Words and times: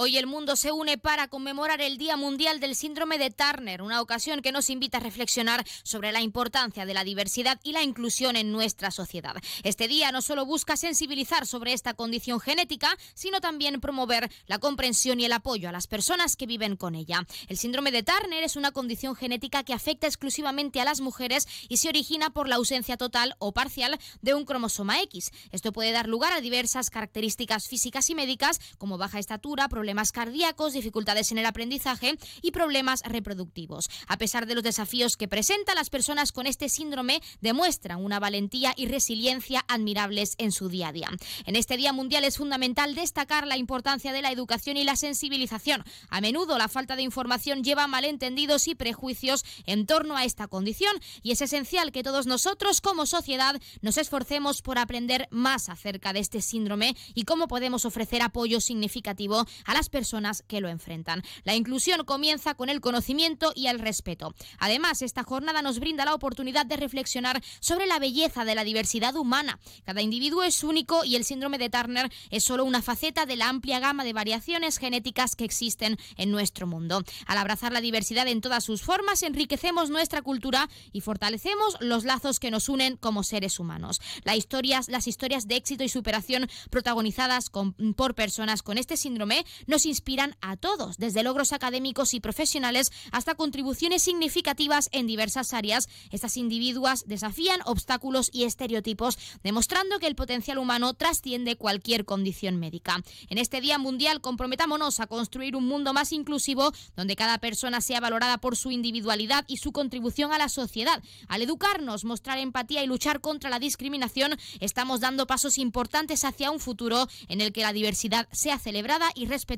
Hoy 0.00 0.16
el 0.16 0.28
mundo 0.28 0.54
se 0.54 0.70
une 0.70 0.96
para 0.96 1.26
conmemorar 1.26 1.80
el 1.80 1.98
Día 1.98 2.16
Mundial 2.16 2.60
del 2.60 2.76
Síndrome 2.76 3.18
de 3.18 3.32
Turner, 3.32 3.82
una 3.82 4.00
ocasión 4.00 4.42
que 4.42 4.52
nos 4.52 4.70
invita 4.70 4.98
a 4.98 5.00
reflexionar 5.00 5.66
sobre 5.82 6.12
la 6.12 6.20
importancia 6.20 6.86
de 6.86 6.94
la 6.94 7.02
diversidad 7.02 7.58
y 7.64 7.72
la 7.72 7.82
inclusión 7.82 8.36
en 8.36 8.52
nuestra 8.52 8.92
sociedad. 8.92 9.34
Este 9.64 9.88
día 9.88 10.12
no 10.12 10.22
solo 10.22 10.46
busca 10.46 10.76
sensibilizar 10.76 11.48
sobre 11.48 11.72
esta 11.72 11.94
condición 11.94 12.38
genética, 12.38 12.96
sino 13.14 13.40
también 13.40 13.80
promover 13.80 14.30
la 14.46 14.60
comprensión 14.60 15.18
y 15.18 15.24
el 15.24 15.32
apoyo 15.32 15.68
a 15.68 15.72
las 15.72 15.88
personas 15.88 16.36
que 16.36 16.46
viven 16.46 16.76
con 16.76 16.94
ella. 16.94 17.26
El 17.48 17.58
síndrome 17.58 17.90
de 17.90 18.04
Turner 18.04 18.44
es 18.44 18.54
una 18.54 18.70
condición 18.70 19.16
genética 19.16 19.64
que 19.64 19.74
afecta 19.74 20.06
exclusivamente 20.06 20.80
a 20.80 20.84
las 20.84 21.00
mujeres 21.00 21.48
y 21.68 21.78
se 21.78 21.88
origina 21.88 22.30
por 22.30 22.46
la 22.46 22.54
ausencia 22.54 22.96
total 22.96 23.34
o 23.40 23.50
parcial 23.50 23.98
de 24.22 24.34
un 24.34 24.44
cromosoma 24.44 25.02
X. 25.02 25.32
Esto 25.50 25.72
puede 25.72 25.90
dar 25.90 26.06
lugar 26.06 26.32
a 26.34 26.40
diversas 26.40 26.88
características 26.88 27.66
físicas 27.66 28.08
y 28.10 28.14
médicas 28.14 28.60
como 28.78 28.96
baja 28.96 29.18
estatura, 29.18 29.68
problemas 29.68 29.87
problemas 29.88 30.12
cardíacos, 30.12 30.74
dificultades 30.74 31.32
en 31.32 31.38
el 31.38 31.46
aprendizaje 31.46 32.18
y 32.42 32.50
problemas 32.50 33.00
reproductivos. 33.06 33.88
A 34.06 34.18
pesar 34.18 34.44
de 34.44 34.54
los 34.54 34.62
desafíos 34.62 35.16
que 35.16 35.28
presenta, 35.28 35.74
las 35.74 35.88
personas 35.88 36.30
con 36.30 36.46
este 36.46 36.68
síndrome 36.68 37.22
demuestran 37.40 38.04
una 38.04 38.20
valentía 38.20 38.74
y 38.76 38.84
resiliencia 38.84 39.64
admirables 39.66 40.34
en 40.36 40.52
su 40.52 40.68
día 40.68 40.88
a 40.88 40.92
día. 40.92 41.08
En 41.46 41.56
este 41.56 41.78
Día 41.78 41.94
Mundial 41.94 42.24
es 42.24 42.36
fundamental 42.36 42.94
destacar 42.94 43.46
la 43.46 43.56
importancia 43.56 44.12
de 44.12 44.20
la 44.20 44.30
educación 44.30 44.76
y 44.76 44.84
la 44.84 44.94
sensibilización. 44.94 45.82
A 46.10 46.20
menudo 46.20 46.58
la 46.58 46.68
falta 46.68 46.94
de 46.94 47.00
información 47.00 47.64
lleva 47.64 47.84
a 47.84 47.88
malentendidos 47.88 48.68
y 48.68 48.74
prejuicios 48.74 49.42
en 49.64 49.86
torno 49.86 50.18
a 50.18 50.26
esta 50.26 50.48
condición 50.48 50.92
y 51.22 51.30
es 51.30 51.40
esencial 51.40 51.92
que 51.92 52.02
todos 52.02 52.26
nosotros 52.26 52.82
como 52.82 53.06
sociedad 53.06 53.58
nos 53.80 53.96
esforcemos 53.96 54.60
por 54.60 54.76
aprender 54.76 55.28
más 55.30 55.70
acerca 55.70 56.12
de 56.12 56.20
este 56.20 56.42
síndrome 56.42 56.94
y 57.14 57.22
cómo 57.22 57.48
podemos 57.48 57.86
ofrecer 57.86 58.20
apoyo 58.20 58.60
significativo 58.60 59.46
a 59.64 59.77
las 59.78 59.88
personas 59.90 60.42
que 60.48 60.60
lo 60.60 60.68
enfrentan. 60.68 61.22
La 61.44 61.54
inclusión 61.54 62.04
comienza 62.04 62.54
con 62.54 62.68
el 62.68 62.80
conocimiento 62.80 63.52
y 63.54 63.68
el 63.68 63.78
respeto. 63.78 64.34
Además, 64.58 65.02
esta 65.02 65.22
jornada 65.22 65.62
nos 65.62 65.78
brinda 65.78 66.04
la 66.04 66.14
oportunidad 66.14 66.66
de 66.66 66.76
reflexionar 66.76 67.40
sobre 67.60 67.86
la 67.86 68.00
belleza 68.00 68.44
de 68.44 68.56
la 68.56 68.64
diversidad 68.64 69.14
humana. 69.14 69.60
Cada 69.84 70.02
individuo 70.02 70.42
es 70.42 70.64
único 70.64 71.04
y 71.04 71.14
el 71.14 71.22
síndrome 71.22 71.58
de 71.58 71.70
Turner 71.70 72.10
es 72.30 72.42
solo 72.42 72.64
una 72.64 72.82
faceta 72.82 73.24
de 73.24 73.36
la 73.36 73.48
amplia 73.48 73.78
gama 73.78 74.02
de 74.02 74.12
variaciones 74.12 74.78
genéticas 74.78 75.36
que 75.36 75.44
existen 75.44 75.96
en 76.16 76.32
nuestro 76.32 76.66
mundo. 76.66 77.04
Al 77.26 77.38
abrazar 77.38 77.72
la 77.72 77.80
diversidad 77.80 78.26
en 78.26 78.40
todas 78.40 78.64
sus 78.64 78.82
formas, 78.82 79.22
enriquecemos 79.22 79.90
nuestra 79.90 80.22
cultura 80.22 80.68
y 80.92 81.02
fortalecemos 81.02 81.76
los 81.78 82.02
lazos 82.04 82.40
que 82.40 82.50
nos 82.50 82.68
unen 82.68 82.96
como 82.96 83.22
seres 83.22 83.60
humanos. 83.60 84.00
Las 84.24 84.38
historias, 84.38 84.88
las 84.88 85.06
historias 85.06 85.46
de 85.46 85.54
éxito 85.54 85.84
y 85.84 85.88
superación 85.88 86.48
protagonizadas 86.68 87.52
por 87.94 88.16
personas 88.16 88.64
con 88.64 88.76
este 88.76 88.96
síndrome 88.96 89.46
nos 89.68 89.86
inspiran 89.86 90.34
a 90.40 90.56
todos, 90.56 90.96
desde 90.96 91.22
logros 91.22 91.52
académicos 91.52 92.14
y 92.14 92.20
profesionales 92.20 92.90
hasta 93.12 93.36
contribuciones 93.36 94.02
significativas 94.02 94.88
en 94.92 95.06
diversas 95.06 95.52
áreas. 95.52 95.88
Estas 96.10 96.36
individuas 96.36 97.04
desafían 97.06 97.60
obstáculos 97.66 98.30
y 98.32 98.44
estereotipos, 98.44 99.18
demostrando 99.44 99.98
que 99.98 100.06
el 100.06 100.16
potencial 100.16 100.58
humano 100.58 100.94
trasciende 100.94 101.56
cualquier 101.56 102.06
condición 102.06 102.56
médica. 102.56 103.02
En 103.28 103.36
este 103.38 103.60
Día 103.60 103.78
Mundial 103.78 104.20
comprometámonos 104.22 105.00
a 105.00 105.06
construir 105.06 105.54
un 105.54 105.66
mundo 105.66 105.92
más 105.92 106.12
inclusivo, 106.12 106.72
donde 106.96 107.14
cada 107.14 107.38
persona 107.38 107.82
sea 107.82 108.00
valorada 108.00 108.38
por 108.38 108.56
su 108.56 108.70
individualidad 108.70 109.44
y 109.48 109.58
su 109.58 109.72
contribución 109.72 110.32
a 110.32 110.38
la 110.38 110.48
sociedad. 110.48 111.02
Al 111.28 111.42
educarnos, 111.42 112.04
mostrar 112.04 112.38
empatía 112.38 112.82
y 112.82 112.86
luchar 112.86 113.20
contra 113.20 113.50
la 113.50 113.58
discriminación, 113.58 114.34
estamos 114.60 115.00
dando 115.00 115.26
pasos 115.26 115.58
importantes 115.58 116.24
hacia 116.24 116.50
un 116.50 116.58
futuro 116.58 117.06
en 117.28 117.42
el 117.42 117.52
que 117.52 117.60
la 117.60 117.74
diversidad 117.74 118.28
sea 118.32 118.58
celebrada 118.58 119.10
y 119.14 119.26
respetada 119.26 119.57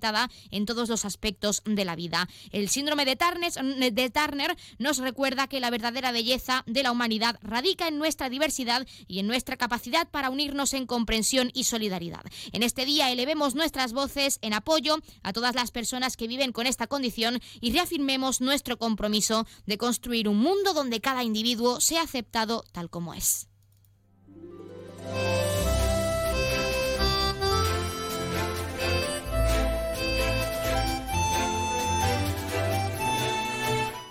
en 0.51 0.67
todos 0.67 0.89
los 0.89 1.05
aspectos 1.05 1.63
de 1.65 1.85
la 1.85 1.97
vida. 1.97 2.29
El 2.51 2.69
síndrome 2.69 3.05
de 3.05 3.17
Turner, 3.17 3.53
de 3.93 4.11
Turner 4.11 4.57
nos 4.79 4.99
recuerda 4.99 5.47
que 5.47 5.61
la 5.61 5.71
verdadera 5.71 6.13
belleza 6.13 6.65
de 6.67 6.83
la 6.83 6.93
humanidad 6.93 7.39
radica 7.43 7.89
en 7.89 7.99
nuestra 7.99 8.29
diversidad 8.29 8.87
y 9.07 9.19
en 9.19 9.27
nuestra 9.27 9.57
capacidad 9.57 10.09
para 10.09 10.31
unirnos 10.31 10.75
en 10.75 10.87
comprensión 10.87 11.51
y 11.55 11.65
solidaridad. 11.65 12.25
En 12.53 12.63
este 12.63 12.85
día 12.85 13.11
elevemos 13.11 13.55
nuestras 13.55 13.93
voces 13.93 14.39
en 14.43 14.55
apoyo 14.55 14.99
a 15.23 15.33
todas 15.33 15.55
las 15.55 15.71
personas 15.71 16.17
que 16.17 16.29
viven 16.29 16.53
con 16.53 16.67
esta 16.67 16.87
condición 16.87 17.41
y 17.61 17.73
reafirmemos 17.73 18.41
nuestro 18.41 18.79
compromiso 18.79 19.47
de 19.67 19.79
construir 19.79 20.29
un 20.29 20.39
mundo 20.39 20.73
donde 20.73 21.01
cada 21.01 21.23
individuo 21.25 21.81
sea 21.81 22.03
aceptado 22.03 22.65
tal 22.73 22.91
como 22.91 23.15
es. 23.15 23.49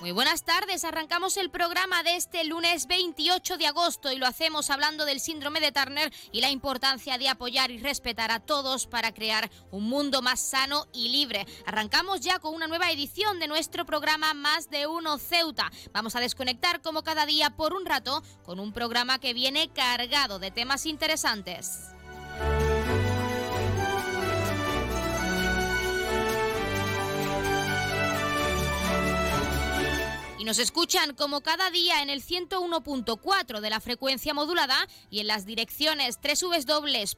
Muy 0.10 0.16
buenas 0.16 0.44
tardes, 0.44 0.86
arrancamos 0.86 1.38
el 1.38 1.52
programa 1.52 2.02
de 2.02 2.16
este 2.16 2.44
lunes 2.44 2.88
28 2.88 3.60
de 3.60 3.68
agosto 3.68 4.12
y 4.12 4.18
lo 4.18 4.26
hacemos 4.26 4.72
hablando 4.72 5.06
del 5.06 5.20
síndrome 5.20 5.60
de 5.60 5.72
Turner 5.72 6.12
y 6.32 6.42
la 6.42 6.50
importancia 6.50 7.20
de 7.20 7.30
apoyar 7.30 7.70
y 7.70 7.78
respetar 7.78 8.32
a 8.32 8.40
todos 8.40 8.88
para 8.88 9.14
crear 9.14 9.52
un 9.70 9.84
mundo 9.84 10.24
más 10.24 10.40
sano 10.40 10.88
y 10.94 11.10
libre. 11.10 11.46
Arrancamos 11.68 12.22
ya 12.22 12.40
con 12.40 12.56
una 12.56 12.66
nueva 12.66 12.90
edición 12.90 13.38
de 13.38 13.48
nuestro 13.48 13.86
programa 13.86 14.34
Más 14.34 14.72
de 14.72 14.88
Uno 14.88 15.20
Ceuta. 15.20 15.72
Vamos 15.94 16.16
a 16.16 16.22
desconectar 16.22 16.82
como 16.82 17.04
cada 17.04 17.28
día 17.28 17.52
por 17.52 17.76
un 17.76 17.86
rato 17.86 18.24
con 18.42 18.60
un 18.60 18.74
programa 18.74 19.20
que 19.20 19.36
viene 19.36 19.70
cargado 19.72 20.40
de 20.40 20.50
temas 20.50 20.88
interesantes. 20.88 21.92
Y 30.40 30.46
nos 30.46 30.58
escuchan 30.58 31.14
como 31.16 31.42
cada 31.42 31.70
día 31.70 32.02
en 32.02 32.10
el 32.10 32.24
101.4 32.24 33.60
de 33.60 33.70
la 33.70 33.82
frecuencia 33.82 34.34
modulada 34.34 34.88
y 35.10 35.20
en 35.20 35.28
las 35.28 35.46
direcciones 35.46 36.18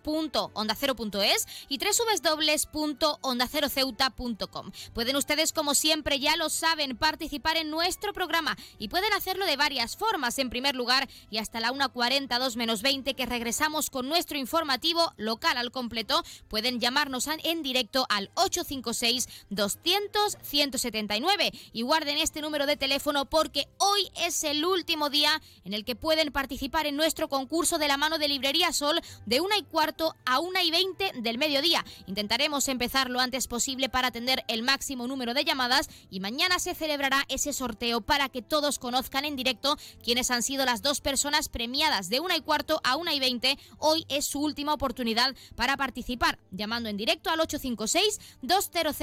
www.ondacero.es 0.04 1.48
y 1.70 1.78
www.ondaceroceuta.com. 1.78 4.72
Pueden 4.94 5.16
ustedes, 5.16 5.54
como 5.54 5.76
siempre, 5.76 6.20
ya 6.20 6.36
lo 6.36 6.50
saben, 6.50 6.98
participar 6.98 7.58
en 7.58 7.70
nuestro 7.70 8.12
programa 8.12 8.58
y 8.80 8.88
pueden 8.88 9.14
hacerlo 9.14 9.46
de 9.46 9.56
varias 9.56 9.96
formas. 9.96 10.40
En 10.40 10.50
primer 10.50 10.76
lugar, 10.76 11.08
y 11.30 11.38
hasta 11.38 11.60
la 11.60 11.72
1.42 11.72 12.56
menos 12.56 12.82
20 12.82 13.14
que 13.14 13.28
regresamos 13.28 13.92
con 13.92 14.10
nuestro 14.10 14.40
informativo 14.40 15.14
local 15.18 15.58
al 15.58 15.70
completo, 15.72 16.24
pueden 16.48 16.80
llamarnos 16.80 17.28
en 17.28 17.62
directo 17.62 18.08
al 18.10 18.32
856 18.34 19.30
200 19.52 20.38
179 20.42 21.52
y 21.72 21.84
guarden 21.84 22.18
este 22.18 22.42
número 22.42 22.66
de 22.66 22.78
teléfono 22.78 23.11
porque 23.30 23.68
hoy 23.78 24.10
es 24.26 24.44
el 24.46 24.64
último 24.64 25.10
día 25.10 25.42
en 25.66 25.74
el 25.74 25.84
que 25.84 25.98
pueden 25.98 26.32
participar 26.32 26.88
en 26.88 26.96
nuestro 26.96 27.28
concurso 27.28 27.78
de 27.78 27.90
la 27.90 27.98
mano 27.98 28.18
de 28.18 28.30
Librería 28.30 28.72
Sol 28.72 29.02
de 29.26 29.42
una 29.42 29.58
y 29.58 29.64
cuarto 29.64 30.16
a 30.26 30.40
una 30.40 30.64
y 30.64 30.72
veinte 30.72 31.12
del 31.16 31.38
mediodía. 31.38 31.84
Intentaremos 32.08 32.70
empezar 32.70 33.10
lo 33.10 33.20
antes 33.20 33.48
posible 33.48 33.90
para 33.90 34.08
atender 34.08 34.46
el 34.48 34.64
máximo 34.64 35.08
número 35.08 35.34
de 35.34 35.44
llamadas 35.44 35.90
y 36.10 36.22
mañana 36.22 36.58
se 36.60 36.74
celebrará 36.74 37.26
ese 37.28 37.52
sorteo 37.52 38.00
para 38.00 38.30
que 38.30 38.42
todos 38.42 38.80
conozcan 38.80 39.26
en 39.26 39.36
directo 39.36 39.78
quiénes 40.04 40.32
han 40.32 40.42
sido 40.42 40.64
las 40.66 40.82
dos 40.82 41.02
personas 41.02 41.50
premiadas 41.50 42.08
de 42.08 42.22
una 42.22 42.38
y 42.38 42.42
cuarto 42.42 42.80
a 42.86 42.96
una 42.96 43.14
y 43.14 43.20
veinte. 43.20 43.60
Hoy 43.78 44.06
es 44.08 44.26
su 44.26 44.40
última 44.40 44.74
oportunidad 44.74 45.36
para 45.56 45.76
participar, 45.76 46.40
llamando 46.52 46.88
en 46.88 46.96
directo 46.96 47.30
al 47.30 47.42
856 47.42 48.20
200 48.42 48.96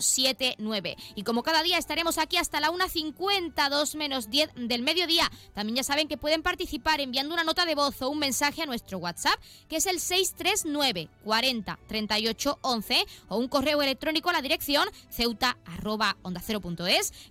179. 0.00 0.96
Y 1.14 1.24
como 1.24 1.42
cada 1.42 1.62
día 1.62 1.78
estaremos 1.78 2.18
aquí 2.18 2.36
hasta 2.36 2.60
la 2.60 2.70
1.50 2.70 3.39
2 3.48 3.94
menos 3.94 4.30
10 4.30 4.50
del 4.54 4.82
mediodía. 4.82 5.30
También 5.54 5.76
ya 5.76 5.84
saben 5.84 6.08
que 6.08 6.16
pueden 6.16 6.42
participar 6.42 7.00
enviando 7.00 7.34
una 7.34 7.44
nota 7.44 7.64
de 7.64 7.74
voz 7.74 8.00
o 8.02 8.10
un 8.10 8.18
mensaje 8.18 8.62
a 8.62 8.66
nuestro 8.66 8.98
WhatsApp, 8.98 9.40
que 9.68 9.76
es 9.76 9.86
el 9.86 10.00
639 10.00 11.08
40 11.24 11.78
38 11.88 12.58
11, 12.62 13.06
o 13.28 13.36
un 13.38 13.48
correo 13.48 13.82
electrónico 13.82 14.30
a 14.30 14.34
la 14.34 14.42
dirección 14.42 14.88
ceuta 15.10 15.56
arroba 15.64 16.16
onda 16.22 16.42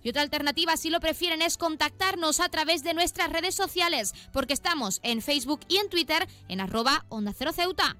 Y 0.02 0.08
otra 0.08 0.22
alternativa, 0.22 0.76
si 0.76 0.90
lo 0.90 1.00
prefieren, 1.00 1.42
es 1.42 1.56
contactarnos 1.56 2.40
a 2.40 2.48
través 2.48 2.82
de 2.82 2.94
nuestras 2.94 3.30
redes 3.30 3.54
sociales, 3.54 4.12
porque 4.32 4.54
estamos 4.54 5.00
en 5.02 5.22
Facebook 5.22 5.60
y 5.68 5.78
en 5.78 5.88
Twitter 5.88 6.28
en 6.48 6.60
arroba 6.60 7.04
onda 7.08 7.32
cero 7.36 7.52
ceuta. 7.52 7.96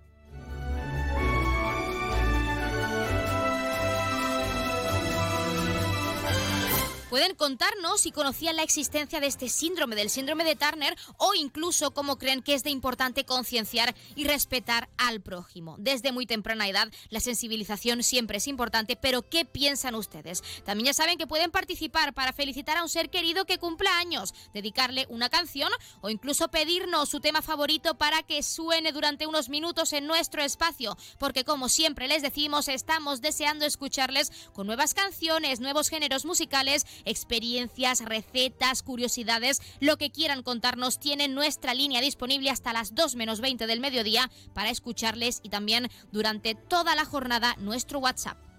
Pueden 7.11 7.35
contarnos 7.35 8.03
si 8.03 8.13
conocían 8.13 8.55
la 8.55 8.63
existencia 8.63 9.19
de 9.19 9.27
este 9.27 9.49
síndrome, 9.49 9.97
del 9.97 10.11
síndrome 10.11 10.45
de 10.45 10.55
Turner, 10.55 10.97
o 11.17 11.35
incluso 11.35 11.91
cómo 11.91 12.19
creen 12.19 12.41
que 12.41 12.55
es 12.55 12.63
de 12.63 12.71
importante 12.71 13.25
concienciar 13.25 13.97
y 14.15 14.23
respetar 14.23 14.89
al 14.97 15.21
prójimo. 15.21 15.75
Desde 15.81 16.13
muy 16.13 16.25
temprana 16.25 16.69
edad, 16.69 16.89
la 17.09 17.19
sensibilización 17.19 18.05
siempre 18.05 18.39
es 18.39 18.47
importante, 18.47 18.95
pero 18.95 19.23
¿qué 19.29 19.45
piensan 19.45 19.97
ustedes? 19.97 20.45
También 20.65 20.87
ya 20.87 20.95
saben 20.95 21.19
que 21.19 21.27
pueden 21.27 21.51
participar 21.51 22.15
para 22.15 22.33
felicitar 22.33 22.77
a 22.77 22.85
un 22.85 22.89
ser 22.89 23.11
querido 23.11 23.45
que 23.45 23.59
cumpla 23.59 23.99
años, 23.99 24.33
dedicarle 24.55 25.07
una 25.09 25.31
canción 25.31 25.73
o 26.03 26.11
incluso 26.11 26.47
pedirnos 26.47 27.09
su 27.09 27.19
tema 27.19 27.43
favorito 27.43 27.99
para 27.99 28.23
que 28.23 28.45
suene 28.45 28.93
durante 28.93 29.27
unos 29.27 29.49
minutos 29.49 29.93
en 29.95 30.07
nuestro 30.07 30.43
espacio, 30.43 30.97
porque 31.19 31.43
como 31.43 31.69
siempre 31.69 32.07
les 32.07 32.23
decimos, 32.23 32.69
estamos 32.69 33.21
deseando 33.21 33.67
escucharles 33.67 34.31
con 34.53 34.69
nuevas 34.69 34.95
canciones, 34.95 35.59
nuevos 35.59 35.89
géneros 35.89 36.25
musicales 36.25 36.87
experiencias, 37.05 38.05
recetas, 38.05 38.83
curiosidades, 38.83 39.61
lo 39.81 39.97
que 39.97 40.11
quieran 40.11 40.43
contarnos, 40.43 40.99
tienen 40.99 41.35
nuestra 41.35 41.75
línea 41.75 42.01
disponible 42.01 42.51
hasta 42.51 42.73
las 42.73 42.95
2 42.95 43.17
menos 43.17 43.41
20 43.41 43.67
del 43.67 43.81
mediodía 43.81 44.31
para 44.55 44.71
escucharles 44.71 45.41
y 45.43 45.49
también 45.49 45.89
durante 46.13 46.55
toda 46.55 46.95
la 46.95 47.05
jornada 47.05 47.57
nuestro 47.59 47.99
WhatsApp. 47.99 48.50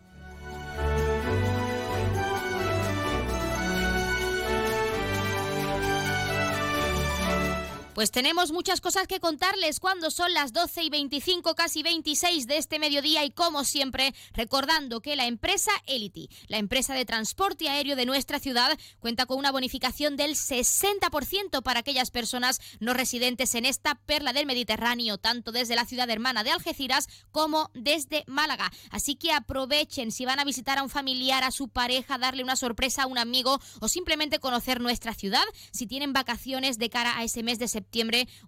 Pues 8.01 8.09
tenemos 8.09 8.51
muchas 8.51 8.81
cosas 8.81 9.05
que 9.05 9.19
contarles 9.19 9.79
cuando 9.79 10.09
son 10.09 10.33
las 10.33 10.53
12 10.53 10.85
y 10.85 10.89
25, 10.89 11.53
casi 11.53 11.83
26 11.83 12.47
de 12.47 12.57
este 12.57 12.79
mediodía 12.79 13.23
y 13.23 13.29
como 13.29 13.63
siempre 13.63 14.15
recordando 14.33 15.01
que 15.01 15.15
la 15.15 15.27
empresa 15.27 15.69
Elity, 15.85 16.27
la 16.47 16.57
empresa 16.57 16.95
de 16.95 17.05
transporte 17.05 17.69
aéreo 17.69 17.95
de 17.95 18.07
nuestra 18.07 18.39
ciudad, 18.39 18.75
cuenta 18.99 19.27
con 19.27 19.37
una 19.37 19.51
bonificación 19.51 20.17
del 20.17 20.31
60% 20.31 21.61
para 21.61 21.81
aquellas 21.81 22.09
personas 22.09 22.59
no 22.79 22.95
residentes 22.95 23.53
en 23.53 23.67
esta 23.67 23.93
perla 23.93 24.33
del 24.33 24.47
Mediterráneo, 24.47 25.19
tanto 25.19 25.51
desde 25.51 25.75
la 25.75 25.85
ciudad 25.85 26.09
hermana 26.09 26.43
de 26.43 26.49
Algeciras 26.49 27.07
como 27.29 27.69
desde 27.75 28.23
Málaga. 28.25 28.71
Así 28.89 29.13
que 29.13 29.31
aprovechen 29.31 30.11
si 30.11 30.25
van 30.25 30.39
a 30.39 30.43
visitar 30.43 30.79
a 30.79 30.83
un 30.83 30.89
familiar, 30.89 31.43
a 31.43 31.51
su 31.51 31.67
pareja, 31.67 32.17
darle 32.17 32.41
una 32.41 32.55
sorpresa 32.55 33.03
a 33.03 33.05
un 33.05 33.19
amigo 33.19 33.59
o 33.79 33.87
simplemente 33.87 34.39
conocer 34.39 34.81
nuestra 34.81 35.13
ciudad, 35.13 35.43
si 35.71 35.85
tienen 35.85 36.13
vacaciones 36.13 36.79
de 36.79 36.89
cara 36.89 37.15
a 37.15 37.23
ese 37.25 37.43
mes 37.43 37.59
de 37.59 37.67
septiembre 37.67 37.90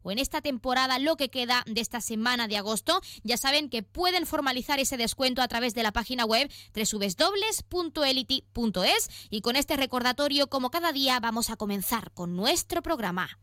o 0.02 0.12
en 0.12 0.20
esta 0.20 0.42
temporada 0.42 1.00
lo 1.00 1.16
que 1.16 1.30
queda 1.30 1.64
de 1.66 1.82
esta 1.82 2.02
semana 2.02 2.48
de 2.48 2.58
agosto. 2.58 3.02
Ya 3.24 3.38
saben 3.38 3.70
que 3.70 3.84
pueden 3.84 4.26
formalizar 4.26 4.80
ese 4.80 4.98
descuento 4.98 5.42
a 5.42 5.48
través 5.48 5.74
de 5.74 5.84
la 5.84 5.92
página 5.92 6.26
web 6.26 6.50
www.elity.es 6.74 7.70
y 9.30 9.42
con 9.42 9.56
este 9.56 9.76
recordatorio 9.78 10.48
como 10.48 10.72
cada 10.72 10.92
día 10.92 11.20
vamos 11.20 11.50
a 11.50 11.56
comenzar 11.56 12.12
con 12.14 12.36
nuestro 12.36 12.82
programa. 12.82 13.40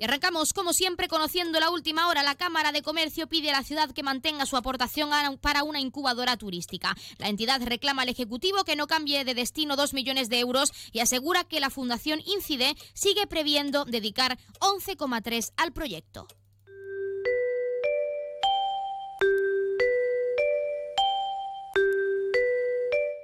Y 0.00 0.04
arrancamos, 0.04 0.52
como 0.52 0.72
siempre, 0.72 1.08
conociendo 1.08 1.58
la 1.58 1.70
última 1.70 2.06
hora. 2.06 2.22
La 2.22 2.36
Cámara 2.36 2.70
de 2.70 2.82
Comercio 2.82 3.26
pide 3.26 3.50
a 3.50 3.54
la 3.54 3.64
ciudad 3.64 3.90
que 3.90 4.04
mantenga 4.04 4.46
su 4.46 4.56
aportación 4.56 5.10
para 5.40 5.64
una 5.64 5.80
incubadora 5.80 6.36
turística. 6.36 6.96
La 7.18 7.28
entidad 7.28 7.60
reclama 7.60 8.02
al 8.02 8.08
Ejecutivo 8.08 8.62
que 8.62 8.76
no 8.76 8.86
cambie 8.86 9.24
de 9.24 9.34
destino 9.34 9.74
dos 9.74 9.94
millones 9.94 10.28
de 10.28 10.38
euros 10.38 10.72
y 10.92 11.00
asegura 11.00 11.42
que 11.42 11.58
la 11.58 11.70
Fundación 11.70 12.20
Incide 12.24 12.76
sigue 12.94 13.26
previendo 13.26 13.84
dedicar 13.84 14.38
11,3 14.60 15.50
al 15.56 15.72
proyecto. 15.72 16.28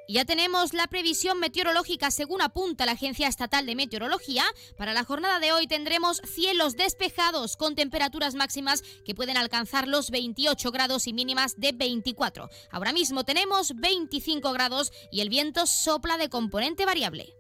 Ya 0.07 0.27
tenemos 0.27 0.75
la 0.75 0.87
previsión 0.87 1.41
meteorológica 1.41 2.11
según 2.11 2.43
apunta 2.43 2.85
la 2.85 2.93
Agencia 2.93 3.27
Estatal 3.27 3.65
de 3.65 3.75
Meteorología. 3.75 4.45
Para 4.77 4.93
la 4.93 5.03
jornada 5.05 5.41
de 5.41 5.53
hoy 5.53 5.67
tendremos 5.67 6.21
cielos 6.27 6.77
despejados 6.77 7.57
con 7.57 7.75
temperaturas 7.75 8.35
máximas 8.35 8.83
que 9.07 9.15
pueden 9.15 9.39
alcanzar 9.39 9.89
los 9.89 10.11
28 10.11 10.71
grados 10.73 11.07
y 11.07 11.15
mínimas 11.15 11.59
de 11.59 11.73
24. 11.73 12.51
Ahora 12.71 12.93
mismo 12.93 13.25
tenemos 13.25 13.75
25 13.77 14.53
grados 14.53 14.93
y 15.11 15.23
el 15.23 15.31
viento 15.31 15.67
sopla 15.67 16.19
de 16.19 16.29
componente 16.29 16.85
variable. 16.85 17.35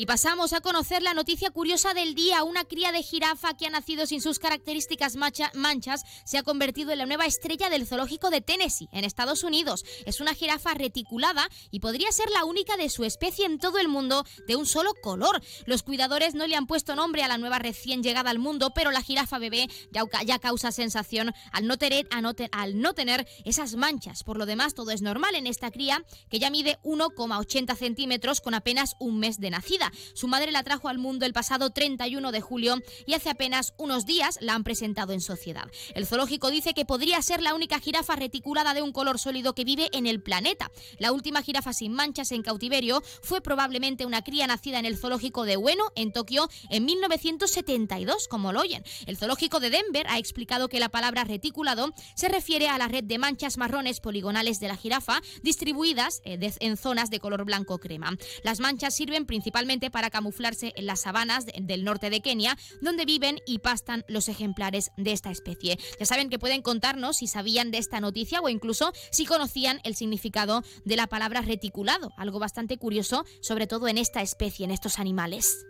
Y 0.00 0.06
pasamos 0.06 0.54
a 0.54 0.62
conocer 0.62 1.02
la 1.02 1.12
noticia 1.12 1.50
curiosa 1.50 1.92
del 1.92 2.14
día. 2.14 2.42
Una 2.42 2.64
cría 2.64 2.90
de 2.90 3.02
jirafa 3.02 3.52
que 3.52 3.66
ha 3.66 3.70
nacido 3.70 4.06
sin 4.06 4.22
sus 4.22 4.38
características 4.38 5.14
manchas 5.16 6.04
se 6.24 6.38
ha 6.38 6.42
convertido 6.42 6.90
en 6.90 6.96
la 6.96 7.04
nueva 7.04 7.26
estrella 7.26 7.68
del 7.68 7.86
zoológico 7.86 8.30
de 8.30 8.40
Tennessee, 8.40 8.88
en 8.92 9.04
Estados 9.04 9.44
Unidos. 9.44 9.84
Es 10.06 10.22
una 10.22 10.32
jirafa 10.32 10.72
reticulada 10.72 11.46
y 11.70 11.80
podría 11.80 12.10
ser 12.12 12.30
la 12.30 12.46
única 12.46 12.78
de 12.78 12.88
su 12.88 13.04
especie 13.04 13.44
en 13.44 13.58
todo 13.58 13.78
el 13.78 13.88
mundo 13.88 14.24
de 14.48 14.56
un 14.56 14.64
solo 14.64 14.94
color. 15.02 15.42
Los 15.66 15.82
cuidadores 15.82 16.34
no 16.34 16.46
le 16.46 16.56
han 16.56 16.66
puesto 16.66 16.96
nombre 16.96 17.22
a 17.22 17.28
la 17.28 17.36
nueva 17.36 17.58
recién 17.58 18.02
llegada 18.02 18.30
al 18.30 18.38
mundo, 18.38 18.72
pero 18.74 18.92
la 18.92 19.02
jirafa 19.02 19.38
bebé 19.38 19.68
ya, 19.92 20.38
causa 20.38 20.72
sensación 20.72 21.34
al 21.52 21.66
no, 21.66 21.76
tener, 21.76 22.08
al 22.10 22.80
no 22.80 22.94
tener 22.94 23.28
esas 23.44 23.74
manchas. 23.74 24.24
Por 24.24 24.38
lo 24.38 24.46
demás, 24.46 24.72
todo 24.72 24.92
es 24.92 25.02
normal 25.02 25.34
en 25.34 25.46
esta 25.46 25.70
cría, 25.70 26.02
que 26.30 26.38
ya 26.38 26.48
mide 26.48 26.78
1,80 26.84 27.76
centímetros 27.76 28.40
con 28.40 28.54
apenas 28.54 28.96
un 28.98 29.18
mes 29.18 29.38
de 29.40 29.50
nacida. 29.50 29.89
Su 30.14 30.28
madre 30.28 30.52
la 30.52 30.62
trajo 30.62 30.88
al 30.88 30.98
mundo 30.98 31.26
el 31.26 31.32
pasado 31.32 31.70
31 31.70 32.32
de 32.32 32.40
julio 32.40 32.76
y 33.06 33.14
hace 33.14 33.30
apenas 33.30 33.74
unos 33.76 34.06
días 34.06 34.38
la 34.40 34.54
han 34.54 34.64
presentado 34.64 35.12
en 35.12 35.20
sociedad. 35.20 35.70
El 35.94 36.06
zoológico 36.06 36.50
dice 36.50 36.74
que 36.74 36.84
podría 36.84 37.20
ser 37.22 37.42
la 37.42 37.54
única 37.54 37.80
jirafa 37.80 38.16
reticulada 38.16 38.74
de 38.74 38.82
un 38.82 38.92
color 38.92 39.18
sólido 39.18 39.54
que 39.54 39.64
vive 39.64 39.88
en 39.92 40.06
el 40.06 40.22
planeta. 40.22 40.70
La 40.98 41.12
última 41.12 41.42
jirafa 41.42 41.72
sin 41.72 41.92
manchas 41.92 42.32
en 42.32 42.42
cautiverio 42.42 43.02
fue 43.22 43.40
probablemente 43.40 44.06
una 44.06 44.22
cría 44.22 44.46
nacida 44.46 44.78
en 44.78 44.86
el 44.86 44.96
zoológico 44.98 45.44
de 45.44 45.56
Ueno, 45.56 45.84
en 45.94 46.12
Tokio, 46.12 46.48
en 46.68 46.84
1972, 46.84 48.28
como 48.28 48.52
lo 48.52 48.60
oyen. 48.60 48.84
El 49.06 49.16
zoológico 49.16 49.60
de 49.60 49.70
Denver 49.70 50.06
ha 50.08 50.18
explicado 50.18 50.68
que 50.68 50.80
la 50.80 50.88
palabra 50.88 51.24
reticulado 51.24 51.92
se 52.14 52.28
refiere 52.28 52.68
a 52.68 52.78
la 52.78 52.88
red 52.88 53.04
de 53.04 53.18
manchas 53.18 53.56
marrones 53.56 54.00
poligonales 54.00 54.60
de 54.60 54.68
la 54.68 54.76
jirafa 54.76 55.20
distribuidas 55.42 56.20
eh, 56.24 56.38
en 56.60 56.76
zonas 56.76 57.10
de 57.10 57.20
color 57.20 57.44
blanco 57.44 57.78
crema. 57.78 58.16
Las 58.42 58.60
manchas 58.60 58.94
sirven 58.94 59.26
principalmente 59.26 59.79
para 59.88 60.10
camuflarse 60.10 60.72
en 60.74 60.86
las 60.86 61.02
sabanas 61.02 61.46
del 61.46 61.84
norte 61.84 62.10
de 62.10 62.20
Kenia, 62.20 62.58
donde 62.80 63.04
viven 63.04 63.38
y 63.46 63.60
pastan 63.60 64.04
los 64.08 64.28
ejemplares 64.28 64.90
de 64.96 65.12
esta 65.12 65.30
especie. 65.30 65.78
Ya 66.00 66.06
saben 66.06 66.28
que 66.28 66.40
pueden 66.40 66.62
contarnos 66.62 67.18
si 67.18 67.28
sabían 67.28 67.70
de 67.70 67.78
esta 67.78 68.00
noticia 68.00 68.40
o 68.40 68.48
incluso 68.48 68.92
si 69.12 69.26
conocían 69.26 69.80
el 69.84 69.94
significado 69.94 70.64
de 70.84 70.96
la 70.96 71.06
palabra 71.06 71.40
reticulado, 71.40 72.12
algo 72.16 72.40
bastante 72.40 72.78
curioso, 72.78 73.24
sobre 73.40 73.66
todo 73.66 73.86
en 73.88 73.98
esta 73.98 74.22
especie, 74.22 74.64
en 74.64 74.72
estos 74.72 74.98
animales. 74.98 75.64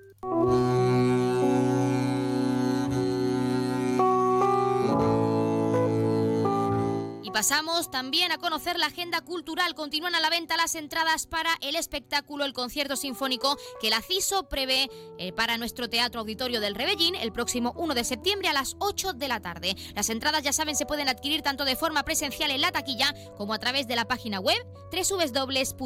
Pasamos 7.33 7.91
también 7.91 8.33
a 8.33 8.39
conocer 8.39 8.79
la 8.79 8.87
agenda 8.87 9.21
cultural. 9.21 9.75
Continúan 9.75 10.15
a 10.15 10.21
la 10.21 10.31
venta 10.31 10.57
las 10.57 10.75
entradas 10.75 11.27
para 11.27 11.57
el 11.61 11.77
espectáculo, 11.77 12.45
el 12.45 12.53
concierto 12.53 12.97
sinfónico 12.97 13.57
que 13.81 13.91
la 13.91 14.03
CISO 14.03 14.49
prevé 14.49 14.91
eh, 15.19 15.33
para 15.33 15.57
nuestro 15.57 15.89
Teatro 15.89 16.21
Auditorio 16.21 16.61
del 16.61 16.75
Rebellín 16.75 17.15
el 17.15 17.33
próximo 17.33 17.73
1 17.77 17.95
de 17.95 18.05
septiembre 18.05 18.49
a 18.49 18.53
las 18.53 18.75
8 18.81 19.13
de 19.13 19.29
la 19.29 19.41
tarde. 19.41 19.77
Las 19.95 20.11
entradas, 20.11 20.43
ya 20.43 20.53
saben, 20.53 20.75
se 20.75 20.87
pueden 20.87 21.09
adquirir 21.09 21.43
tanto 21.43 21.65
de 21.65 21.77
forma 21.77 22.03
presencial 22.03 22.51
en 22.51 22.63
la 22.63 22.73
taquilla 22.73 23.15
como 23.37 23.55
a 23.55 23.59
través 23.59 23.87
de 23.87 23.97
la 23.97 24.07
página 24.07 24.41
web 24.41 24.59
www.ceuta.es 24.91 25.79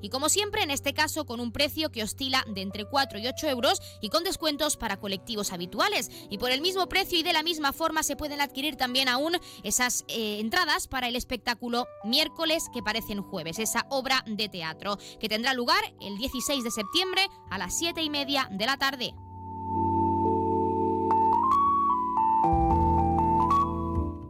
y 0.00 0.08
como 0.08 0.28
siempre, 0.28 0.62
en 0.62 0.72
este 0.72 0.94
caso, 0.94 1.24
con 1.26 1.38
un 1.38 1.52
precio 1.52 1.90
que 1.90 2.02
oscila 2.02 2.44
de 2.48 2.62
entre 2.62 2.86
4 2.86 3.20
y 3.20 3.28
8 3.28 3.48
euros 3.48 3.80
y 4.00 4.08
con 4.08 4.24
descuentos 4.24 4.76
para 4.76 4.96
colectivos 4.96 5.52
habituales. 5.52 6.10
Y 6.28 6.38
por 6.38 6.50
el 6.50 6.60
mismo 6.60 6.88
precio 6.88 7.18
y 7.18 7.22
de 7.22 7.32
la 7.32 7.44
misma 7.44 7.72
forma 7.72 8.02
se 8.02 8.16
pueden 8.16 8.40
adquirir 8.40 8.76
también 8.76 9.08
aún 9.08 9.36
esas 9.62 9.91
eh, 10.08 10.40
entradas 10.40 10.88
para 10.88 11.08
el 11.08 11.16
espectáculo 11.16 11.86
Miércoles 12.04 12.68
que 12.72 12.82
parecen 12.82 13.22
jueves, 13.22 13.58
esa 13.58 13.86
obra 13.90 14.24
de 14.26 14.48
teatro 14.48 14.98
que 15.20 15.28
tendrá 15.28 15.54
lugar 15.54 15.82
el 16.00 16.16
16 16.18 16.64
de 16.64 16.70
septiembre 16.70 17.26
a 17.50 17.58
las 17.58 17.78
7 17.78 18.02
y 18.02 18.10
media 18.10 18.48
de 18.50 18.66
la 18.66 18.76
tarde. 18.76 19.14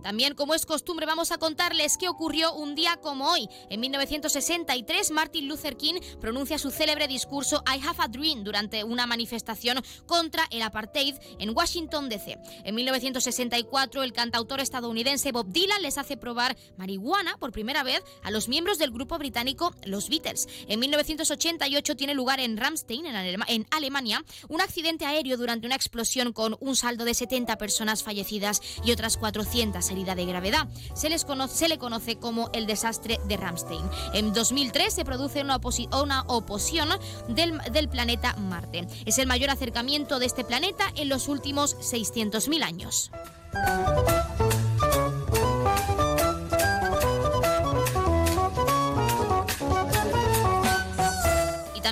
También, 0.02 0.34
como 0.34 0.54
es 0.54 0.66
costumbre, 0.66 1.06
vamos 1.06 1.32
a 1.32 1.38
contarles 1.38 1.96
qué 1.96 2.08
ocurrió 2.08 2.52
un 2.54 2.74
día 2.74 2.96
como 2.96 3.30
hoy. 3.30 3.48
En 3.70 3.80
1963, 3.80 5.10
Martin 5.10 5.48
Luther 5.48 5.76
King 5.76 5.94
pronuncia 6.20 6.58
su 6.58 6.70
célebre 6.70 7.08
discurso 7.08 7.62
I 7.66 7.80
Have 7.86 7.98
a 7.98 8.08
Dream 8.08 8.44
durante 8.44 8.84
una 8.84 9.06
manifestación 9.06 9.82
contra 10.06 10.46
el 10.50 10.62
apartheid 10.62 11.14
en 11.38 11.50
Washington, 11.50 12.08
D.C. 12.08 12.38
En 12.64 12.74
1964, 12.74 14.02
el 14.02 14.12
cantautor 14.12 14.60
estadounidense 14.60 15.32
Bob 15.32 15.46
Dylan 15.48 15.82
les 15.82 15.98
hace 15.98 16.16
probar 16.16 16.56
marihuana 16.76 17.36
por 17.38 17.52
primera 17.52 17.82
vez 17.82 18.02
a 18.22 18.30
los 18.30 18.48
miembros 18.48 18.78
del 18.78 18.90
grupo 18.90 19.18
británico 19.18 19.74
Los 19.84 20.08
Beatles. 20.08 20.48
En 20.68 20.80
1988 20.80 21.96
tiene 21.96 22.14
lugar 22.14 22.40
en 22.40 22.56
Ramstein, 22.56 23.06
en, 23.06 23.66
Alemania, 23.70 24.24
un 24.48 24.60
accidente 24.60 25.06
aéreo 25.06 25.36
durante 25.36 25.66
una 25.66 25.76
explosión 25.76 26.32
con 26.32 26.56
un 26.60 26.76
saldo 26.76 27.04
de 27.04 27.14
70 27.14 27.56
personas 27.58 28.02
fallecidas 28.02 28.60
y 28.84 28.92
otras 28.92 29.16
400 29.16 29.91
heridas 29.92 30.16
de 30.16 30.26
gravedad. 30.26 30.68
Se, 30.94 31.08
les 31.08 31.24
se 31.48 31.68
le 31.68 31.78
conoce 31.78 32.16
como 32.16 32.50
el 32.52 32.66
desastre 32.66 33.20
de 33.26 33.36
Ramstein. 33.36 33.82
En 34.12 34.32
2003 34.32 34.92
se 34.92 35.04
produce 35.04 35.42
una, 35.42 35.60
una 36.02 36.22
oposición 36.26 36.88
del, 37.28 37.58
del 37.72 37.88
planeta 37.88 38.34
Marte. 38.36 38.86
Es 39.06 39.18
el 39.18 39.26
mayor 39.26 39.50
acercamiento 39.50 40.18
de 40.18 40.26
este 40.26 40.44
planeta 40.44 40.84
en 40.96 41.08
los 41.08 41.28
últimos 41.28 41.76
600.000 41.76 42.62
años. 42.62 43.10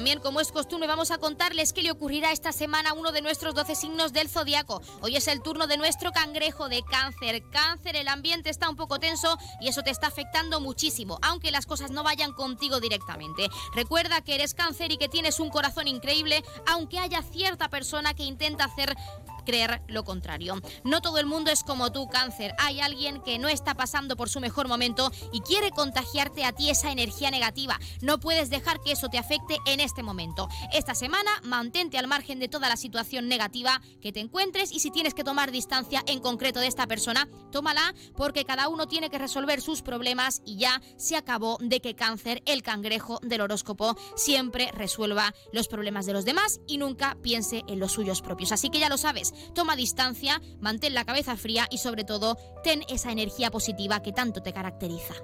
También, 0.00 0.20
como 0.20 0.40
es 0.40 0.50
costumbre, 0.50 0.88
vamos 0.88 1.10
a 1.10 1.18
contarles 1.18 1.74
qué 1.74 1.82
le 1.82 1.90
ocurrirá 1.90 2.32
esta 2.32 2.52
semana 2.52 2.88
a 2.88 2.92
uno 2.94 3.12
de 3.12 3.20
nuestros 3.20 3.54
12 3.54 3.74
signos 3.74 4.14
del 4.14 4.30
zodiaco. 4.30 4.80
Hoy 5.02 5.14
es 5.16 5.28
el 5.28 5.42
turno 5.42 5.66
de 5.66 5.76
nuestro 5.76 6.10
cangrejo 6.10 6.70
de 6.70 6.82
cáncer. 6.82 7.42
Cáncer, 7.50 7.96
el 7.96 8.08
ambiente 8.08 8.48
está 8.48 8.70
un 8.70 8.76
poco 8.76 8.98
tenso 8.98 9.36
y 9.60 9.68
eso 9.68 9.82
te 9.82 9.90
está 9.90 10.06
afectando 10.06 10.58
muchísimo, 10.58 11.18
aunque 11.20 11.50
las 11.50 11.66
cosas 11.66 11.90
no 11.90 12.02
vayan 12.02 12.32
contigo 12.32 12.80
directamente. 12.80 13.50
Recuerda 13.74 14.22
que 14.22 14.36
eres 14.36 14.54
cáncer 14.54 14.90
y 14.90 14.96
que 14.96 15.10
tienes 15.10 15.38
un 15.38 15.50
corazón 15.50 15.86
increíble, 15.86 16.42
aunque 16.66 16.98
haya 16.98 17.20
cierta 17.20 17.68
persona 17.68 18.14
que 18.14 18.22
intenta 18.22 18.64
hacer 18.64 18.96
creer 19.44 19.82
lo 19.88 20.04
contrario. 20.04 20.60
No 20.84 21.00
todo 21.00 21.18
el 21.18 21.26
mundo 21.26 21.50
es 21.50 21.62
como 21.62 21.92
tú, 21.92 22.08
cáncer. 22.08 22.54
Hay 22.58 22.80
alguien 22.80 23.22
que 23.22 23.38
no 23.38 23.48
está 23.48 23.74
pasando 23.74 24.16
por 24.16 24.28
su 24.28 24.40
mejor 24.40 24.68
momento 24.68 25.10
y 25.32 25.40
quiere 25.40 25.70
contagiarte 25.70 26.44
a 26.44 26.52
ti 26.52 26.70
esa 26.70 26.92
energía 26.92 27.30
negativa. 27.30 27.78
No 28.00 28.20
puedes 28.20 28.50
dejar 28.50 28.80
que 28.80 28.92
eso 28.92 29.08
te 29.08 29.18
afecte 29.18 29.58
en 29.66 29.80
este 29.80 30.02
momento. 30.02 30.48
Esta 30.72 30.94
semana 30.94 31.30
mantente 31.42 31.98
al 31.98 32.06
margen 32.06 32.38
de 32.38 32.48
toda 32.48 32.68
la 32.68 32.76
situación 32.76 33.28
negativa 33.28 33.80
que 34.00 34.12
te 34.12 34.20
encuentres 34.20 34.72
y 34.72 34.80
si 34.80 34.90
tienes 34.90 35.14
que 35.14 35.24
tomar 35.24 35.50
distancia 35.50 36.02
en 36.06 36.20
concreto 36.20 36.60
de 36.60 36.66
esta 36.66 36.86
persona, 36.86 37.28
tómala 37.50 37.94
porque 38.16 38.44
cada 38.44 38.68
uno 38.68 38.86
tiene 38.86 39.10
que 39.10 39.18
resolver 39.18 39.60
sus 39.60 39.82
problemas 39.82 40.42
y 40.44 40.58
ya 40.58 40.80
se 40.96 41.16
acabó 41.16 41.58
de 41.60 41.80
que 41.80 41.94
cáncer, 41.94 42.42
el 42.46 42.62
cangrejo 42.62 43.18
del 43.22 43.40
horóscopo, 43.40 43.96
siempre 44.16 44.70
resuelva 44.72 45.34
los 45.52 45.68
problemas 45.68 46.06
de 46.06 46.12
los 46.12 46.24
demás 46.24 46.60
y 46.66 46.78
nunca 46.78 47.16
piense 47.22 47.64
en 47.66 47.78
los 47.78 47.92
suyos 47.92 48.22
propios. 48.22 48.52
Así 48.52 48.70
que 48.70 48.78
ya 48.78 48.88
lo 48.88 48.98
sabes, 48.98 49.29
toma 49.54 49.76
distancia, 49.76 50.40
mantén 50.58 50.94
la 50.94 51.04
cabeza 51.04 51.36
fría 51.36 51.66
y 51.70 51.78
sobre 51.78 52.04
todo 52.04 52.36
ten 52.62 52.82
esa 52.88 53.12
energía 53.12 53.50
positiva 53.50 54.02
que 54.02 54.12
tanto 54.12 54.42
te 54.42 54.52
caracteriza. 54.52 55.14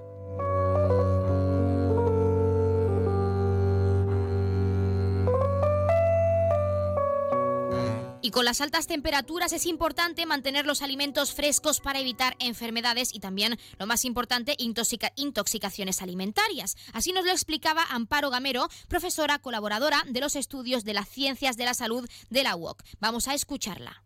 Y 8.27 8.33
con 8.33 8.45
las 8.45 8.61
altas 8.61 8.89
temperaturas 8.89 9.53
es 9.53 9.67
importante 9.67 10.27
mantener 10.27 10.67
los 10.67 10.83
alimentos 10.83 11.33
frescos 11.33 11.81
para 11.81 12.01
evitar 12.01 12.35
enfermedades 12.41 13.15
y 13.15 13.21
también, 13.21 13.55
lo 13.79 13.87
más 13.87 14.05
importante, 14.05 14.57
intoxicaciones 14.59 16.03
alimentarias. 16.03 16.75
Así 16.93 17.13
nos 17.13 17.25
lo 17.25 17.31
explicaba 17.31 17.85
Amparo 17.89 18.31
Gamero, 18.31 18.67
profesora 18.89 19.39
colaboradora 19.39 19.99
de 20.09 20.21
los 20.21 20.35
estudios 20.35 20.85
de 20.85 20.95
las 20.95 21.09
ciencias 21.09 21.57
de 21.57 21.67
la 21.67 21.75
salud 21.75 22.05
de 22.29 22.43
la 22.43 22.57
UOC. 22.57 22.83
Vamos 22.99 23.29
a 23.29 23.35
escucharla. 23.35 24.03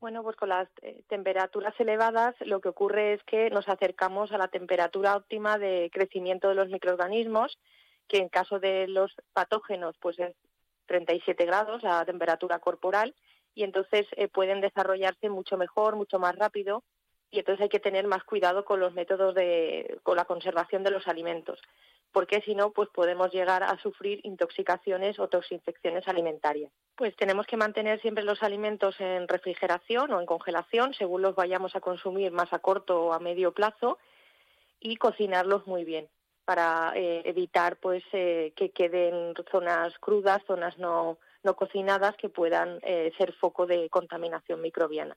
Bueno, 0.00 0.22
pues 0.22 0.36
con 0.36 0.50
las 0.50 0.68
eh, 0.82 1.02
temperaturas 1.08 1.72
elevadas 1.80 2.34
lo 2.40 2.60
que 2.60 2.68
ocurre 2.68 3.14
es 3.14 3.22
que 3.22 3.48
nos 3.48 3.66
acercamos 3.70 4.32
a 4.32 4.36
la 4.36 4.48
temperatura 4.48 5.16
óptima 5.16 5.56
de 5.56 5.88
crecimiento 5.90 6.50
de 6.50 6.56
los 6.56 6.68
microorganismos, 6.68 7.58
que 8.06 8.18
en 8.18 8.28
caso 8.28 8.58
de 8.58 8.86
los 8.86 9.14
patógenos 9.32 9.96
pues 9.98 10.18
es 10.18 10.36
37 10.88 11.46
grados 11.46 11.82
la 11.82 12.04
temperatura 12.04 12.58
corporal 12.58 13.14
y 13.54 13.64
entonces 13.64 14.06
eh, 14.16 14.28
pueden 14.28 14.60
desarrollarse 14.60 15.28
mucho 15.28 15.56
mejor, 15.56 15.96
mucho 15.96 16.18
más 16.18 16.36
rápido 16.36 16.82
y 17.30 17.38
entonces 17.38 17.62
hay 17.62 17.68
que 17.70 17.80
tener 17.80 18.06
más 18.06 18.24
cuidado 18.24 18.64
con 18.64 18.78
los 18.78 18.92
métodos 18.92 19.34
de 19.34 19.98
con 20.02 20.16
la 20.16 20.26
conservación 20.26 20.84
de 20.84 20.90
los 20.90 21.08
alimentos, 21.08 21.60
porque 22.12 22.42
si 22.42 22.54
no 22.54 22.72
pues 22.72 22.90
podemos 22.90 23.32
llegar 23.32 23.62
a 23.62 23.78
sufrir 23.78 24.20
intoxicaciones 24.22 25.18
o 25.18 25.28
toxinfecciones 25.28 26.06
alimentarias. 26.06 26.70
Pues 26.94 27.16
tenemos 27.16 27.46
que 27.46 27.56
mantener 27.56 28.00
siempre 28.02 28.22
los 28.22 28.42
alimentos 28.42 29.00
en 29.00 29.26
refrigeración 29.28 30.12
o 30.12 30.20
en 30.20 30.26
congelación 30.26 30.92
según 30.92 31.22
los 31.22 31.34
vayamos 31.34 31.74
a 31.74 31.80
consumir 31.80 32.32
más 32.32 32.52
a 32.52 32.58
corto 32.58 33.06
o 33.06 33.12
a 33.14 33.18
medio 33.18 33.52
plazo 33.52 33.98
y 34.78 34.96
cocinarlos 34.96 35.66
muy 35.66 35.84
bien 35.84 36.08
para 36.44 36.92
eh, 36.96 37.22
evitar 37.24 37.76
pues 37.76 38.02
eh, 38.12 38.52
que 38.56 38.72
queden 38.72 39.32
zonas 39.50 39.96
crudas, 40.00 40.42
zonas 40.46 40.76
no 40.76 41.18
no 41.44 41.54
cocinadas 41.54 42.16
que 42.16 42.28
puedan 42.28 42.78
eh, 42.82 43.12
ser 43.18 43.32
foco 43.34 43.66
de 43.66 43.88
contaminación 43.90 44.60
microbiana. 44.60 45.16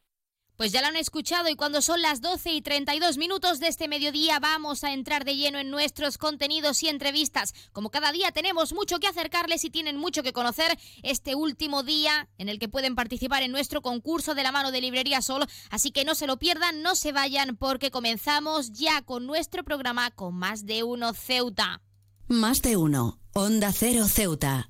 Pues 0.58 0.72
ya 0.72 0.80
lo 0.80 0.88
han 0.88 0.96
escuchado 0.96 1.50
y 1.50 1.56
cuando 1.56 1.82
son 1.82 2.02
las 2.02 2.22
12 2.22 2.54
y 2.54 2.62
32 2.62 3.18
minutos 3.18 3.60
de 3.60 3.68
este 3.68 3.90
mediodía 3.90 4.40
vamos 4.40 4.86
a 4.86 4.94
entrar 4.94 5.26
de 5.26 5.36
lleno 5.36 5.60
en 5.60 5.70
nuestros 5.70 6.18
contenidos 6.18 6.82
y 6.82 6.88
entrevistas. 6.88 7.54
Como 7.74 7.90
cada 7.90 8.14
día 8.14 8.32
tenemos 8.32 8.72
mucho 8.72 9.00
que 9.00 9.08
acercarles 9.08 9.66
y 9.66 9.70
tienen 9.70 9.98
mucho 9.98 10.24
que 10.24 10.32
conocer 10.32 10.78
este 11.04 11.36
último 11.36 11.84
día 11.84 12.30
en 12.38 12.48
el 12.48 12.58
que 12.58 12.70
pueden 12.70 12.96
participar 12.96 13.44
en 13.44 13.52
nuestro 13.52 13.82
concurso 13.82 14.34
de 14.34 14.44
la 14.44 14.54
mano 14.54 14.72
de 14.72 14.80
Librería 14.80 15.22
Sol. 15.22 15.46
Así 15.72 15.92
que 15.92 16.06
no 16.06 16.16
se 16.16 16.26
lo 16.26 16.38
pierdan, 16.38 16.82
no 16.82 16.96
se 16.96 17.12
vayan 17.12 17.58
porque 17.58 17.92
comenzamos 17.92 18.72
ya 18.72 19.02
con 19.02 19.28
nuestro 19.28 19.66
programa 19.66 20.10
con 20.12 20.36
más 20.36 20.66
de 20.66 20.84
uno 20.84 21.14
Ceuta. 21.14 21.82
Más 22.28 22.62
de 22.62 22.78
uno, 22.78 23.20
Onda 23.34 23.74
Cero 23.74 24.06
Ceuta. 24.08 24.70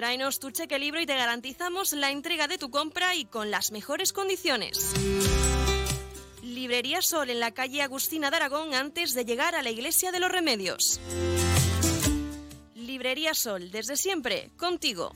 Tráenos 0.00 0.40
tu 0.40 0.50
cheque 0.50 0.78
libro 0.78 0.98
y 0.98 1.04
te 1.04 1.14
garantizamos 1.14 1.92
la 1.92 2.10
entrega 2.10 2.48
de 2.48 2.56
tu 2.56 2.70
compra 2.70 3.14
y 3.14 3.26
con 3.26 3.50
las 3.50 3.70
mejores 3.70 4.14
condiciones. 4.14 4.94
Librería 6.42 7.02
Sol 7.02 7.28
en 7.28 7.38
la 7.38 7.50
calle 7.50 7.82
Agustina 7.82 8.30
de 8.30 8.36
Aragón 8.36 8.72
antes 8.72 9.12
de 9.12 9.26
llegar 9.26 9.54
a 9.54 9.62
la 9.62 9.68
Iglesia 9.68 10.10
de 10.10 10.18
los 10.18 10.32
Remedios. 10.32 10.98
Librería 12.74 13.34
Sol, 13.34 13.70
desde 13.70 13.98
siempre, 13.98 14.50
contigo. 14.56 15.12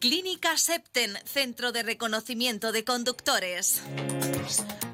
Clínica 0.00 0.58
Septen, 0.58 1.16
Centro 1.26 1.70
de 1.70 1.84
Reconocimiento 1.84 2.72
de 2.72 2.82
Conductores. 2.82 3.82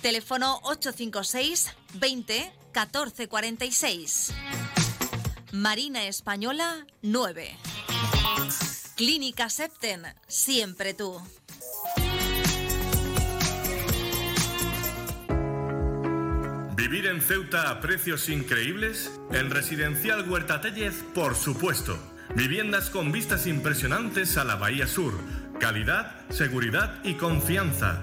Teléfono 0.00 0.60
856 0.62 1.74
20 1.94 2.52
14 2.72 3.28
46. 3.28 4.34
Marina 5.52 6.06
Española 6.06 6.86
9. 7.02 7.56
Clínica 8.96 9.48
Septen, 9.48 10.02
siempre 10.26 10.94
tú. 10.94 11.20
¿Vivir 16.76 17.06
en 17.06 17.20
Ceuta 17.20 17.70
a 17.70 17.80
precios 17.80 18.28
increíbles? 18.28 19.10
En 19.32 19.50
Residencial 19.50 20.28
Huerta 20.30 20.60
Tellez, 20.60 21.02
por 21.14 21.34
supuesto. 21.34 21.98
Viviendas 22.34 22.90
con 22.90 23.12
vistas 23.12 23.46
impresionantes 23.46 24.36
a 24.36 24.44
la 24.44 24.56
Bahía 24.56 24.86
Sur. 24.86 25.14
Calidad, 25.58 26.14
seguridad 26.30 27.00
y 27.02 27.14
confianza. 27.14 28.02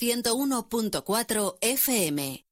101.4 0.00 1.58
FM. 1.60 2.44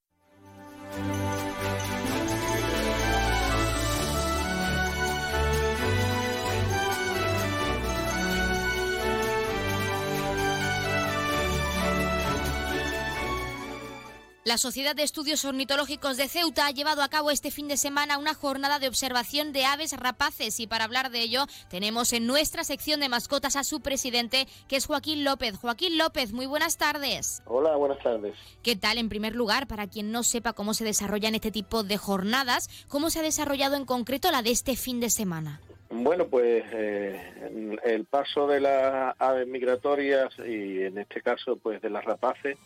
La 14.49 14.57
Sociedad 14.57 14.97
de 14.97 15.03
Estudios 15.03 15.45
Ornitológicos 15.45 16.17
de 16.17 16.27
Ceuta 16.27 16.67
ha 16.67 16.71
llevado 16.71 17.03
a 17.03 17.11
cabo 17.11 17.31
este 17.31 17.51
fin 17.51 17.69
de 17.69 17.77
semana 17.77 18.17
una 18.17 18.33
jornada 18.33 18.79
de 18.79 18.89
observación 18.89 19.53
de 19.53 19.67
aves 19.67 19.95
rapaces 19.95 20.59
y 20.59 20.67
para 20.67 20.85
hablar 20.85 21.11
de 21.11 21.21
ello 21.21 21.45
tenemos 21.69 22.15
en 22.15 22.27
nuestra 22.27 22.65
sección 22.65 22.99
de 23.01 23.11
mascotas 23.11 23.57
a 23.57 23.63
su 23.63 23.83
presidente 23.83 24.47
que 24.67 24.77
es 24.77 24.87
Joaquín 24.87 25.23
López. 25.23 25.59
Joaquín 25.59 25.99
López, 25.99 26.33
muy 26.33 26.47
buenas 26.47 26.79
tardes. 26.79 27.43
Hola, 27.45 27.77
buenas 27.77 27.99
tardes. 28.03 28.37
¿Qué 28.63 28.75
tal? 28.75 28.97
En 28.97 29.11
primer 29.11 29.37
lugar, 29.37 29.67
para 29.67 29.87
quien 29.87 30.13
no 30.13 30.23
sepa 30.23 30.55
cómo 30.55 30.73
se 30.73 30.83
desarrollan 30.87 31.35
este 31.35 31.51
tipo 31.51 31.83
de 31.83 31.99
jornadas, 31.99 32.71
¿cómo 32.89 33.11
se 33.11 33.19
ha 33.19 33.23
desarrollado 33.23 33.77
en 33.77 33.85
concreto 33.85 34.31
la 34.31 34.41
de 34.41 34.53
este 34.53 34.77
fin 34.77 34.99
de 34.99 35.11
semana? 35.11 35.61
Bueno, 35.91 36.27
pues 36.27 36.65
eh, 36.73 37.77
el 37.85 38.07
paso 38.07 38.47
de 38.47 38.61
las 38.61 39.15
aves 39.19 39.47
migratorias 39.47 40.33
y 40.39 40.85
en 40.85 40.97
este 40.97 41.21
caso 41.21 41.59
pues 41.59 41.83
de 41.83 41.91
las 41.91 42.07
rapaces 42.07 42.57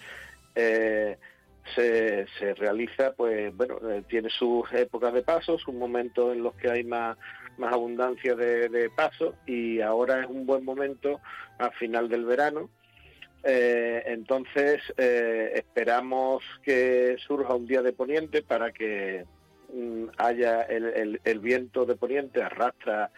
eh, 0.54 1.18
se, 1.74 2.26
se 2.38 2.54
realiza, 2.54 3.12
pues 3.12 3.54
bueno, 3.56 3.78
eh, 3.90 4.02
tiene 4.08 4.28
sus 4.30 4.70
épocas 4.72 5.12
de 5.14 5.22
paso, 5.22 5.58
sus 5.58 5.74
momentos 5.74 6.34
en 6.34 6.42
los 6.42 6.54
que 6.54 6.70
hay 6.70 6.84
más, 6.84 7.16
más 7.58 7.72
abundancia 7.72 8.34
de, 8.34 8.68
de 8.68 8.90
paso 8.90 9.34
y 9.46 9.80
ahora 9.80 10.20
es 10.20 10.26
un 10.26 10.44
buen 10.46 10.64
momento 10.64 11.20
al 11.58 11.72
final 11.74 12.08
del 12.08 12.24
verano. 12.24 12.68
Eh, 13.44 14.02
entonces 14.06 14.80
eh, 14.96 15.52
esperamos 15.56 16.42
que 16.62 17.16
surja 17.26 17.54
un 17.54 17.66
día 17.66 17.82
de 17.82 17.92
poniente 17.92 18.42
para 18.42 18.70
que 18.72 19.24
mm, 19.72 20.04
haya 20.18 20.62
el, 20.62 20.84
el- 20.86 21.20
el 21.24 21.38
viento 21.40 21.84
de 21.84 21.96
poniente 21.96 22.42
arrastra 22.42 23.10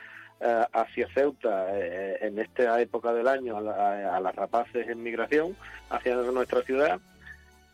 hacia 0.72 1.08
Ceuta 1.14 1.68
en 2.20 2.38
esta 2.38 2.78
época 2.80 3.14
del 3.14 3.28
año 3.28 3.56
a, 3.56 3.60
la- 3.62 4.16
a 4.16 4.20
las 4.20 4.34
rapaces 4.34 4.86
en 4.88 5.02
migración 5.02 5.56
hacia 5.88 6.16
nuestra 6.16 6.60
ciudad 6.62 7.00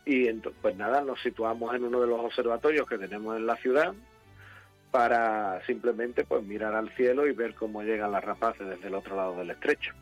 y 0.05 0.25
ento- 0.27 0.53
pues 0.61 0.75
nada, 0.75 1.01
nos 1.01 1.21
situamos 1.21 1.73
en 1.75 1.83
uno 1.83 2.01
de 2.01 2.07
los 2.07 2.19
observatorios 2.19 2.87
que 2.87 2.97
tenemos 2.97 3.37
en 3.37 3.45
la 3.45 3.55
ciudad 3.57 3.93
para 4.91 5.63
simplemente 5.65 6.25
pues 6.25 6.43
mirar 6.43 6.75
al 6.75 6.89
cielo 6.95 7.27
y 7.27 7.31
ver 7.33 7.55
cómo 7.55 7.81
llegan 7.83 8.11
las 8.11 8.23
rapaces 8.23 8.67
desde 8.67 8.87
el 8.87 8.95
otro 8.95 9.15
lado 9.15 9.35
del 9.37 9.51
estrecho. 9.51 9.93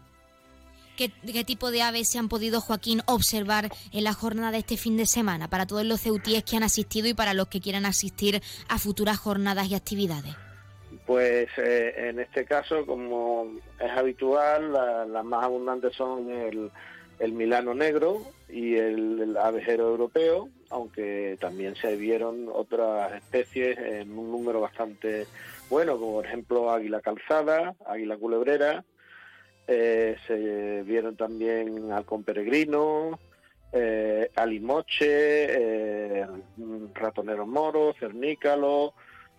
¿Qué, 0.97 1.11
qué 1.31 1.43
tipo 1.45 1.71
de 1.71 1.81
aves 1.81 2.09
se 2.09 2.17
han 2.19 2.27
podido, 2.27 2.59
Joaquín, 2.59 3.01
observar 3.05 3.69
en 3.93 4.03
la 4.03 4.13
jornada 4.13 4.51
de 4.51 4.57
este 4.57 4.75
fin 4.75 4.97
de 4.97 5.05
semana 5.05 5.47
para 5.47 5.65
todos 5.65 5.85
los 5.85 6.01
ceutíes 6.01 6.43
que 6.43 6.57
han 6.57 6.63
asistido 6.63 7.07
y 7.07 7.13
para 7.13 7.33
los 7.33 7.47
que 7.47 7.61
quieran 7.61 7.85
asistir 7.85 8.41
a 8.67 8.79
futuras 8.79 9.17
jornadas 9.17 9.67
y 9.69 9.75
actividades? 9.75 10.35
Pues 11.05 11.47
eh, 11.57 11.93
en 12.09 12.19
este 12.19 12.43
caso, 12.45 12.85
como 12.85 13.47
es 13.79 13.91
habitual, 13.91 14.73
la- 14.73 15.05
las 15.05 15.23
más 15.23 15.45
abundantes 15.45 15.95
son 15.95 16.29
el, 16.31 16.69
el 17.19 17.33
milano 17.33 17.73
negro 17.73 18.21
y 18.47 18.75
el, 18.75 19.37
abejero 19.37 19.89
europeo, 19.89 20.49
aunque 20.69 21.37
también 21.39 21.75
se 21.75 21.95
vieron 21.95 22.47
otras 22.51 23.13
especies 23.13 23.77
en 23.77 24.17
un 24.17 24.31
número 24.31 24.61
bastante 24.61 25.27
bueno, 25.69 25.99
como 25.99 26.13
por 26.13 26.25
ejemplo 26.25 26.71
águila 26.71 27.01
calzada, 27.01 27.75
águila 27.85 28.17
culebrera, 28.17 28.83
eh, 29.67 30.17
se 30.25 30.81
vieron 30.83 31.15
también 31.15 31.91
halcón 31.91 32.23
peregrino, 32.23 33.19
eh, 33.71 34.31
alimoche, 34.35 35.03
eh, 36.21 36.27
ratonero 36.95 37.45
moro, 37.45 37.93
cernícalo, 37.99 38.85
o 38.85 38.93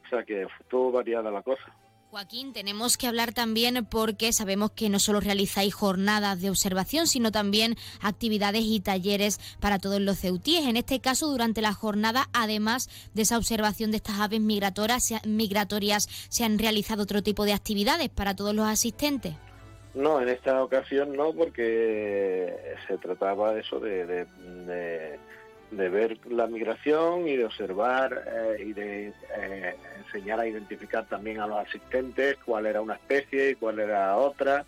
sea 0.09 0.23
que 0.25 0.47
estuvo 0.61 0.93
variada 0.93 1.31
la 1.31 1.43
cosa. 1.43 1.75
Joaquín, 2.11 2.53
tenemos 2.53 2.97
que 2.97 3.07
hablar 3.07 3.33
también 3.33 3.87
porque 3.89 4.33
sabemos 4.33 4.73
que 4.73 4.89
no 4.89 4.99
solo 4.99 5.21
realizáis 5.21 5.73
jornadas 5.73 6.41
de 6.41 6.51
observación, 6.51 7.07
sino 7.07 7.31
también 7.31 7.77
actividades 8.01 8.63
y 8.65 8.81
talleres 8.81 9.39
para 9.61 9.79
todos 9.79 10.01
los 10.01 10.19
ceutíes. 10.19 10.67
En 10.67 10.77
este 10.77 10.99
caso, 10.99 11.29
durante 11.29 11.63
la 11.63 11.73
jornada, 11.73 12.29
además 12.33 12.91
de 13.15 13.23
esa 13.23 13.39
observación 13.39 13.93
de 13.93 13.99
estas 13.99 14.19
aves 14.19 14.41
migratorias, 14.41 16.09
se 16.29 16.45
han 16.45 16.59
realizado 16.59 17.05
otro 17.05 17.23
tipo 17.23 17.45
de 17.45 17.53
actividades 17.53 18.09
para 18.09 18.35
todos 18.35 18.57
los 18.57 18.67
asistentes. 18.67 19.37
No, 19.95 20.21
en 20.21 20.31
esta 20.31 20.65
ocasión 20.65 21.13
no, 21.13 21.33
porque 21.33 22.75
se 22.89 22.99
trataba 22.99 23.55
de 23.55 23.61
eso, 23.61 23.79
de 23.79 24.27
de 25.71 25.89
ver 25.89 26.19
la 26.29 26.47
migración 26.47 27.29
y 27.29 27.37
de 27.37 27.45
observar 27.45 28.25
eh, 28.27 28.65
y 28.67 28.73
de 28.73 29.13
eh, 29.37 29.77
enseñar 29.99 30.41
a 30.41 30.47
identificar 30.47 31.07
también 31.07 31.41
a 31.41 31.47
los 31.47 31.59
asistentes 31.59 32.37
cuál 32.45 32.67
era 32.67 32.81
una 32.81 32.95
especie 32.95 33.51
y 33.51 33.55
cuál 33.55 33.79
era 33.79 34.17
otra. 34.17 34.65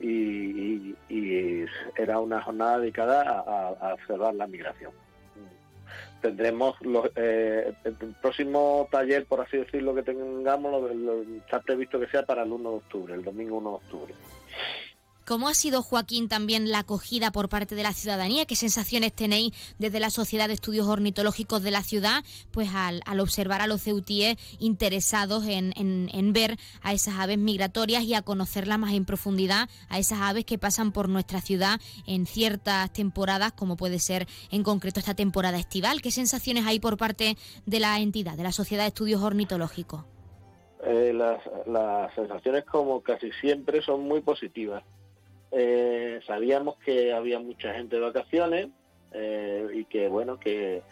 Y, 0.00 0.94
era 1.96 2.18
una 2.18 2.42
jornada 2.42 2.80
dedicada 2.80 3.22
a, 3.22 3.94
observar 3.94 4.34
la 4.34 4.48
migración. 4.48 4.90
Tendremos 6.20 6.80
los, 6.80 7.08
eh, 7.14 7.72
el 7.84 7.94
próximo 8.20 8.88
taller, 8.90 9.26
por 9.26 9.40
así 9.40 9.58
decirlo, 9.58 9.94
que 9.94 10.02
tengamos, 10.02 10.92
lo, 10.92 11.22
está 11.22 11.60
previsto 11.60 12.00
que 12.00 12.08
sea 12.08 12.24
para 12.24 12.42
el 12.42 12.50
1 12.50 12.70
de 12.70 12.76
octubre, 12.76 13.14
el 13.14 13.22
domingo 13.22 13.58
1 13.58 13.70
de 13.70 13.76
octubre. 13.76 14.14
¿Cómo 15.24 15.48
ha 15.48 15.54
sido, 15.54 15.82
Joaquín, 15.82 16.28
también 16.28 16.72
la 16.72 16.80
acogida 16.80 17.30
por 17.30 17.48
parte 17.48 17.76
de 17.76 17.84
la 17.84 17.92
ciudadanía? 17.92 18.44
¿Qué 18.44 18.56
sensaciones 18.56 19.12
tenéis 19.12 19.52
desde 19.78 20.00
la 20.00 20.10
Sociedad 20.10 20.48
de 20.48 20.54
Estudios 20.54 20.88
Ornitológicos 20.88 21.62
de 21.62 21.70
la 21.70 21.84
ciudad, 21.84 22.24
pues 22.50 22.70
al, 22.74 23.02
observar 23.20 23.60
a 23.60 23.68
los 23.68 23.82
ceutíes 23.82 24.36
interesados 24.58 25.44
en, 25.46 26.32
ver 26.32 26.56
a 26.82 26.92
esas 26.92 27.20
aves 27.20 27.38
migratorias 27.38 28.02
y 28.02 28.14
a 28.14 28.22
conocerlas 28.22 28.80
más 28.80 28.94
en 28.94 29.04
profundidad, 29.04 29.68
a 29.88 30.00
esas 30.00 30.20
aves 30.20 30.44
que 30.44 30.58
pasan 30.58 30.90
por 30.90 31.08
nuestra 31.08 31.40
ciudad 31.40 31.80
en 32.06 32.26
ciertas 32.26 32.92
temporadas, 32.92 33.52
como 33.52 33.76
puede 33.76 34.00
ser 34.00 34.26
en 34.50 34.64
concreto 34.64 34.98
esta 34.98 35.14
temporada 35.14 35.56
estival? 35.56 36.02
¿Qué 36.02 36.10
sensaciones 36.10 36.66
hay 36.66 36.80
por 36.80 36.96
parte 36.96 37.36
de 37.64 37.80
la 37.80 38.00
entidad, 38.00 38.36
de 38.36 38.42
la 38.42 38.52
Sociedad 38.52 38.82
de 38.82 38.88
Estudios 38.88 39.22
Ornitológicos? 39.22 40.04
Eh, 40.84 41.12
las 41.14 42.14
sensaciones, 42.16 42.64
como 42.64 43.02
casi 43.02 43.30
siempre, 43.40 43.82
son 43.82 44.00
muy 44.00 44.20
positivas 44.20 44.82
eh, 45.54 46.20
sabíamos 46.26 46.76
que 46.78 47.12
había 47.12 47.38
mucha 47.38 47.74
gente 47.74 47.96
de 47.96 48.02
vacaciones 48.02 48.68
eh, 49.12 49.66
y 49.74 49.84
que 49.84 50.08
bueno 50.08 50.40
que 50.40 50.82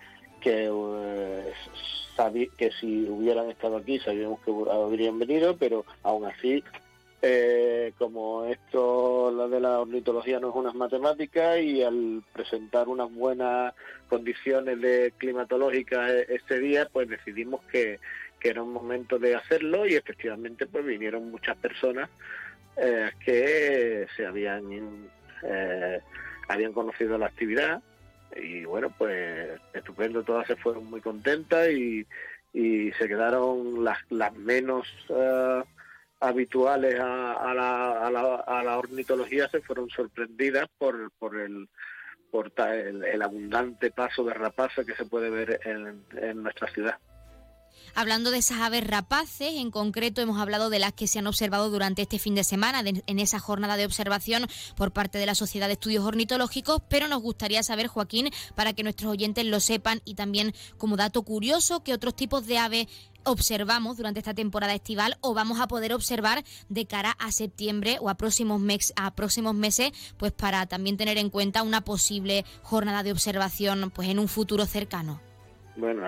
que, 0.42 0.70
eh, 0.70 1.52
que 2.58 2.70
si 2.78 3.08
hubieran 3.08 3.48
estado 3.50 3.78
aquí 3.78 3.98
sabíamos 4.00 4.40
que 4.40 4.52
habrían 4.70 5.18
venido 5.18 5.56
pero 5.56 5.86
aún 6.02 6.26
así 6.26 6.62
como 7.98 8.44
esto 8.44 9.30
la 9.30 9.46
de 9.48 9.60
la 9.60 9.80
ornitología 9.80 10.40
no 10.40 10.50
es 10.50 10.56
una 10.56 10.72
matemática 10.72 11.58
y 11.58 11.82
al 11.82 12.22
presentar 12.32 12.88
unas 12.88 13.12
buenas 13.12 13.74
condiciones 14.08 14.80
de 14.80 15.12
climatológicas 15.16 16.10
este 16.28 16.60
día 16.60 16.88
pues 16.90 17.08
decidimos 17.08 17.62
que, 17.70 17.98
que 18.38 18.48
era 18.48 18.62
un 18.62 18.72
momento 18.72 19.18
de 19.18 19.34
hacerlo 19.34 19.86
y 19.86 19.94
efectivamente 19.94 20.66
pues 20.66 20.84
vinieron 20.84 21.30
muchas 21.30 21.56
personas 21.58 22.08
eh, 22.76 23.10
que 23.24 24.06
se 24.16 24.26
habían 24.26 25.10
eh, 25.42 26.00
habían 26.48 26.72
conocido 26.72 27.18
la 27.18 27.26
actividad 27.26 27.82
y 28.36 28.64
bueno 28.64 28.92
pues 28.96 29.60
estupendo 29.72 30.22
todas 30.22 30.46
se 30.46 30.56
fueron 30.56 30.86
muy 30.86 31.00
contentas 31.00 31.68
y, 31.70 32.06
y 32.52 32.92
se 32.92 33.08
quedaron 33.08 33.84
las, 33.84 33.98
las 34.10 34.34
menos 34.34 34.86
eh, 35.08 35.62
habituales 36.20 36.98
a, 37.00 37.54
la, 37.54 37.92
a, 37.92 38.10
la, 38.10 38.34
a, 38.36 38.62
la, 38.62 38.78
ornitología 38.78 39.48
se 39.48 39.60
fueron 39.62 39.88
sorprendidas 39.88 40.68
por, 40.78 41.10
por 41.12 41.36
el 41.36 41.68
por 42.30 42.52
el, 42.56 43.22
abundante 43.22 43.90
paso 43.90 44.22
de 44.22 44.34
rapaza 44.34 44.84
que 44.84 44.94
se 44.94 45.04
puede 45.04 45.30
ver 45.30 45.60
en 45.64 46.42
nuestra 46.44 46.68
ciudad. 46.68 46.96
Hablando 47.94 48.30
de 48.30 48.38
esas 48.38 48.60
aves 48.60 48.86
rapaces, 48.86 49.54
en 49.54 49.70
concreto 49.70 50.20
hemos 50.20 50.40
hablado 50.40 50.70
de 50.70 50.78
las 50.78 50.92
que 50.92 51.06
se 51.06 51.18
han 51.18 51.26
observado 51.26 51.70
durante 51.70 52.02
este 52.02 52.18
fin 52.18 52.34
de 52.34 52.44
semana 52.44 52.82
en 52.84 53.18
esa 53.18 53.40
jornada 53.40 53.76
de 53.76 53.86
observación 53.86 54.46
por 54.76 54.92
parte 54.92 55.18
de 55.18 55.26
la 55.26 55.34
Sociedad 55.34 55.66
de 55.66 55.74
Estudios 55.74 56.04
Ornitológicos, 56.04 56.82
pero 56.88 57.08
nos 57.08 57.20
gustaría 57.20 57.62
saber, 57.62 57.88
Joaquín, 57.88 58.30
para 58.54 58.72
que 58.72 58.82
nuestros 58.82 59.10
oyentes 59.10 59.44
lo 59.44 59.60
sepan 59.60 60.02
y 60.04 60.14
también 60.14 60.54
como 60.78 60.96
dato 60.96 61.22
curioso, 61.22 61.82
qué 61.82 61.92
otros 61.92 62.14
tipos 62.14 62.46
de 62.46 62.58
aves 62.58 62.86
observamos 63.24 63.96
durante 63.96 64.20
esta 64.20 64.34
temporada 64.34 64.74
estival 64.74 65.18
o 65.20 65.34
vamos 65.34 65.60
a 65.60 65.68
poder 65.68 65.92
observar 65.92 66.44
de 66.68 66.86
cara 66.86 67.16
a 67.18 67.32
septiembre 67.32 67.98
o 68.00 68.08
a 68.08 68.14
próximos, 68.14 68.62
a 68.96 69.14
próximos 69.14 69.54
meses, 69.54 69.92
pues 70.16 70.32
para 70.32 70.66
también 70.66 70.96
tener 70.96 71.18
en 71.18 71.30
cuenta 71.30 71.62
una 71.62 71.82
posible 71.82 72.44
jornada 72.62 73.02
de 73.02 73.12
observación 73.12 73.90
pues 73.94 74.08
en 74.08 74.18
un 74.18 74.28
futuro 74.28 74.64
cercano. 74.66 75.29
Bueno, 75.80 76.02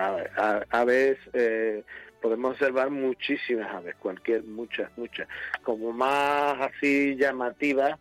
aves, 0.69 1.17
eh, 1.33 1.83
podemos 2.21 2.51
observar 2.51 2.91
muchísimas 2.91 3.73
aves, 3.73 3.95
cualquier, 3.95 4.43
muchas, 4.43 4.95
muchas. 4.95 5.27
Como 5.63 5.91
más 5.91 6.61
así 6.61 7.15
llamativas, 7.15 7.97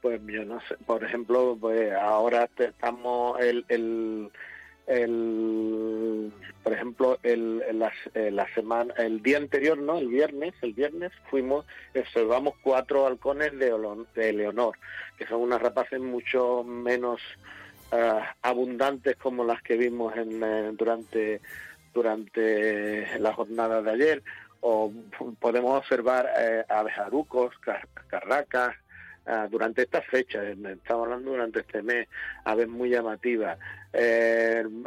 pues 0.00 0.18
yo 0.26 0.46
no 0.46 0.60
sé, 0.62 0.76
por 0.86 1.04
ejemplo, 1.04 1.58
pues 1.60 1.92
ahora 1.92 2.48
estamos 2.56 3.38
el, 3.38 3.66
el, 3.68 4.30
el 4.86 6.32
por 6.62 6.72
ejemplo, 6.72 7.18
el, 7.22 7.62
la, 7.78 7.92
eh, 8.14 8.30
la, 8.30 8.48
semana, 8.54 8.94
el 8.96 9.22
día 9.22 9.36
anterior, 9.36 9.76
¿no? 9.76 9.98
El 9.98 10.08
viernes, 10.08 10.54
el 10.62 10.72
viernes 10.72 11.12
fuimos, 11.28 11.66
observamos 11.94 12.54
cuatro 12.62 13.06
halcones 13.06 13.58
de, 13.58 13.74
de 14.14 14.32
Leonor, 14.32 14.78
que 15.18 15.26
son 15.26 15.42
unas 15.42 15.60
rapaces 15.60 16.00
mucho 16.00 16.64
menos 16.64 17.20
eh, 17.92 18.20
abundantes 18.42 19.16
como 19.16 19.44
las 19.44 19.62
que 19.62 19.76
vimos 19.76 20.16
en, 20.16 20.42
eh, 20.42 20.70
durante 20.76 21.40
durante 21.92 23.18
la 23.18 23.32
jornada 23.32 23.82
de 23.82 23.90
ayer 23.90 24.22
o 24.60 24.92
podemos 25.40 25.78
observar 25.78 26.30
eh, 26.38 26.64
abejarucos, 26.68 27.52
carracas 28.08 28.76
durante 29.48 29.82
esta 29.82 30.02
fecha, 30.02 30.42
estamos 30.42 31.04
hablando 31.04 31.30
durante 31.30 31.60
este 31.60 31.82
mes, 31.82 32.08
aves 32.44 32.66
muy 32.66 32.90
llamativas. 32.90 33.58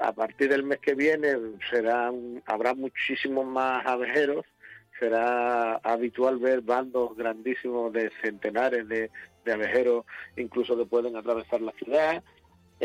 a 0.01 0.11
partir 0.11 0.49
del 0.49 0.63
mes 0.63 0.79
que 0.79 0.95
viene 0.95 1.37
serán, 1.69 2.43
habrá 2.45 2.73
muchísimos 2.73 3.45
más 3.45 3.85
abejeros, 3.85 4.45
será 4.99 5.75
habitual 5.75 6.39
ver 6.39 6.59
bandos 6.59 7.15
grandísimos 7.15 7.93
de 7.93 8.11
centenares 8.21 8.85
de, 8.89 9.11
de 9.45 9.51
abejeros, 9.51 10.05
incluso 10.35 10.77
que 10.77 10.85
pueden 10.85 11.15
atravesar 11.15 11.61
la 11.61 11.71
ciudad. 11.73 12.23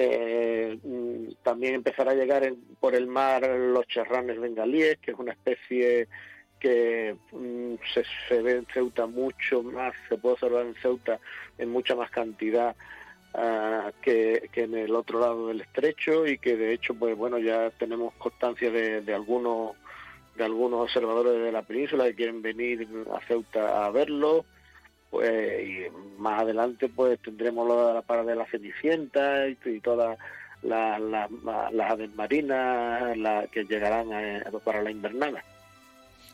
Eh, 0.00 0.78
mm, 0.80 1.42
también 1.42 1.74
empezará 1.74 2.12
a 2.12 2.14
llegar 2.14 2.48
por 2.78 2.94
el 2.94 3.08
mar 3.08 3.42
los 3.42 3.84
charranes 3.88 4.38
bengalíes, 4.38 4.96
que 4.98 5.10
es 5.10 5.18
una 5.18 5.32
especie 5.32 6.06
que 6.60 7.16
mm, 7.32 7.74
se, 8.28 8.42
ve 8.42 8.58
en 8.58 8.66
Ceuta 8.72 9.06
mucho 9.06 9.64
más, 9.64 9.94
se 10.08 10.16
puede 10.16 10.34
observar 10.34 10.66
en 10.66 10.76
Ceuta 10.76 11.18
en 11.58 11.70
mucha 11.70 11.96
más 11.96 12.10
cantidad 12.10 12.76
ah, 13.34 13.90
que, 14.00 14.48
en 14.54 14.76
el 14.76 14.94
otro 14.94 15.18
lado 15.18 15.48
del 15.48 15.62
estrecho 15.62 16.28
y 16.28 16.38
que 16.38 16.56
de 16.56 16.74
hecho 16.74 16.94
pues 16.94 17.16
bueno 17.16 17.38
ya 17.38 17.70
tenemos 17.70 18.14
constancia 18.14 18.70
de, 18.70 19.00
de 19.00 19.14
algunos 19.14 19.72
de 20.36 20.44
algunos 20.44 20.82
observadores 20.82 21.42
de 21.42 21.50
la 21.50 21.62
península 21.62 22.04
que 22.04 22.14
quieren 22.14 22.40
venir 22.40 22.86
a 23.12 23.20
Ceuta 23.26 23.84
a 23.84 23.90
verlo 23.90 24.44
pues 25.10 25.66
y 25.66 25.86
más 26.18 26.42
adelante 26.42 26.88
pues 26.88 27.18
tendremos 27.20 27.68
la, 27.68 28.02
para 28.02 28.24
de 28.24 28.34
la 28.34 28.46
Cenicienta 28.46 29.48
y, 29.48 29.80
todas 29.80 30.18
las 30.62 31.90
aves 31.90 32.14
marinas 32.14 33.16
la, 33.16 33.46
que 33.46 33.64
llegarán 33.64 34.08
para 34.64 34.82
la 34.82 34.90
invernada. 34.90 35.42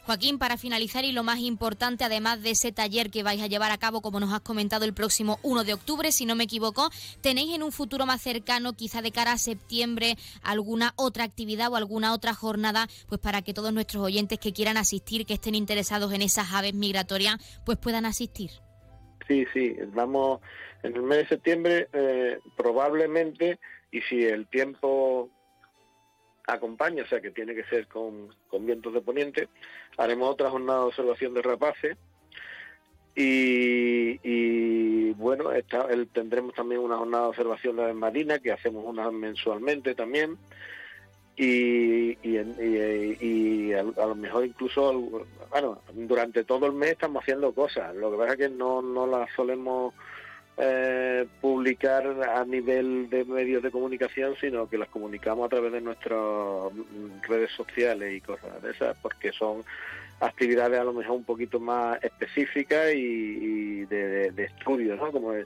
Joaquín, 0.05 0.39
para 0.39 0.59
finalizar 0.59 1.05
y 1.07 1.13
lo 1.13 1.23
más 1.23 1.39
importante, 1.39 2.05
además 2.05 2.43
de 2.43 2.51
ese 2.51 2.73
taller 2.73 3.11
que 3.11 3.23
vais 3.23 3.41
a 3.41 3.47
llevar 3.47 3.73
a 3.73 3.79
cabo, 3.79 4.03
como 4.03 4.21
nos 4.21 4.35
has 4.35 4.41
comentado, 4.41 4.85
el 4.85 4.93
próximo 4.93 5.39
1 5.43 5.65
de 5.65 5.73
octubre, 5.73 6.13
si 6.13 6.27
no 6.27 6.35
me 6.35 6.45
equivoco, 6.45 6.91
¿tenéis 7.23 7.55
en 7.55 7.63
un 7.63 7.73
futuro 7.73 8.05
más 8.05 8.21
cercano, 8.21 8.75
quizá 8.75 9.01
de 9.01 9.13
cara 9.13 9.33
a 9.33 9.39
septiembre, 9.39 10.17
alguna 10.43 10.93
otra 10.97 11.25
actividad 11.25 11.73
o 11.73 11.77
alguna 11.77 12.13
otra 12.13 12.35
jornada, 12.35 12.87
pues 13.09 13.19
para 13.19 13.41
que 13.41 13.55
todos 13.55 13.73
nuestros 13.73 14.03
oyentes 14.03 14.39
que 14.39 14.53
quieran 14.53 14.77
asistir, 14.77 15.25
que 15.25 15.35
estén 15.35 15.55
interesados 15.55 16.13
en 16.13 16.21
esas 16.21 16.53
aves 16.53 16.75
migratorias, 16.75 17.37
pues 17.65 17.79
puedan 17.79 18.05
asistir? 18.05 18.51
Sí, 19.27 19.47
sí, 19.55 19.75
vamos 19.95 20.41
en 20.83 20.97
el 20.97 21.03
mes 21.03 21.19
de 21.21 21.29
septiembre 21.29 21.89
eh, 21.95 22.41
probablemente 22.59 23.59
y 23.91 24.03
si 24.03 24.23
el 24.23 24.47
tiempo 24.49 25.31
acompaña, 26.47 27.03
o 27.03 27.07
sea 27.07 27.21
que 27.21 27.31
tiene 27.31 27.55
que 27.55 27.65
ser 27.65 27.87
con, 27.87 28.35
con 28.49 28.67
vientos 28.67 28.93
de 28.93 29.01
poniente, 29.01 29.49
haremos 29.97 30.31
otra 30.31 30.51
jornada 30.51 30.81
de 30.81 30.87
observación 30.87 31.35
de 31.35 31.43
rapaces. 31.43 31.97
Y, 33.17 34.19
y 34.25 35.13
bueno, 35.13 35.53
el, 35.53 36.09
tendremos 36.09 36.53
también 36.55 36.81
una 36.81 36.97
jornada 36.97 37.25
de 37.25 37.29
observación 37.31 37.77
de 37.77 37.95
marina 37.95 38.41
que 38.41 38.51
hacemos 38.51 38.85
una 38.85 39.11
mensualmente 39.11 39.95
también. 39.95 40.37
Y, 41.37 42.17
y, 42.23 42.39
y 43.21 43.73
a, 43.73 43.83
lo 43.83 44.15
mejor 44.15 44.47
incluso, 44.47 45.27
bueno, 45.51 45.81
durante 45.93 46.45
todo 46.45 46.67
el 46.67 46.73
mes 46.73 46.93
estamos 46.93 47.23
haciendo 47.23 47.53
cosas, 47.53 47.95
lo 47.97 48.13
que 48.13 48.19
pasa 48.19 48.33
es 48.33 48.39
que 48.39 48.49
no, 48.49 48.83
no 48.83 49.07
las 49.07 49.29
solemos 49.35 49.95
eh, 50.57 51.27
publicar 51.41 52.07
a 52.07 52.45
nivel 52.45 53.11
de 53.11 53.25
medios 53.25 53.61
de 53.61 53.73
comunicación, 53.73 54.37
sino 54.41 54.69
que 54.69 54.79
las 54.79 54.89
comunicamos 54.89 55.47
a 55.47 55.49
través 55.49 55.73
de 55.73 55.81
nuestras 55.81 56.73
redes 57.29 57.51
sociales 57.53 58.15
y 58.15 58.21
cosas 58.21 58.63
de 58.63 58.71
esas, 58.71 58.97
porque 58.99 59.33
son 59.33 59.65
actividades 60.21 60.79
a 60.79 60.85
lo 60.85 60.93
mejor 60.93 61.17
un 61.17 61.25
poquito 61.25 61.59
más 61.59 62.03
específicas 62.05 62.93
y, 62.95 63.85
de, 63.87 64.33
estudio, 64.37 64.95
¿no? 64.95 65.11
Como 65.11 65.35
eh, 65.35 65.45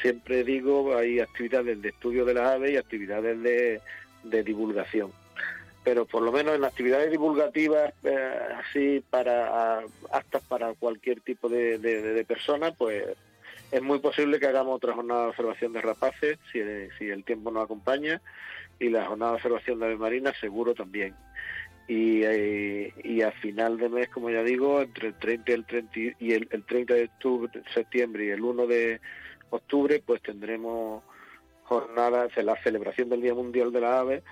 siempre 0.00 0.42
digo, 0.42 0.96
hay 0.96 1.20
actividades 1.20 1.82
de 1.82 1.90
estudio 1.90 2.24
de 2.24 2.34
las 2.34 2.48
aves 2.48 2.70
y 2.72 2.76
actividades 2.78 3.42
de, 3.42 4.42
divulgación. 4.42 5.12
Pero 5.84 6.06
por 6.06 6.22
lo 6.22 6.32
menos 6.32 6.54
en 6.54 6.64
actividades 6.64 7.10
divulgativas, 7.10 7.92
eh, 8.04 8.38
así 8.58 9.04
para 9.10 9.82
aptas 10.12 10.42
para 10.48 10.72
cualquier 10.74 11.20
tipo 11.20 11.48
de, 11.48 11.78
de 11.78 12.24
persona, 12.24 12.72
pues 12.72 13.04
es 13.70 13.82
muy 13.82 13.98
posible 14.00 14.40
que 14.40 14.46
hagamos 14.46 14.76
otra 14.76 14.94
jornada 14.94 15.22
de 15.22 15.28
observación 15.28 15.72
de 15.72 15.80
rapaces, 15.80 16.38
si, 16.52 16.60
si 16.98 17.08
el 17.08 17.24
tiempo 17.24 17.50
nos 17.50 17.64
acompaña, 17.64 18.20
y 18.78 18.88
la 18.88 19.06
jornada 19.06 19.32
de 19.32 19.36
observación 19.36 19.78
de 19.78 19.86
aves 19.86 19.98
marinas 19.98 20.36
seguro 20.40 20.74
también. 20.74 21.14
Y, 21.86 22.22
eh, 22.22 22.92
y, 23.02 23.22
a 23.22 23.32
final 23.32 23.76
de 23.76 23.88
mes, 23.88 24.08
como 24.10 24.30
ya 24.30 24.42
digo, 24.42 24.80
entre 24.80 25.08
el 25.08 25.14
30 25.14 25.50
y 25.50 25.54
el 25.54 25.66
30, 25.66 26.00
y 26.20 26.32
el, 26.32 26.64
30 26.64 26.94
de 26.94 27.04
octubre, 27.04 27.62
septiembre 27.74 28.26
y 28.26 28.28
el 28.28 28.42
1 28.42 28.66
de 28.66 29.00
octubre, 29.50 30.00
pues 30.04 30.22
tendremos 30.22 31.02
jornadas, 31.64 32.30
la 32.36 32.56
celebración 32.62 33.08
del 33.08 33.22
Día 33.22 33.34
Mundial 33.34 33.72
de 33.72 33.80
la 33.80 33.98
Ave, 33.98 34.22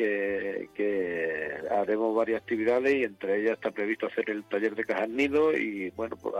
que, 0.00 1.60
haremos 1.70 2.14
varias 2.14 2.40
actividades 2.40 2.94
y 2.94 3.04
entre 3.04 3.40
ellas 3.40 3.54
está 3.54 3.70
previsto 3.70 4.06
hacer 4.06 4.30
el 4.30 4.44
taller 4.44 4.74
de 4.74 4.84
cajas 4.84 5.08
nido 5.08 5.56
y 5.56 5.90
bueno, 5.90 6.16
pues, 6.16 6.34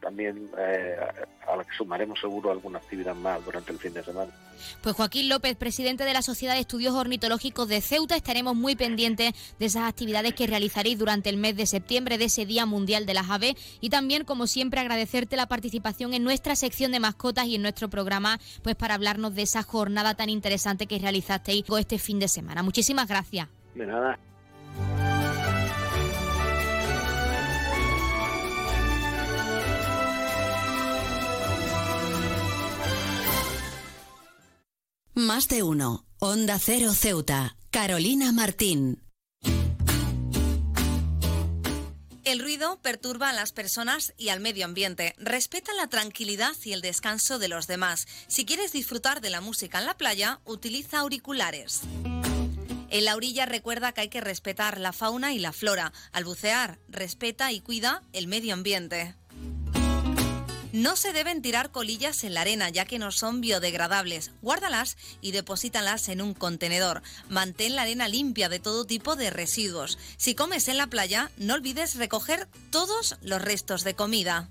también 0.00 0.50
eh, 0.58 0.96
a 1.46 1.56
la 1.56 1.64
que 1.64 1.74
sumaremos 1.76 2.20
seguro 2.20 2.50
alguna 2.50 2.78
actividad 2.78 3.14
más 3.14 3.44
durante 3.44 3.72
el 3.72 3.78
fin 3.78 3.94
de 3.94 4.02
semana. 4.02 4.32
Pues 4.82 4.94
Joaquín 4.94 5.28
López, 5.28 5.56
presidente 5.56 6.04
de 6.04 6.12
la 6.12 6.22
Sociedad 6.22 6.54
de 6.54 6.60
Estudios 6.60 6.94
Ornitológicos 6.94 7.68
de 7.68 7.80
Ceuta, 7.80 8.16
estaremos 8.16 8.54
muy 8.54 8.76
pendientes 8.76 9.32
de 9.58 9.66
esas 9.66 9.88
actividades 9.88 10.34
que 10.34 10.46
realizaréis 10.46 10.98
durante 10.98 11.28
el 11.28 11.36
mes 11.36 11.56
de 11.56 11.66
septiembre, 11.66 12.18
de 12.18 12.26
ese 12.26 12.46
Día 12.46 12.66
Mundial 12.66 13.04
de 13.04 13.14
las 13.14 13.30
Aves 13.30 13.54
y 13.80 13.90
también, 13.90 14.24
como 14.24 14.46
siempre, 14.46 14.80
agradecerte 14.80 15.36
la 15.36 15.46
participación 15.46 16.14
en 16.14 16.22
nuestra 16.22 16.56
sección 16.56 16.92
de 16.92 17.00
mascotas 17.00 17.46
y 17.46 17.56
en 17.56 17.62
nuestro 17.62 17.88
programa, 17.88 18.38
pues 18.62 18.76
para 18.76 18.94
hablarnos 18.94 19.34
de 19.34 19.42
esa 19.42 19.62
jornada 19.62 20.14
tan 20.14 20.28
interesante 20.28 20.86
que 20.86 20.98
realizasteis 20.98 21.64
este 21.78 21.98
fin 21.98 22.18
de 22.18 22.28
semana. 22.28 22.62
Muchísimas 22.62 23.03
gracias. 23.08 23.48
De 23.74 23.86
nada. 23.86 24.18
Más 35.14 35.48
de 35.48 35.62
uno. 35.62 36.06
Onda 36.18 36.58
Cero 36.58 36.92
Ceuta. 36.92 37.56
Carolina 37.70 38.32
Martín. 38.32 39.00
El 42.24 42.40
ruido 42.40 42.80
perturba 42.80 43.28
a 43.28 43.32
las 43.32 43.52
personas 43.52 44.14
y 44.16 44.30
al 44.30 44.40
medio 44.40 44.64
ambiente. 44.64 45.14
Respeta 45.18 45.72
la 45.74 45.88
tranquilidad 45.88 46.56
y 46.64 46.72
el 46.72 46.80
descanso 46.80 47.38
de 47.38 47.48
los 47.48 47.66
demás. 47.66 48.06
Si 48.26 48.44
quieres 48.44 48.72
disfrutar 48.72 49.20
de 49.20 49.30
la 49.30 49.40
música 49.40 49.78
en 49.78 49.86
la 49.86 49.96
playa, 49.96 50.40
utiliza 50.44 51.00
auriculares. 51.00 51.82
En 52.94 53.06
la 53.06 53.16
orilla 53.16 53.44
recuerda 53.44 53.90
que 53.90 54.02
hay 54.02 54.08
que 54.08 54.20
respetar 54.20 54.78
la 54.78 54.92
fauna 54.92 55.32
y 55.32 55.40
la 55.40 55.52
flora. 55.52 55.92
Al 56.12 56.24
bucear, 56.24 56.78
respeta 56.86 57.50
y 57.50 57.58
cuida 57.58 58.04
el 58.12 58.28
medio 58.28 58.54
ambiente. 58.54 59.16
No 60.72 60.94
se 60.94 61.12
deben 61.12 61.42
tirar 61.42 61.72
colillas 61.72 62.22
en 62.22 62.34
la 62.34 62.42
arena 62.42 62.68
ya 62.68 62.84
que 62.84 63.00
no 63.00 63.10
son 63.10 63.40
biodegradables. 63.40 64.30
Guárdalas 64.42 64.96
y 65.20 65.32
deposítalas 65.32 66.08
en 66.08 66.22
un 66.22 66.34
contenedor. 66.34 67.02
Mantén 67.28 67.74
la 67.74 67.82
arena 67.82 68.06
limpia 68.06 68.48
de 68.48 68.60
todo 68.60 68.84
tipo 68.84 69.16
de 69.16 69.30
residuos. 69.30 69.98
Si 70.16 70.36
comes 70.36 70.68
en 70.68 70.76
la 70.76 70.86
playa, 70.86 71.32
no 71.36 71.54
olvides 71.54 71.96
recoger 71.96 72.46
todos 72.70 73.16
los 73.22 73.42
restos 73.42 73.82
de 73.82 73.96
comida. 73.96 74.50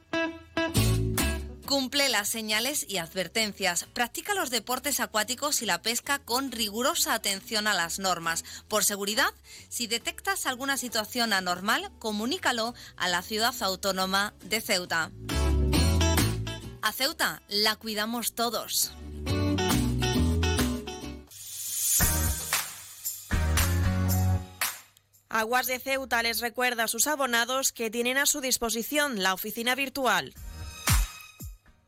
Cumple 1.71 2.09
las 2.09 2.27
señales 2.27 2.85
y 2.89 2.97
advertencias. 2.97 3.85
Practica 3.93 4.33
los 4.33 4.49
deportes 4.49 4.99
acuáticos 4.99 5.61
y 5.61 5.65
la 5.65 5.81
pesca 5.81 6.19
con 6.19 6.51
rigurosa 6.51 7.13
atención 7.13 7.65
a 7.65 7.73
las 7.73 7.97
normas. 7.97 8.43
Por 8.67 8.83
seguridad, 8.83 9.33
si 9.69 9.87
detectas 9.87 10.47
alguna 10.47 10.75
situación 10.75 11.31
anormal, 11.31 11.89
comunícalo 11.97 12.73
a 12.97 13.07
la 13.07 13.21
ciudad 13.21 13.55
autónoma 13.61 14.33
de 14.43 14.59
Ceuta. 14.59 15.11
A 16.81 16.91
Ceuta 16.91 17.41
la 17.47 17.77
cuidamos 17.77 18.35
todos. 18.35 18.91
Aguas 25.29 25.67
de 25.67 25.79
Ceuta 25.79 26.21
les 26.21 26.41
recuerda 26.41 26.83
a 26.83 26.89
sus 26.89 27.07
abonados 27.07 27.71
que 27.71 27.89
tienen 27.89 28.17
a 28.17 28.25
su 28.25 28.41
disposición 28.41 29.23
la 29.23 29.33
oficina 29.33 29.73
virtual 29.73 30.33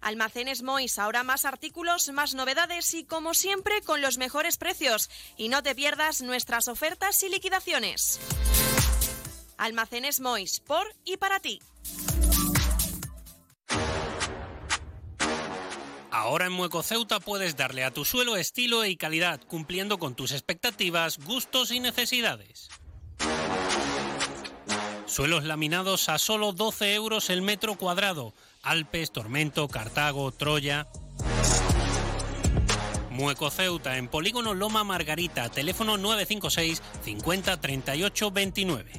Almacenes 0.00 0.62
Mois, 0.62 0.98
ahora 0.98 1.22
más 1.22 1.44
artículos, 1.44 2.08
más 2.10 2.34
novedades 2.34 2.94
y 2.94 3.04
como 3.04 3.34
siempre 3.34 3.82
con 3.82 4.00
los 4.00 4.18
mejores 4.18 4.56
precios. 4.56 5.10
Y 5.36 5.48
no 5.48 5.62
te 5.62 5.74
pierdas 5.74 6.22
nuestras 6.22 6.68
ofertas 6.68 7.22
y 7.22 7.28
liquidaciones. 7.28 8.20
Almacenes 9.56 10.20
Mois, 10.20 10.60
por 10.60 10.86
y 11.04 11.16
para 11.16 11.40
ti. 11.40 11.60
Ahora 16.10 16.46
en 16.46 16.52
Mueco 16.52 16.82
Ceuta 16.82 17.20
puedes 17.20 17.56
darle 17.56 17.84
a 17.84 17.92
tu 17.92 18.04
suelo 18.04 18.36
estilo 18.36 18.84
y 18.84 18.96
calidad, 18.96 19.40
cumpliendo 19.46 19.98
con 19.98 20.14
tus 20.14 20.32
expectativas, 20.32 21.18
gustos 21.18 21.70
y 21.70 21.80
necesidades. 21.80 22.68
Suelos 25.06 25.44
laminados 25.44 26.08
a 26.08 26.18
solo 26.18 26.52
12 26.52 26.94
euros 26.94 27.30
el 27.30 27.42
metro 27.42 27.76
cuadrado. 27.76 28.34
Alpes, 28.62 29.12
Tormento, 29.12 29.68
Cartago, 29.68 30.30
Troya. 30.32 30.86
Mueco 33.10 33.50
Ceuta 33.50 33.96
en 33.96 34.08
Polígono 34.08 34.54
Loma 34.54 34.84
Margarita, 34.84 35.48
teléfono 35.48 35.96
956 35.96 36.82
50 37.04 37.60
38 37.60 38.30
29. 38.30 38.92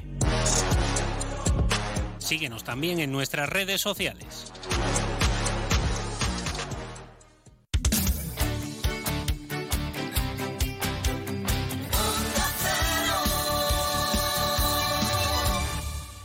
Síguenos 2.18 2.64
también 2.64 3.00
en 3.00 3.10
nuestras 3.12 3.48
redes 3.48 3.80
sociales. 3.80 4.52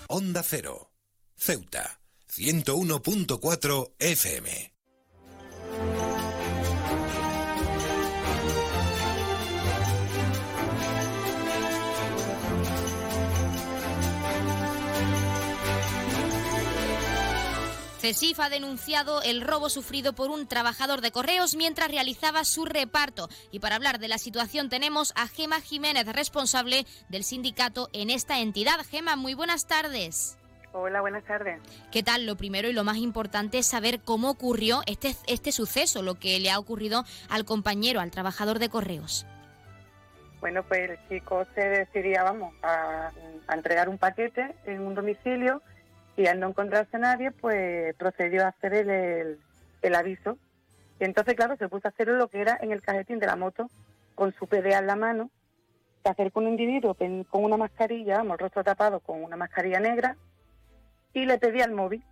Onda 0.08 0.44
Cero, 0.44 0.92
Ceuta, 1.36 2.00
101.4 2.38 3.94
FM. 3.98 4.74
CESIF 18.02 18.40
ha 18.42 18.50
denunciado 18.50 19.22
el 19.22 19.40
robo 19.40 19.70
sufrido 19.70 20.14
por 20.14 20.30
un 20.30 20.46
trabajador 20.46 21.00
de 21.00 21.12
correos 21.12 21.56
mientras 21.56 21.90
realizaba 21.90 22.44
su 22.44 22.66
reparto. 22.66 23.30
Y 23.52 23.60
para 23.60 23.78
hablar 23.78 24.00
de 24.00 24.10
la 24.10 24.18
situación 24.18 24.68
tenemos 24.68 25.14
a 25.16 25.30
Gema 25.30 25.62
Jiménez, 25.62 26.06
responsable 26.08 26.86
del 27.08 27.24
sindicato 27.24 27.90
en 27.94 28.10
esta 28.10 28.42
entidad. 28.42 28.86
Gema, 28.86 29.16
muy 29.16 29.36
buenas 29.36 29.68
tardes. 29.68 30.38
Hola, 30.78 31.00
buenas 31.00 31.24
tardes. 31.24 31.62
¿Qué 31.90 32.04
tal? 32.04 32.26
Lo 32.26 32.36
primero 32.36 32.68
y 32.68 32.74
lo 32.74 32.84
más 32.84 32.98
importante 32.98 33.60
es 33.60 33.66
saber 33.66 34.02
cómo 34.02 34.30
ocurrió 34.30 34.82
este, 34.88 35.16
este 35.26 35.54
suceso, 35.54 36.02
lo 36.02 36.16
que 36.16 36.38
le 36.38 36.52
ha 36.52 36.60
ocurrido 36.60 37.06
al 37.30 37.46
compañero, 37.46 38.02
al 38.02 38.12
trabajador 38.12 38.60
de 38.60 38.68
correos. 38.68 39.26
Bueno, 40.42 40.64
pues 40.64 40.90
el 40.90 41.00
chico 41.08 41.46
se 41.56 41.62
decidía, 41.62 42.24
vamos, 42.24 42.54
a, 42.62 43.10
a 43.48 43.56
entregar 43.56 43.88
un 43.88 43.98
paquete 43.98 44.54
en 44.66 44.82
un 44.82 44.96
domicilio 44.96 45.62
y 46.18 46.28
al 46.28 46.42
no 46.42 46.50
encontrarse 46.50 47.00
nadie, 47.00 47.32
pues 47.32 47.96
procedió 47.96 48.44
a 48.44 48.50
hacer 48.50 48.74
el, 48.74 48.90
el, 48.90 49.40
el 49.82 49.96
aviso. 49.96 50.38
Y 51.00 51.06
entonces, 51.06 51.36
claro, 51.36 51.56
se 51.56 51.70
puso 51.70 51.88
a 51.88 51.92
hacer 51.92 52.10
lo 52.10 52.28
que 52.28 52.42
era 52.42 52.60
en 52.62 52.74
el 52.74 52.82
cajetín 52.82 53.20
de 53.20 53.28
la 53.28 53.38
moto, 53.38 53.70
con 54.14 54.34
su 54.34 54.46
PDA 54.46 54.80
en 54.80 54.88
la 54.88 54.98
mano, 54.98 55.32
se 56.04 56.10
acercó 56.10 56.42
un 56.42 56.50
individuo 56.50 56.98
con 57.30 57.46
una 57.46 57.56
mascarilla, 57.56 58.18
vamos, 58.18 58.34
el 58.34 58.40
rostro 58.40 58.64
tapado 58.66 59.00
con 59.00 59.24
una 59.24 59.38
mascarilla 59.38 59.80
negra, 59.80 60.18
y 61.16 61.26
le 61.26 61.40
pedía 61.40 61.66
el 61.66 61.72
móvil. 61.72 62.04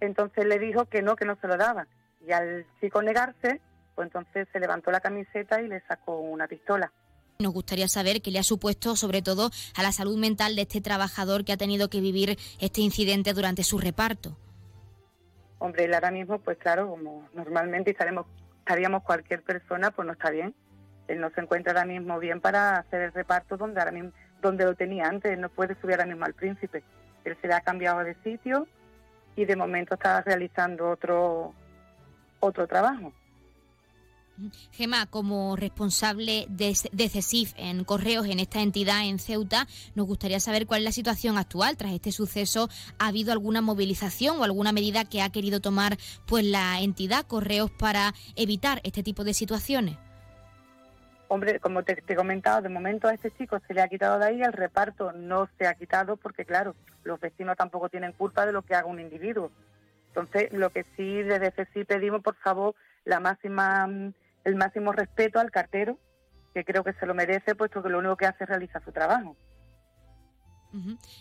Entonces 0.00 0.44
le 0.44 0.58
dijo 0.58 0.86
que 0.86 1.02
no, 1.02 1.14
que 1.14 1.24
no 1.24 1.36
se 1.40 1.46
lo 1.46 1.56
daba. 1.56 1.86
Y 2.26 2.32
al 2.32 2.66
chico 2.80 3.02
negarse, 3.02 3.60
pues 3.94 4.06
entonces 4.06 4.48
se 4.52 4.58
levantó 4.58 4.90
la 4.90 5.00
camiseta 5.00 5.60
y 5.60 5.68
le 5.68 5.80
sacó 5.82 6.18
una 6.18 6.48
pistola. 6.48 6.90
Nos 7.38 7.52
gustaría 7.52 7.86
saber 7.86 8.22
qué 8.22 8.30
le 8.30 8.38
ha 8.38 8.42
supuesto, 8.42 8.96
sobre 8.96 9.20
todo, 9.20 9.50
a 9.76 9.82
la 9.82 9.92
salud 9.92 10.16
mental 10.18 10.56
de 10.56 10.62
este 10.62 10.80
trabajador 10.80 11.44
que 11.44 11.52
ha 11.52 11.58
tenido 11.58 11.90
que 11.90 12.00
vivir 12.00 12.38
este 12.58 12.80
incidente 12.80 13.34
durante 13.34 13.62
su 13.62 13.78
reparto. 13.78 14.36
Hombre, 15.58 15.84
él 15.84 15.94
ahora 15.94 16.10
mismo, 16.10 16.38
pues 16.38 16.56
claro, 16.56 16.88
como 16.88 17.28
normalmente 17.34 17.90
estaremos, 17.90 18.26
estaríamos 18.60 19.02
cualquier 19.02 19.42
persona, 19.42 19.90
pues 19.90 20.06
no 20.06 20.12
está 20.14 20.30
bien. 20.30 20.54
Él 21.08 21.20
no 21.20 21.30
se 21.30 21.42
encuentra 21.42 21.72
ahora 21.72 21.84
mismo 21.84 22.18
bien 22.18 22.40
para 22.40 22.78
hacer 22.78 23.02
el 23.02 23.12
reparto 23.12 23.58
donde 23.58 23.80
ahora 23.80 23.92
mismo, 23.92 24.12
donde 24.40 24.64
lo 24.64 24.74
tenía 24.74 25.06
antes, 25.06 25.30
Él 25.32 25.40
no 25.42 25.50
puede 25.50 25.78
subir 25.78 25.94
ahora 25.94 26.06
mismo 26.06 26.24
al 26.24 26.34
príncipe. 26.34 26.82
Él 27.26 27.36
se 27.40 27.48
le 27.48 27.54
ha 27.54 27.60
cambiado 27.60 28.00
de 28.00 28.14
sitio 28.22 28.66
y 29.34 29.44
de 29.44 29.56
momento 29.56 29.94
está 29.94 30.22
realizando 30.22 30.90
otro 30.90 31.52
otro 32.40 32.66
trabajo. 32.66 33.12
Gema, 34.72 35.06
como 35.06 35.56
responsable 35.56 36.46
de, 36.50 36.76
de 36.92 37.08
CESIF 37.08 37.54
en 37.56 37.84
Correos, 37.84 38.26
en 38.26 38.38
esta 38.38 38.60
entidad 38.60 39.06
en 39.06 39.18
Ceuta, 39.18 39.66
nos 39.94 40.06
gustaría 40.06 40.40
saber 40.40 40.66
cuál 40.66 40.80
es 40.80 40.84
la 40.84 40.92
situación 40.92 41.38
actual 41.38 41.78
tras 41.78 41.92
este 41.92 42.12
suceso. 42.12 42.68
¿Ha 42.98 43.06
habido 43.06 43.32
alguna 43.32 43.62
movilización 43.62 44.38
o 44.38 44.44
alguna 44.44 44.72
medida 44.72 45.06
que 45.06 45.22
ha 45.22 45.30
querido 45.30 45.60
tomar 45.60 45.96
pues 46.26 46.44
la 46.44 46.80
entidad 46.80 47.26
Correos 47.26 47.70
para 47.70 48.12
evitar 48.36 48.80
este 48.84 49.02
tipo 49.02 49.24
de 49.24 49.32
situaciones? 49.32 49.96
Hombre, 51.28 51.58
como 51.58 51.82
te, 51.82 52.02
he 52.06 52.14
comentado, 52.14 52.62
de 52.62 52.68
momento 52.68 53.08
a 53.08 53.14
este 53.14 53.32
chico 53.32 53.58
se 53.66 53.74
le 53.74 53.82
ha 53.82 53.88
quitado 53.88 54.18
de 54.18 54.26
ahí, 54.26 54.42
el 54.42 54.52
reparto 54.52 55.12
no 55.12 55.48
se 55.58 55.66
ha 55.66 55.74
quitado 55.74 56.16
porque, 56.16 56.44
claro, 56.44 56.76
los 57.02 57.18
vecinos 57.18 57.56
tampoco 57.56 57.88
tienen 57.88 58.12
culpa 58.12 58.46
de 58.46 58.52
lo 58.52 58.62
que 58.62 58.74
haga 58.74 58.86
un 58.86 59.00
individuo. 59.00 59.50
Entonces, 60.08 60.52
lo 60.52 60.70
que 60.70 60.84
sí 60.96 61.22
desde 61.22 61.50
CESI 61.50 61.84
pedimos, 61.84 62.22
por 62.22 62.36
favor, 62.36 62.74
la 63.04 63.18
máxima, 63.18 63.88
el 64.44 64.56
máximo 64.56 64.92
respeto 64.92 65.40
al 65.40 65.50
cartero, 65.50 65.98
que 66.54 66.64
creo 66.64 66.84
que 66.84 66.92
se 66.94 67.06
lo 67.06 67.14
merece, 67.14 67.54
puesto 67.54 67.82
que 67.82 67.88
lo 67.88 67.98
único 67.98 68.16
que 68.16 68.26
hace 68.26 68.44
es 68.44 68.48
realizar 68.48 68.82
su 68.84 68.92
trabajo. 68.92 69.36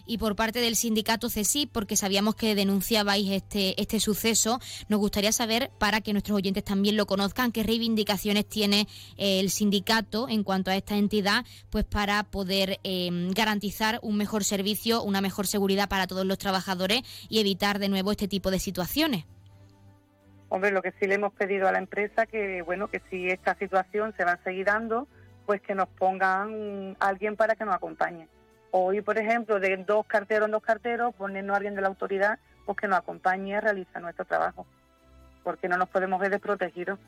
Y 0.06 0.18
por 0.18 0.36
parte 0.36 0.60
del 0.60 0.76
sindicato 0.76 1.30
CESIP, 1.30 1.72
porque 1.72 1.96
sabíamos 1.96 2.36
que 2.36 2.56
denunciabais 2.56 3.30
este, 3.30 3.80
este 3.82 4.00
suceso, 4.00 4.60
nos 4.89 5.00
gustaría 5.00 5.32
saber, 5.32 5.72
para 5.80 6.02
que 6.02 6.13
nuestros 6.13 6.38
oyentes 6.38 6.63
también 6.63 6.98
lo 6.98 7.06
conozcan, 7.06 7.52
qué 7.52 7.63
reivindicaciones 7.63 8.48
tiene 8.48 8.88
eh, 9.18 9.39
el 9.39 9.50
sindicato 9.50 10.28
en 10.30 10.44
cuanto 10.44 10.72
a 10.72 10.76
esta 10.76 10.96
entidad, 10.96 11.46
pues 11.70 11.86
para 11.86 12.24
poder 12.24 12.80
eh, 12.84 13.10
garantizar 13.34 14.00
un 14.02 14.18
mejor 14.18 14.44
servicio, 14.44 15.04
una 15.04 15.22
mejor 15.22 15.48
seguridad 15.48 15.89
para 15.89 16.08
todos 16.08 16.26
los 16.26 16.38
trabajadores 16.38 17.02
y 17.30 17.39
evitar 17.39 17.80
de 17.80 17.89
nuevo 17.89 18.12
este 18.12 18.28
tipo 18.28 18.52
de 18.52 18.60
situaciones. 18.60 19.26
Hombre, 20.50 20.72
lo 20.72 20.82
que 20.82 20.94
sí 21.00 21.08
le 21.08 21.15
hemos 21.15 21.34
pedido 21.34 21.68
a 21.68 21.72
la 21.72 21.80
empresa 21.80 22.26
que, 22.26 22.62
bueno, 22.62 22.88
que 22.88 23.02
si 23.10 23.30
esta 23.30 23.56
situación 23.56 24.13
se 24.15 24.24
va 24.24 24.34
a 24.34 24.44
seguir 24.44 24.65
dando, 24.65 25.08
pues 25.46 25.62
que 25.62 25.76
nos 25.76 25.88
pongan 25.89 26.96
alguien 27.00 27.36
para 27.36 27.56
que 27.56 27.65
nos 27.65 27.76
acompañe. 27.76 28.28
Hoy, 28.78 29.00
por 29.00 29.18
ejemplo, 29.18 29.58
de 29.62 29.78
dos 29.78 30.06
carteros 30.06 30.48
en 30.48 30.52
dos 30.52 30.62
carteros, 30.62 31.16
ponernos 31.16 31.54
a 31.54 31.56
alguien 31.56 31.76
de 31.76 31.82
la 31.82 31.88
autoridad 31.88 32.40
pues 32.66 32.78
que 32.78 32.90
nos 32.90 33.00
acompañe 33.00 33.56
a 33.56 33.62
realizar 33.62 34.02
nuestro 34.02 34.26
trabajo, 34.26 34.68
porque 35.46 35.70
no 35.70 35.78
nos 35.78 35.88
podemos 35.88 36.20
ver 36.20 36.30
desprotegidos. 36.30 37.00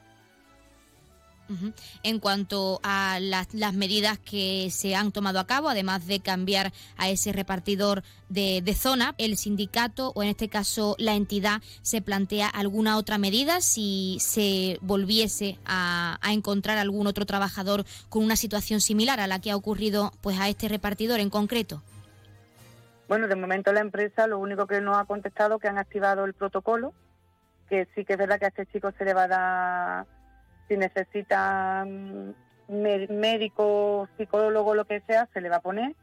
En 2.04 2.20
cuanto 2.20 2.80
a 2.84 3.20
las, 3.22 3.54
las 3.54 3.74
medidas 3.74 4.20
que 4.20 4.70
se 4.72 4.96
han 4.96 5.12
tomado 5.12 5.40
a 5.40 5.48
cabo, 5.48 5.70
además 5.70 6.06
de 6.08 6.20
cambiar 6.20 6.74
a 6.98 7.10
ese 7.10 7.32
repartidor 7.32 8.04
de, 8.30 8.76
zona, 8.76 9.16
el 9.18 9.38
sindicato 9.38 10.12
o 10.16 10.24
en 10.24 10.30
este 10.30 10.50
caso 10.50 10.96
la 11.00 11.16
entidad 11.16 11.62
se 11.82 12.02
plantea 12.02 12.48
alguna 12.48 12.98
otra 12.98 13.18
medida 13.18 13.62
si 13.62 14.18
se 14.20 14.78
volviese 14.82 15.58
a, 15.66 16.18
a 16.22 16.34
encontrar 16.34 16.78
algún 16.78 17.08
otro 17.08 17.26
trabajador 17.26 17.86
con 18.10 18.24
una 18.24 18.36
situación 18.36 18.82
similar 18.82 19.20
a 19.20 19.28
la 19.28 19.40
que 19.40 19.52
ha 19.52 19.56
ocurrido 19.56 20.12
pues 20.22 20.40
a 20.40 20.50
este 20.50 20.68
repartidor 20.68 21.20
en 21.20 21.30
concreto. 21.30 21.82
Bueno, 23.08 23.28
de 23.28 23.36
momento 23.36 23.72
la 23.72 23.80
empresa 23.80 24.28
lo 24.28 24.38
único 24.38 24.68
que 24.68 24.82
nos 24.82 24.98
ha 24.98 25.06
contestado 25.06 25.56
es 25.56 25.62
que 25.62 25.68
han 25.70 25.78
activado 25.78 26.26
el 26.26 26.34
protocolo, 26.34 26.94
que 27.70 27.88
sí 27.96 28.04
que 28.04 28.14
es 28.14 28.20
verdad 28.20 28.38
que 28.38 28.46
a 28.46 28.50
este 28.50 28.66
chico 28.66 28.92
se 28.98 29.06
le 29.06 29.14
va 29.14 29.24
a 29.24 29.28
dar, 29.28 30.06
si 30.68 30.78
necesita 30.78 31.86
mm, 31.86 32.32
mé- 32.70 33.08
médico, 33.10 34.08
psicólogo, 34.18 34.76
lo 34.76 34.86
que 34.86 35.02
sea, 35.02 35.28
se 35.34 35.42
le 35.42 35.50
va 35.50 35.58
a 35.58 35.62
poner. 35.62 35.94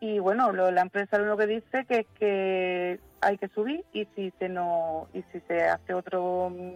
Y 0.00 0.18
bueno, 0.18 0.52
lo- 0.52 0.70
la 0.70 0.82
empresa 0.82 1.18
lo 1.18 1.36
que 1.36 1.46
dice 1.46 1.84
que 1.86 1.98
es 2.00 2.06
que 2.18 3.00
hay 3.20 3.38
que 3.38 3.48
subir 3.48 3.84
y 3.92 4.04
si 4.14 4.30
se 4.38 4.48
no 4.48 5.08
y 5.14 5.22
si 5.32 5.40
se 5.48 5.62
hace 5.62 5.94
otro 5.94 6.50
mm, 6.50 6.72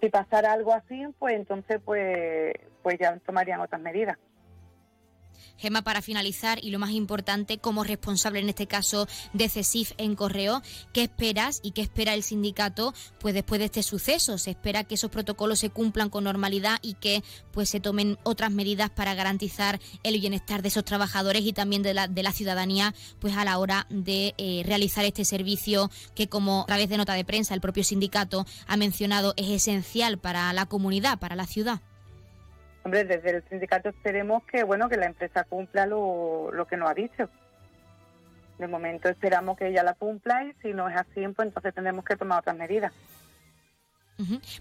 si 0.00 0.08
pasara 0.10 0.52
algo 0.52 0.74
así, 0.74 1.06
pues 1.18 1.34
entonces 1.36 1.80
pues, 1.84 2.54
pues 2.82 2.98
ya 2.98 3.16
tomarían 3.20 3.60
otras 3.60 3.80
medidas. 3.80 4.18
Gema, 5.56 5.82
para 5.82 6.02
finalizar, 6.02 6.58
y 6.62 6.70
lo 6.70 6.78
más 6.78 6.90
importante, 6.90 7.58
como 7.58 7.84
responsable 7.84 8.40
en 8.40 8.48
este 8.48 8.66
caso 8.66 9.06
de 9.32 9.48
CESIF 9.48 9.92
en 9.98 10.16
Correo, 10.16 10.62
¿qué 10.92 11.02
esperas 11.02 11.60
y 11.62 11.72
qué 11.72 11.82
espera 11.82 12.14
el 12.14 12.22
sindicato 12.22 12.94
pues 13.20 13.34
después 13.34 13.58
de 13.58 13.66
este 13.66 13.82
suceso? 13.82 14.38
¿Se 14.38 14.50
espera 14.50 14.84
que 14.84 14.94
esos 14.96 15.10
protocolos 15.10 15.58
se 15.58 15.70
cumplan 15.70 16.10
con 16.10 16.24
normalidad 16.24 16.78
y 16.82 16.94
que 16.94 17.22
pues 17.52 17.68
se 17.68 17.80
tomen 17.80 18.18
otras 18.24 18.50
medidas 18.50 18.90
para 18.90 19.14
garantizar 19.14 19.80
el 20.02 20.18
bienestar 20.20 20.62
de 20.62 20.68
esos 20.68 20.84
trabajadores 20.84 21.44
y 21.44 21.52
también 21.52 21.82
de 21.82 21.94
la, 21.94 22.08
de 22.08 22.22
la 22.22 22.32
ciudadanía 22.32 22.94
pues 23.20 23.36
a 23.36 23.44
la 23.44 23.58
hora 23.58 23.86
de 23.90 24.34
eh, 24.38 24.62
realizar 24.66 25.04
este 25.04 25.24
servicio 25.24 25.90
que 26.14 26.28
como 26.28 26.62
a 26.62 26.66
través 26.66 26.88
de 26.88 26.96
nota 26.96 27.14
de 27.14 27.24
prensa 27.24 27.54
el 27.54 27.60
propio 27.60 27.84
sindicato 27.84 28.46
ha 28.66 28.76
mencionado 28.76 29.34
es 29.36 29.48
esencial 29.50 30.18
para 30.18 30.52
la 30.52 30.66
comunidad, 30.66 31.18
para 31.18 31.36
la 31.36 31.46
ciudad? 31.46 31.80
Hombre, 32.84 33.04
desde 33.04 33.30
el 33.30 33.44
sindicato 33.48 33.90
esperemos 33.90 34.42
que 34.44 34.64
bueno 34.64 34.88
que 34.88 34.96
la 34.96 35.06
empresa 35.06 35.44
cumpla 35.44 35.86
lo, 35.86 36.66
que 36.68 36.76
nos 36.76 36.90
ha 36.90 36.94
dicho. 36.94 37.28
De 38.58 38.66
momento 38.66 39.08
esperamos 39.08 39.56
que 39.56 39.68
ella 39.68 39.82
la 39.82 39.94
cumpla 39.94 40.44
y 40.44 40.52
si 40.62 40.72
no 40.72 40.88
es 40.88 40.96
así, 40.96 41.26
pues 41.28 41.48
entonces 41.48 41.74
tendremos 41.74 42.04
que 42.04 42.16
tomar 42.16 42.40
otras 42.40 42.56
medidas. 42.56 42.92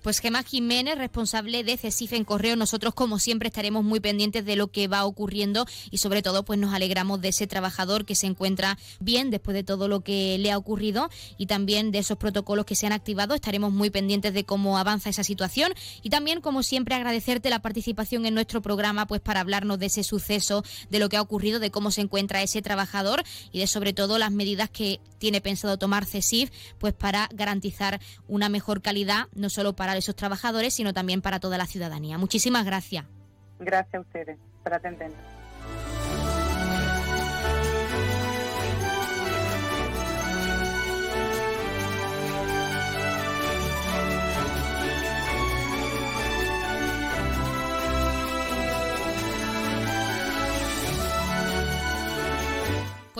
Pues 0.01 0.19
Gemma 0.19 0.43
Jiménez, 0.43 0.97
responsable 0.97 1.63
de 1.63 1.77
CESIF 1.77 2.13
en 2.13 2.23
Correo, 2.23 2.55
nosotros 2.55 2.93
como 2.93 3.19
siempre 3.19 3.47
estaremos 3.47 3.83
muy 3.83 3.99
pendientes 3.99 4.45
de 4.45 4.55
lo 4.55 4.67
que 4.67 4.87
va 4.87 5.05
ocurriendo 5.05 5.65
y 5.89 5.97
sobre 5.97 6.21
todo 6.21 6.43
pues 6.43 6.59
nos 6.59 6.73
alegramos 6.73 7.21
de 7.21 7.29
ese 7.29 7.47
trabajador 7.47 8.05
que 8.05 8.15
se 8.15 8.27
encuentra 8.27 8.77
bien 8.99 9.29
después 9.29 9.55
de 9.55 9.63
todo 9.63 9.87
lo 9.87 10.01
que 10.01 10.37
le 10.37 10.51
ha 10.51 10.57
ocurrido 10.57 11.09
y 11.37 11.45
también 11.45 11.91
de 11.91 11.99
esos 11.99 12.17
protocolos 12.17 12.65
que 12.65 12.75
se 12.75 12.87
han 12.87 12.93
activado. 12.93 13.33
Estaremos 13.33 13.71
muy 13.71 13.89
pendientes 13.89 14.33
de 14.33 14.45
cómo 14.45 14.77
avanza 14.77 15.09
esa 15.09 15.23
situación 15.23 15.73
y 16.01 16.09
también 16.09 16.41
como 16.41 16.63
siempre 16.63 16.95
agradecerte 16.95 17.49
la 17.49 17.61
participación 17.61 18.25
en 18.25 18.33
nuestro 18.33 18.61
programa 18.61 19.07
pues 19.07 19.21
para 19.21 19.41
hablarnos 19.41 19.79
de 19.79 19.87
ese 19.87 20.03
suceso, 20.03 20.63
de 20.89 20.99
lo 20.99 21.09
que 21.09 21.17
ha 21.17 21.21
ocurrido, 21.21 21.59
de 21.59 21.71
cómo 21.71 21.91
se 21.91 22.01
encuentra 22.01 22.41
ese 22.41 22.61
trabajador 22.61 23.23
y 23.51 23.59
de 23.59 23.67
sobre 23.67 23.93
todo 23.93 24.17
las 24.17 24.31
medidas 24.31 24.69
que 24.69 24.99
tiene 25.17 25.41
pensado 25.41 25.77
tomar 25.77 26.05
CESIF 26.05 26.49
pues 26.79 26.93
para 26.93 27.29
garantizar 27.33 28.01
una 28.27 28.49
mejor 28.49 28.81
calidad 28.81 29.27
solo 29.51 29.73
para 29.73 29.95
esos 29.97 30.15
trabajadores, 30.15 30.73
sino 30.73 30.93
también 30.93 31.21
para 31.21 31.39
toda 31.39 31.57
la 31.57 31.65
ciudadanía. 31.65 32.17
Muchísimas 32.17 32.65
gracias. 32.65 33.05
Gracias 33.59 33.95
a 33.95 33.99
ustedes 33.99 34.37
por 34.63 34.73
atendernos. 34.73 35.40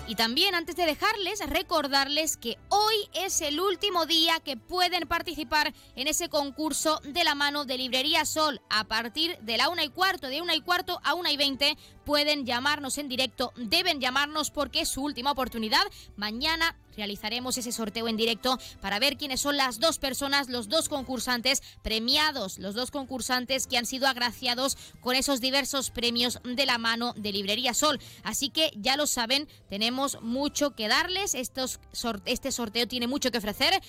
Y 0.07 0.17
también 0.17 0.55
antes 0.55 0.77
de 0.77 0.87
dejarles, 0.87 1.41
recordarles 1.49 2.37
que 2.37 2.57
hoy 2.69 2.95
es 3.15 3.41
el 3.41 3.59
último 3.59 4.07
día 4.07 4.39
que 4.39 4.57
pueden 4.57 5.09
participar 5.09 5.75
en 5.97 6.07
ese 6.07 6.29
concurso 6.29 7.01
de 7.03 7.25
la 7.25 7.35
mano 7.35 7.65
de 7.65 7.79
Librería 7.79 8.25
Sol. 8.25 8.61
A 8.71 8.85
partir 8.85 9.37
de 9.41 9.57
la 9.57 9.71
una 9.71 9.83
y 9.83 9.89
cuarto, 9.89 10.29
de 10.29 10.41
una 10.41 10.55
y 10.55 10.61
cuarto 10.61 11.01
a 11.03 11.15
una 11.15 11.33
y 11.33 11.37
veinte, 11.37 11.77
pueden 12.05 12.47
llamarnos 12.47 12.99
en 12.99 13.09
directo, 13.09 13.53
deben 13.57 14.01
llamarnos 14.01 14.51
porque 14.51 14.81
es 14.81 14.89
su 14.89 15.03
última 15.03 15.33
oportunidad. 15.33 15.83
Mañana 16.17 16.77
realizaremos 16.97 17.59
ese 17.59 17.73
sorteo 17.73 18.07
en 18.07 18.17
directo 18.17 18.59
para 18.81 18.99
ver 18.99 19.17
quiénes 19.17 19.41
son 19.41 19.57
las 19.57 19.81
dos 19.81 19.99
personas, 19.99 20.49
los 20.49 20.69
dos 20.69 20.89
concursantes 20.89 21.63
premiados, 21.83 22.59
los 22.59 22.75
dos 22.75 22.91
concursantes 22.91 23.67
que 23.67 23.77
han 23.77 23.87
sido 23.87 24.07
agraciados 24.07 24.77
con 25.01 25.17
esos 25.17 25.41
diversos 25.41 25.91
premios 25.91 26.39
de 26.45 26.67
la 26.67 26.79
mano 26.79 27.13
de 27.17 27.33
Librería 27.33 27.75
Sol. 27.75 28.01
Así 28.23 28.49
que 28.51 28.73
ya 28.77 28.97
lo 28.97 29.07
saben, 29.07 29.49
tenemos 29.69 30.23
mucho 30.23 30.77
que 30.77 30.89
darles. 30.89 31.35
Este 31.35 32.53
sorteo 32.53 32.87
tiene 32.87 33.09
mucho 33.09 33.31
que 33.31 33.39
ofrecer. 33.39 33.83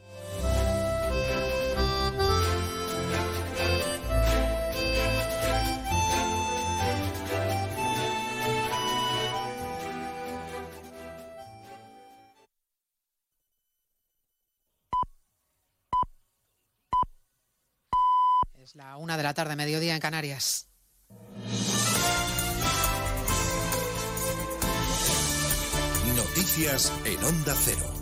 La 18.75 18.97
una 18.97 19.17
de 19.17 19.23
la 19.23 19.35
tarde, 19.35 19.55
mediodía 19.55 19.95
en 19.95 20.01
Canarias. 20.01 20.67
Noticias 26.17 26.93
en 27.05 27.23
Onda 27.23 27.55
Cero. 27.65 27.95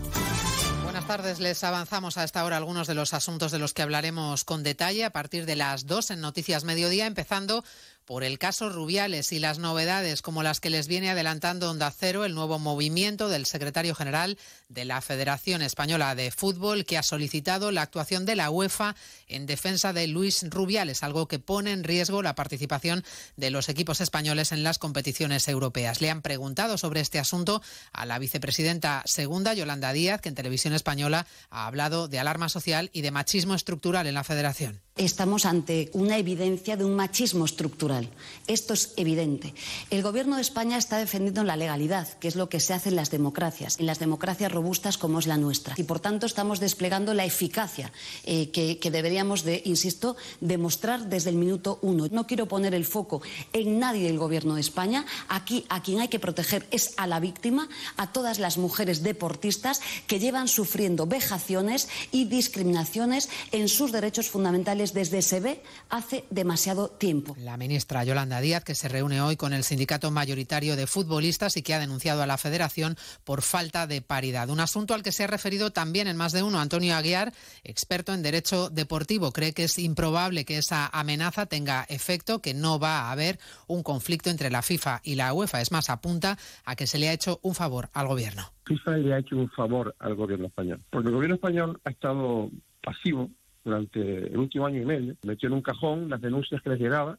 Buenas 0.82 1.06
tardes, 1.06 1.40
les 1.40 1.62
avanzamos 1.62 2.16
a 2.16 2.24
esta 2.24 2.44
hora 2.44 2.56
algunos 2.56 2.86
de 2.86 2.94
los 2.94 3.12
asuntos 3.12 3.52
de 3.52 3.58
los 3.58 3.74
que 3.74 3.82
hablaremos 3.82 4.44
con 4.44 4.62
detalle 4.62 5.04
a 5.04 5.10
partir 5.10 5.44
de 5.44 5.56
las 5.56 5.86
dos 5.86 6.10
en 6.10 6.22
Noticias 6.22 6.64
Mediodía, 6.64 7.06
empezando 7.06 7.64
por 8.12 8.24
el 8.24 8.38
caso 8.38 8.68
Rubiales 8.68 9.32
y 9.32 9.38
las 9.38 9.58
novedades 9.58 10.20
como 10.20 10.42
las 10.42 10.60
que 10.60 10.68
les 10.68 10.86
viene 10.86 11.08
adelantando 11.08 11.70
Onda 11.70 11.90
Cero, 11.90 12.26
el 12.26 12.34
nuevo 12.34 12.58
movimiento 12.58 13.30
del 13.30 13.46
secretario 13.46 13.94
general 13.94 14.36
de 14.68 14.84
la 14.84 15.00
Federación 15.00 15.62
Española 15.62 16.14
de 16.14 16.30
Fútbol, 16.30 16.84
que 16.84 16.98
ha 16.98 17.02
solicitado 17.02 17.72
la 17.72 17.80
actuación 17.80 18.26
de 18.26 18.36
la 18.36 18.50
UEFA 18.50 18.96
en 19.28 19.46
defensa 19.46 19.94
de 19.94 20.08
Luis 20.08 20.44
Rubiales, 20.50 21.02
algo 21.02 21.26
que 21.26 21.38
pone 21.38 21.72
en 21.72 21.84
riesgo 21.84 22.20
la 22.20 22.34
participación 22.34 23.02
de 23.38 23.50
los 23.50 23.70
equipos 23.70 24.02
españoles 24.02 24.52
en 24.52 24.62
las 24.62 24.78
competiciones 24.78 25.48
europeas. 25.48 26.02
Le 26.02 26.10
han 26.10 26.20
preguntado 26.20 26.76
sobre 26.76 27.00
este 27.00 27.18
asunto 27.18 27.62
a 27.94 28.04
la 28.04 28.18
vicepresidenta 28.18 29.02
segunda, 29.06 29.54
Yolanda 29.54 29.90
Díaz, 29.94 30.20
que 30.20 30.28
en 30.28 30.34
televisión 30.34 30.74
española 30.74 31.26
ha 31.48 31.66
hablado 31.66 32.08
de 32.08 32.18
alarma 32.18 32.50
social 32.50 32.90
y 32.92 33.00
de 33.00 33.10
machismo 33.10 33.54
estructural 33.54 34.06
en 34.06 34.12
la 34.12 34.22
Federación. 34.22 34.82
Estamos 34.94 35.46
ante 35.46 35.88
una 35.94 36.18
evidencia 36.18 36.76
de 36.76 36.84
un 36.84 36.94
machismo 36.94 37.46
estructural. 37.46 38.10
Esto 38.46 38.74
es 38.74 38.92
evidente. 38.96 39.54
El 39.88 40.02
Gobierno 40.02 40.36
de 40.36 40.42
España 40.42 40.76
está 40.76 40.98
defendiendo 40.98 41.44
la 41.44 41.56
legalidad, 41.56 42.06
que 42.18 42.28
es 42.28 42.36
lo 42.36 42.50
que 42.50 42.60
se 42.60 42.74
hace 42.74 42.90
en 42.90 42.96
las 42.96 43.10
democracias, 43.10 43.80
en 43.80 43.86
las 43.86 44.00
democracias 44.00 44.52
robustas 44.52 44.98
como 44.98 45.18
es 45.18 45.26
la 45.26 45.38
nuestra. 45.38 45.74
Y 45.78 45.84
por 45.84 45.98
tanto 45.98 46.26
estamos 46.26 46.60
desplegando 46.60 47.14
la 47.14 47.24
eficacia 47.24 47.90
eh, 48.24 48.50
que, 48.50 48.78
que, 48.78 48.90
deberíamos 48.90 49.44
de, 49.44 49.62
insisto, 49.64 50.14
demostrar 50.42 51.08
desde 51.08 51.30
el 51.30 51.36
minuto 51.36 51.78
uno. 51.80 52.08
No 52.10 52.26
quiero 52.26 52.46
poner 52.46 52.74
el 52.74 52.84
foco 52.84 53.22
en 53.54 53.78
nadie 53.78 54.08
del 54.08 54.18
Gobierno 54.18 54.56
de 54.56 54.60
España. 54.60 55.06
Aquí 55.28 55.64
a 55.70 55.82
quien 55.82 56.00
hay 56.00 56.08
que 56.08 56.20
proteger 56.20 56.66
es 56.70 56.92
a 56.98 57.06
la 57.06 57.18
víctima, 57.18 57.70
a 57.96 58.12
todas 58.12 58.38
las 58.38 58.58
mujeres 58.58 59.02
deportistas 59.02 59.80
que 60.06 60.18
llevan 60.18 60.48
sufriendo 60.48 61.06
vejaciones 61.06 61.88
y 62.10 62.26
discriminaciones 62.26 63.30
en 63.52 63.70
sus 63.70 63.90
derechos 63.90 64.28
fundamentales 64.28 64.81
desde 64.90 65.22
SEBE 65.22 65.62
hace 65.88 66.24
demasiado 66.30 66.88
tiempo. 66.88 67.36
La 67.38 67.56
ministra 67.56 68.02
Yolanda 68.02 68.40
Díaz, 68.40 68.64
que 68.64 68.74
se 68.74 68.88
reúne 68.88 69.20
hoy 69.20 69.36
con 69.36 69.52
el 69.52 69.62
sindicato 69.62 70.10
mayoritario 70.10 70.74
de 70.74 70.88
futbolistas 70.88 71.56
y 71.56 71.62
que 71.62 71.74
ha 71.74 71.78
denunciado 71.78 72.22
a 72.22 72.26
la 72.26 72.36
federación 72.36 72.96
por 73.22 73.42
falta 73.42 73.86
de 73.86 74.02
paridad. 74.02 74.50
Un 74.50 74.58
asunto 74.58 74.94
al 74.94 75.04
que 75.04 75.12
se 75.12 75.22
ha 75.22 75.28
referido 75.28 75.70
también 75.70 76.08
en 76.08 76.16
más 76.16 76.32
de 76.32 76.42
uno 76.42 76.58
Antonio 76.58 76.96
Aguiar, 76.96 77.32
experto 77.62 78.12
en 78.12 78.22
derecho 78.22 78.70
deportivo. 78.70 79.30
Cree 79.30 79.54
que 79.54 79.64
es 79.64 79.78
improbable 79.78 80.44
que 80.44 80.58
esa 80.58 80.88
amenaza 80.88 81.46
tenga 81.46 81.84
efecto, 81.88 82.40
que 82.40 82.52
no 82.52 82.80
va 82.80 83.02
a 83.02 83.12
haber 83.12 83.38
un 83.68 83.84
conflicto 83.84 84.30
entre 84.30 84.50
la 84.50 84.62
FIFA 84.62 85.00
y 85.04 85.14
la 85.14 85.32
UEFA. 85.32 85.60
Es 85.60 85.70
más, 85.70 85.90
apunta 85.90 86.36
a 86.64 86.74
que 86.74 86.88
se 86.88 86.98
le 86.98 87.08
ha 87.08 87.12
hecho 87.12 87.38
un 87.42 87.54
favor 87.54 87.88
al 87.92 88.08
gobierno. 88.08 88.42
FIFA 88.66 88.96
le 88.98 89.14
ha 89.14 89.18
hecho 89.18 89.36
un 89.36 89.50
favor 89.50 89.94
al 90.00 90.16
gobierno 90.16 90.48
español, 90.48 90.80
porque 90.90 91.08
el 91.08 91.14
gobierno 91.14 91.36
español 91.36 91.80
ha 91.84 91.90
estado 91.90 92.50
pasivo 92.82 93.30
durante 93.64 94.00
el 94.00 94.38
último 94.38 94.66
año 94.66 94.82
y 94.82 94.84
medio, 94.84 95.16
metió 95.24 95.48
en 95.48 95.54
un 95.54 95.62
cajón 95.62 96.08
las 96.08 96.20
denuncias 96.20 96.60
que 96.62 96.70
les 96.70 96.80
llegaba, 96.80 97.18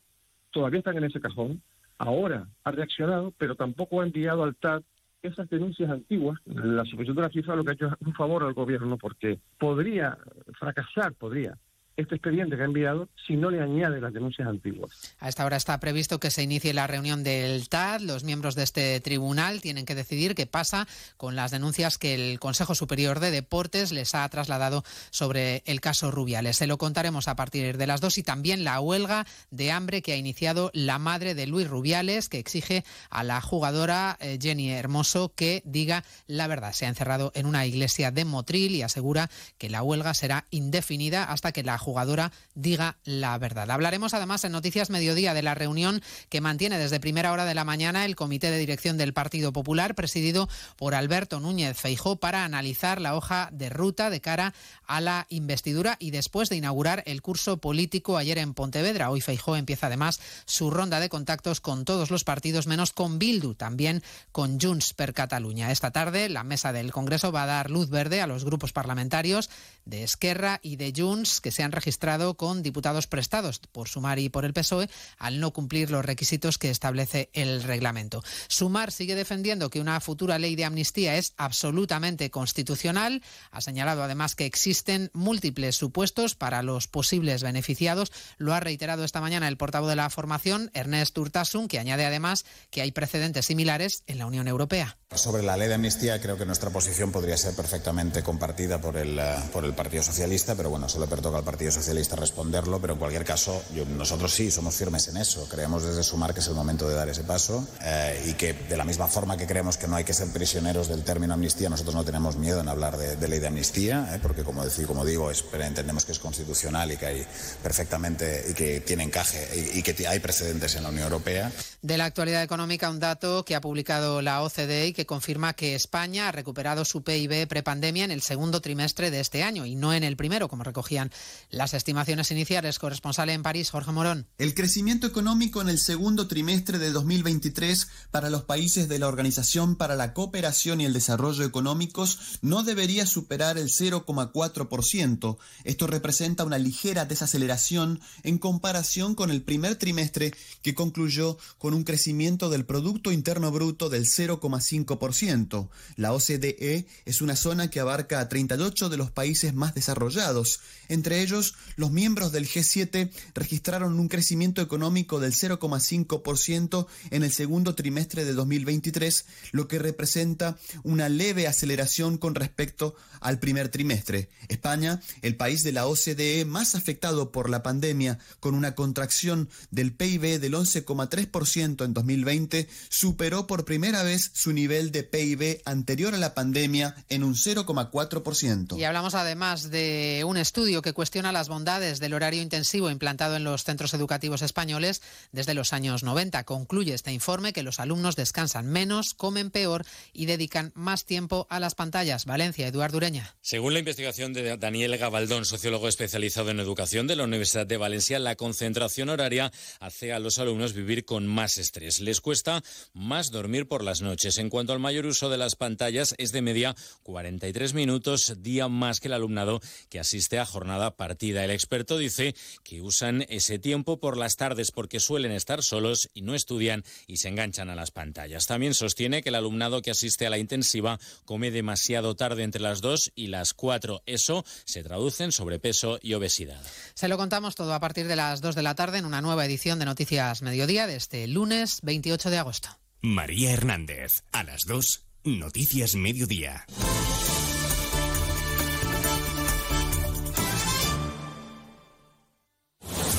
todavía 0.52 0.80
están 0.80 0.98
en 0.98 1.06
ese 1.06 1.22
cajón, 1.22 1.62
ahora 1.98 2.48
ha 2.64 2.72
reaccionado, 2.72 3.34
pero 3.38 3.56
tampoco 3.56 4.02
ha 4.02 4.06
enviado 4.06 4.44
al 4.44 4.56
TAT 4.56 4.84
esas 5.22 5.50
denuncias 5.50 5.90
antiguas. 5.90 6.40
La 6.46 6.84
Supervisión 6.84 7.16
de 7.16 7.22
la 7.22 7.30
FIFA 7.30 7.56
lo 7.56 7.64
que 7.64 7.72
ha 7.72 7.74
hecho 7.74 7.88
es 7.88 8.08
un 8.08 8.14
favor 8.14 8.44
al 8.44 8.54
gobierno 8.54 8.98
porque 8.98 9.40
podría 9.58 10.18
fracasar, 10.60 11.14
podría 11.14 11.58
este 11.96 12.16
expediente 12.16 12.56
que 12.56 12.64
ha 12.64 12.66
enviado 12.66 13.10
si 13.28 13.36
no 13.36 13.50
le 13.50 13.62
añade 13.62 14.02
las 14.02 14.14
denuncias 14.14 14.48
antiguas. 14.48 15.16
A 15.20 15.30
esta 15.30 15.46
hora 15.46 15.58
está 15.58 15.80
previsto 15.80 16.20
que 16.20 16.32
se 16.32 16.44
inicie 16.44 16.74
la 16.74 16.88
reunión 16.88 17.24
del 17.24 17.70
TAD. 17.70 18.02
Los 18.02 18.24
miembros 18.24 18.56
de 18.56 18.64
este 18.64 19.00
tribunal 19.00 19.62
tienen 19.62 19.86
que 19.86 19.96
decidir 19.96 20.36
qué 20.36 20.48
pasa 20.48 20.88
con 21.18 21.36
las 21.36 21.52
denuncias 21.52 21.98
que 21.98 22.16
el 22.16 22.40
Consejo 22.40 22.76
Superior 22.76 23.20
de 23.20 23.32
Deportes 23.32 23.92
les 23.92 24.16
ha 24.16 24.28
trasladado 24.30 24.84
sobre 25.12 25.64
el 25.66 25.82
caso 25.82 26.12
Rubiales. 26.12 26.58
Se 26.58 26.68
lo 26.68 26.78
contaremos 26.78 27.28
a 27.28 27.36
partir 27.36 27.78
de 27.78 27.88
las 27.88 28.02
dos 28.02 28.18
y 28.18 28.24
también 28.24 28.64
la 28.64 28.80
huelga 28.80 29.26
de 29.52 29.72
hambre 29.72 30.02
que 30.02 30.14
ha 30.14 30.18
iniciado 30.18 30.72
la 30.74 31.00
madre 31.00 31.36
de 31.36 31.48
Luis 31.48 31.68
Rubiales, 31.68 32.30
que 32.30 32.40
exige 32.40 32.84
a 33.10 33.24
la 33.24 33.42
jugadora 33.42 34.18
eh, 34.20 34.40
Jenny 34.42 34.72
Hermoso 34.72 35.34
que 35.36 35.62
diga 35.66 36.04
la 36.28 36.48
verdad. 36.48 36.74
Se 36.74 36.86
ha 36.86 36.90
encerrado 36.90 37.32
en 37.36 37.46
una 37.46 37.66
iglesia 37.66 38.12
de 38.12 38.26
Motril 38.26 38.76
y 38.76 38.82
asegura 38.82 39.30
que 39.58 39.70
la 39.70 39.84
huelga 39.84 40.14
será 40.14 40.46
indefinida 40.50 41.24
hasta 41.26 41.52
que 41.52 41.64
la 41.64 41.78
jugadora 41.84 42.32
diga 42.56 42.98
la 43.04 43.38
verdad. 43.38 43.70
Hablaremos 43.70 44.14
además 44.14 44.44
en 44.44 44.54
Noticias 44.54 44.90
Mediodía 44.90 45.34
de 45.34 45.44
la 45.44 45.54
reunión 45.54 46.02
que 46.30 46.42
mantiene 46.42 46.80
desde 46.80 47.00
primera 47.00 47.32
hora 47.32 47.46
de 47.46 47.54
la 47.54 47.66
mañana 47.66 48.06
el 48.06 48.16
Comité 48.16 48.50
de 48.50 48.58
Dirección 48.58 48.98
del 48.98 49.14
Partido 49.14 49.54
Popular, 49.54 49.94
presidido 49.94 50.50
por 50.78 50.96
Alberto 50.96 51.40
Núñez 51.40 51.78
Feijó, 51.78 52.16
para 52.16 52.46
analizar 52.46 53.02
la 53.02 53.16
hoja 53.16 53.50
de 53.52 53.70
ruta 53.70 54.10
de 54.10 54.22
cara 54.22 54.54
a 54.88 55.02
la 55.02 55.28
investidura 55.30 55.98
y 56.00 56.12
después 56.12 56.50
de 56.50 56.56
inaugurar 56.56 57.04
el 57.06 57.22
curso 57.22 57.58
político 57.58 58.18
ayer 58.18 58.38
en 58.38 58.54
Pontevedra. 58.54 59.10
Hoy 59.10 59.22
Feijó 59.22 59.56
empieza 59.56 59.88
además 59.88 60.20
su 60.46 60.72
ronda 60.72 61.00
de 61.00 61.10
contactos 61.10 61.60
con 61.60 61.86
todos 61.86 62.10
los 62.10 62.24
partidos, 62.24 62.68
menos 62.68 62.94
con 62.94 63.20
Bildu, 63.20 63.56
también 63.56 64.02
con 64.32 64.60
Junts 64.60 64.94
per 64.94 65.14
Cataluña. 65.14 65.72
Esta 65.72 65.92
tarde 65.92 66.30
la 66.30 66.44
mesa 66.44 66.72
del 66.72 66.92
Congreso 66.92 67.32
va 67.32 67.44
a 67.44 67.48
dar 67.48 67.70
luz 67.70 67.90
verde 67.90 68.22
a 68.22 68.28
los 68.28 68.46
grupos 68.46 68.72
parlamentarios 68.72 69.50
de 69.86 70.04
Esquerra 70.04 70.60
y 70.62 70.78
de 70.78 70.94
Junts 70.96 71.42
que 71.42 71.52
se 71.52 71.64
han 71.64 71.73
registrado 71.74 72.36
con 72.36 72.64
diputados 72.64 73.08
prestados 73.08 73.60
por 73.72 73.90
Sumar 73.90 74.20
y 74.20 74.30
por 74.30 74.46
el 74.46 74.54
PSOE 74.54 74.90
al 75.18 75.40
no 75.40 75.52
cumplir 75.52 75.92
los 75.92 76.06
requisitos 76.06 76.58
que 76.58 76.70
establece 76.70 77.30
el 77.34 77.64
reglamento. 77.64 78.24
Sumar 78.48 78.92
sigue 78.92 79.16
defendiendo 79.16 79.70
que 79.70 79.82
una 79.82 80.00
futura 80.00 80.40
ley 80.40 80.56
de 80.56 80.66
amnistía 80.66 81.18
es 81.18 81.34
absolutamente 81.38 82.30
constitucional. 82.30 83.22
Ha 83.52 83.62
señalado 83.62 84.04
además 84.04 84.36
que 84.36 84.46
existen 84.46 85.10
múltiples 85.14 85.76
supuestos 85.76 86.36
para 86.36 86.64
los 86.64 86.88
posibles 86.88 87.44
beneficiados. 87.44 88.12
Lo 88.38 88.54
ha 88.54 88.60
reiterado 88.60 89.04
esta 89.04 89.22
mañana 89.22 89.48
el 89.48 89.58
portavoz 89.58 89.90
de 89.90 89.96
la 89.96 90.10
formación, 90.10 90.72
Ernest 90.74 91.18
Urtasun, 91.18 91.68
que 91.68 91.80
añade 91.80 92.06
además 92.06 92.46
que 92.70 92.82
hay 92.82 92.92
precedentes 92.92 93.46
similares 93.46 94.04
en 94.08 94.18
la 94.18 94.26
Unión 94.26 94.48
Europea. 94.48 94.98
Sobre 95.16 95.44
la 95.44 95.58
ley 95.58 95.68
de 95.68 95.76
amnistía 95.76 96.20
creo 96.20 96.38
que 96.38 96.46
nuestra 96.46 96.72
posición 96.72 97.12
podría 97.12 97.38
ser 97.38 97.56
perfectamente 97.56 98.24
compartida 98.24 98.82
por 98.82 98.98
el, 98.98 99.20
eh, 99.20 99.36
por 99.52 99.64
el 99.64 99.74
Partido 99.74 100.02
Socialista, 100.02 100.56
pero 100.56 100.70
bueno, 100.70 100.90
solo 100.90 101.08
pertoca 101.08 101.38
al 101.38 101.44
Partido 101.44 101.63
Socialista 101.72 102.16
responderlo, 102.16 102.80
pero 102.80 102.94
en 102.94 103.00
cualquier 103.00 103.24
caso 103.24 103.62
nosotros 103.98 104.34
sí 104.34 104.52
somos 104.52 104.76
firmes 104.76 105.08
en 105.08 105.18
eso. 105.18 105.48
Creemos 105.50 105.84
desde 105.84 106.04
Sumar 106.04 106.34
que 106.34 106.40
es 106.40 106.48
el 106.48 106.56
momento 106.56 106.88
de 106.88 106.96
dar 106.96 107.10
ese 107.10 107.24
paso 107.24 107.68
eh, 107.82 108.26
y 108.28 108.34
que 108.34 108.54
de 108.54 108.78
la 108.78 108.86
misma 108.86 109.08
forma 109.08 109.38
que 109.38 109.48
creemos 109.48 109.78
que 109.78 109.88
no 109.88 109.96
hay 109.96 110.04
que 110.04 110.14
ser 110.14 110.32
prisioneros 110.32 110.88
del 110.88 111.04
término 111.04 111.34
amnistía, 111.34 111.70
nosotros 111.70 111.96
no 111.96 112.04
tenemos 112.04 112.36
miedo 112.38 112.62
en 112.62 112.68
hablar 112.68 112.98
de, 112.98 113.16
de 113.16 113.28
ley 113.28 113.40
de 113.40 113.48
amnistía, 113.48 114.10
eh, 114.14 114.20
porque 114.22 114.44
como, 114.44 114.64
decir, 114.64 114.88
como 114.88 115.06
digo, 115.06 115.32
entendemos 115.32 116.06
que 116.06 116.12
es 116.12 116.20
constitucional 116.20 116.92
y 116.92 116.98
que 116.98 117.06
hay 117.06 117.28
perfectamente 117.62 118.46
y 118.50 118.54
que 118.54 118.82
tiene 118.82 119.04
encaje 119.04 119.48
y, 119.74 119.80
y 119.80 119.84
que 119.84 120.08
hay 120.08 120.20
precedentes 120.20 120.76
en 120.76 120.84
la 120.84 120.90
Unión 120.90 121.06
Europea. 121.06 121.52
De 121.82 121.98
la 121.98 122.06
actualidad 122.06 122.44
económica, 122.44 122.90
un 122.90 123.00
dato 123.00 123.44
que 123.46 123.56
ha 123.56 123.62
publicado 123.62 124.22
la 124.22 124.42
OCDE 124.42 124.88
y 124.88 124.94
que 124.94 125.06
confirma 125.06 125.54
que 125.54 125.76
España 125.76 126.30
ha 126.30 126.32
recuperado 126.32 126.86
su 126.86 127.04
PIB 127.04 127.48
prepandemia 127.48 128.06
en 128.06 128.12
el 128.12 128.22
segundo 128.22 128.62
trimestre 128.62 129.12
de 129.12 129.20
este 129.20 129.44
año 129.44 129.66
y 129.66 129.76
no 129.76 129.94
en 129.94 130.04
el 130.04 130.16
primero, 130.16 130.48
como 130.48 130.64
recogían 130.64 131.12
Las 131.54 131.76
estimaciones 131.76 132.32
iniciales, 132.32 132.80
corresponsal 132.80 133.30
en 133.30 133.44
París, 133.44 133.70
Jorge 133.70 133.92
Morón. 133.92 134.26
El 134.40 134.56
crecimiento 134.56 135.06
económico 135.06 135.62
en 135.62 135.70
el 135.70 135.78
segundo 135.78 136.28
trimestre 136.28 136.80
de 136.80 136.90
2023 136.90 137.90
para 138.10 138.32
los 138.32 138.44
países 138.44 138.90
de 138.90 138.98
la 138.98 139.08
Organización 139.08 139.76
para 139.76 139.96
la 139.96 140.16
Cooperación 140.16 140.82
y 140.82 140.86
el 140.86 140.94
Desarrollo 140.94 141.46
Económicos 141.46 142.40
no 142.42 142.64
debería 142.64 143.06
superar 143.06 143.60
el 143.60 143.70
0,4%. 143.70 145.38
Esto 145.64 145.86
representa 145.86 146.44
una 146.44 146.58
ligera 146.58 147.06
desaceleración 147.06 148.02
en 148.24 148.40
comparación 148.40 149.14
con 149.14 149.30
el 149.30 149.44
primer 149.44 149.76
trimestre 149.76 150.34
que 150.64 150.74
concluyó 150.74 151.38
con 151.60 151.76
un 151.76 151.84
crecimiento 151.84 152.50
del 152.50 152.66
Producto 152.66 153.12
Interno 153.12 153.52
Bruto 153.52 153.90
del 153.90 154.08
0,5%. 154.08 155.70
La 155.98 156.14
OCDE 156.14 156.88
es 157.06 157.22
una 157.22 157.36
zona 157.36 157.70
que 157.70 157.80
abarca 157.80 158.22
a 158.22 158.28
38 158.28 158.90
de 158.90 158.98
los 158.98 159.12
países 159.12 159.54
más 159.54 159.76
desarrollados. 159.76 160.60
Entre 160.90 161.22
ellos, 161.22 161.43
los 161.76 161.92
miembros 161.92 162.32
del 162.32 162.48
G7 162.48 163.12
registraron 163.34 164.00
un 164.00 164.08
crecimiento 164.08 164.62
económico 164.62 165.20
del 165.20 165.34
0,5% 165.34 166.88
en 167.12 167.24
el 167.24 167.32
segundo 167.32 167.76
trimestre 167.76 168.26
de 168.26 168.34
2023, 168.34 169.26
lo 169.52 169.68
que 169.68 169.80
representa 169.80 170.58
una 170.84 171.10
leve 171.10 171.48
aceleración 171.48 172.18
con 172.18 172.36
respecto 172.36 172.96
al 173.24 173.40
primer 173.40 173.70
trimestre. 173.70 174.30
España, 174.50 175.02
el 175.22 175.36
país 175.36 175.64
de 175.64 175.72
la 175.72 175.88
OCDE 175.88 176.46
más 176.46 176.76
afectado 176.76 177.32
por 177.32 177.50
la 177.50 177.64
pandemia, 177.64 178.20
con 178.40 178.54
una 178.54 178.76
contracción 178.76 179.50
del 179.72 179.94
PIB 179.94 180.40
del 180.40 180.54
11,3% 180.54 181.86
en 181.86 181.94
2020, 181.94 182.68
superó 182.90 183.48
por 183.48 183.66
primera 183.66 184.04
vez 184.04 184.32
su 184.34 184.54
nivel 184.54 184.92
de 184.92 185.04
PIB 185.04 185.62
anterior 185.66 186.14
a 186.14 186.18
la 186.18 186.34
pandemia 186.34 186.96
en 187.10 187.24
un 187.24 187.36
0,4%. 187.36 188.78
Y 188.78 188.84
hablamos 188.84 189.16
además 189.16 189.72
de 189.72 190.24
un 190.26 190.38
estudio 190.38 190.82
que 190.82 190.94
cuestiona 190.94 191.32
las 191.32 191.50
bondades 191.50 192.00
del 192.00 192.14
horario 192.14 192.42
intensivo 192.42 192.90
implantado 192.90 193.36
en 193.36 193.44
los 193.44 193.64
centros 193.64 193.94
educativos 193.94 194.42
españoles 194.42 195.02
desde 195.32 195.54
los 195.54 195.74
años 195.74 196.04
90. 196.04 196.44
Concluye 196.44 196.94
este 196.94 197.12
informe 197.12 197.54
que 197.54 197.64
los 197.64 197.80
alumnos 197.80 198.16
descansan 198.16 198.68
menos, 198.68 199.14
comen 199.14 199.52
peor 199.52 199.86
y 200.12 200.26
dedican 200.26 200.72
más 200.76 201.06
tiempo 201.06 201.48
a 201.50 201.60
las 201.60 201.76
pantallas. 201.76 202.26
Valencia, 202.26 202.68
Eduardo 202.68 202.98
Ureña. 202.98 203.13
Según 203.42 203.74
la 203.74 203.80
investigación 203.80 204.34
de 204.34 204.58
Daniel 204.58 204.98
Gabaldón, 204.98 205.46
sociólogo 205.46 205.88
especializado 205.88 206.50
en 206.50 206.60
educación 206.60 207.08
de 207.08 207.16
la 207.16 207.24
Universidad 207.24 207.68
de 207.68 207.78
Valencia, 207.78 208.20
la 208.20 208.36
concentración 208.36 209.10
horaria 209.10 209.52
hace 209.80 210.14
a 210.14 210.20
los 210.20 210.40
alumnos 210.40 210.74
vivir 210.74 211.06
con 211.06 211.28
más 211.28 211.58
estrés. 211.58 212.00
Les 212.00 212.22
cuesta 212.22 212.64
más 212.94 213.32
dormir 213.32 213.68
por 213.68 213.84
las 213.84 214.02
noches. 214.02 214.38
En 214.38 214.50
cuanto 214.50 214.74
al 214.74 214.80
mayor 214.80 215.06
uso 215.06 215.30
de 215.30 215.38
las 215.38 215.56
pantallas, 215.56 216.16
es 216.18 216.32
de 216.32 216.42
media 216.42 216.76
43 217.04 217.74
minutos 217.74 218.42
día 218.42 218.68
más 218.68 219.00
que 219.00 219.08
el 219.10 219.14
alumnado 219.14 219.62
que 219.90 220.00
asiste 220.00 220.40
a 220.40 220.46
jornada 220.46 220.96
partida. 220.96 221.44
El 221.44 221.52
experto 221.52 221.98
dice 221.98 222.36
que 222.64 222.82
usan 222.82 223.26
ese 223.30 223.60
tiempo 223.60 224.00
por 224.00 224.18
las 224.18 224.38
tardes 224.38 224.72
porque 224.72 225.00
suelen 225.00 225.32
estar 225.32 225.64
solos 225.64 226.10
y 226.14 226.22
no 226.22 226.36
estudian 226.36 226.84
y 227.08 227.18
se 227.18 227.30
enganchan 227.30 227.70
a 227.70 227.76
las 227.76 227.92
pantallas. 227.92 228.48
También 228.48 228.74
sostiene 228.74 229.22
que 229.22 229.30
el 229.30 229.36
alumnado 229.36 229.82
que 229.82 229.92
asiste 229.92 230.26
a 230.26 230.30
la 230.30 230.38
intensiva 230.38 231.00
come 231.26 231.52
demasiado 231.52 232.16
tarde 232.16 232.44
entre 232.44 232.62
las 232.62 232.82
2 233.04 233.12
y 233.16 233.28
las 233.28 233.54
4. 233.54 234.04
Eso 234.06 234.46
se 234.66 234.84
traduce 234.84 235.24
en 235.24 235.32
sobrepeso 235.32 236.00
y 236.02 236.14
obesidad. 236.14 236.62
Se 236.94 237.08
lo 237.08 237.18
contamos 237.18 237.56
todo 237.56 237.74
a 237.74 237.80
partir 237.80 238.08
de 238.08 238.16
las 238.16 238.42
2 238.42 238.56
de 238.56 238.64
la 238.64 238.76
tarde 238.76 239.00
en 239.00 239.06
una 239.06 239.22
nueva 239.22 239.46
edición 239.46 239.80
de 239.80 239.86
Noticias 239.86 240.42
Mediodía 240.42 240.88
de 240.88 240.96
este 240.96 241.28
lunes 241.28 241.80
28 241.84 242.30
de 242.30 242.38
agosto. 242.38 242.70
María 243.02 243.52
Hernández, 243.52 244.24
a 244.32 244.44
las 244.44 244.62
2, 244.66 245.06
Noticias 245.26 245.96
Mediodía. 245.96 246.66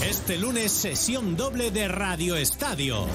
Este 0.09 0.39
lunes, 0.39 0.73
sesión 0.73 1.37
doble 1.37 1.71
de 1.71 1.89
Radio 1.89 2.37
Estadio. 2.37 3.07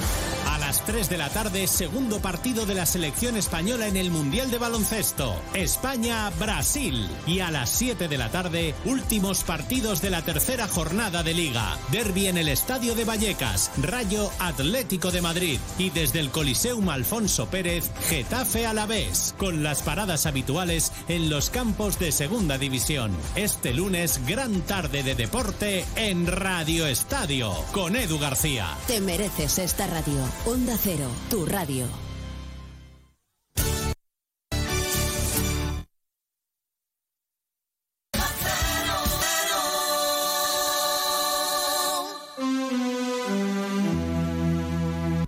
Las 0.70 0.86
3 0.86 1.10
de 1.10 1.18
la 1.18 1.30
tarde, 1.30 1.66
segundo 1.66 2.20
partido 2.20 2.68
de 2.68 2.76
la 2.76 2.86
selección 2.86 3.36
española 3.36 3.88
en 3.88 3.98
el 3.98 4.12
Mundial 4.12 4.52
de 4.52 4.60
Baloncesto. 4.60 5.34
España-Brasil. 5.56 7.10
Y 7.26 7.40
a 7.40 7.50
las 7.50 7.72
7 7.72 8.08
de 8.08 8.18
la 8.20 8.30
tarde, 8.30 8.76
últimos 8.86 9.44
partidos 9.44 10.00
de 10.04 10.12
la 10.12 10.22
tercera 10.22 10.68
jornada 10.68 11.24
de 11.24 11.34
Liga. 11.34 11.76
Derby 11.92 12.28
en 12.28 12.38
el 12.38 12.50
Estadio 12.50 12.94
de 12.94 13.04
Vallecas. 13.04 13.72
Rayo 13.82 14.30
Atlético 14.38 15.10
de 15.10 15.24
Madrid. 15.24 15.60
Y 15.80 15.90
desde 15.90 16.20
el 16.20 16.30
Coliseum 16.30 16.88
Alfonso 16.90 17.48
Pérez, 17.48 17.90
Getafe 18.08 18.68
a 18.68 18.74
la 18.76 18.86
vez. 18.86 19.34
Con 19.40 19.64
las 19.64 19.82
paradas 19.82 20.28
habituales 20.28 20.92
en 21.08 21.32
los 21.32 21.50
campos 21.50 21.98
de 21.98 22.12
Segunda 22.12 22.60
División. 22.60 23.12
Este 23.34 23.74
lunes, 23.74 24.22
gran 24.28 24.62
tarde 24.62 25.02
de 25.02 25.16
deporte 25.16 25.84
en 25.96 26.28
Radio 26.28 26.86
Estadio. 26.86 27.56
Con 27.72 27.96
Edu 27.96 28.20
García. 28.20 28.68
Te 28.86 29.02
mereces 29.02 29.58
esta 29.58 29.88
radio. 29.88 30.30
Onda 30.60 30.78
Cero, 30.78 31.08
tu 31.30 31.46
radio. 31.46 31.86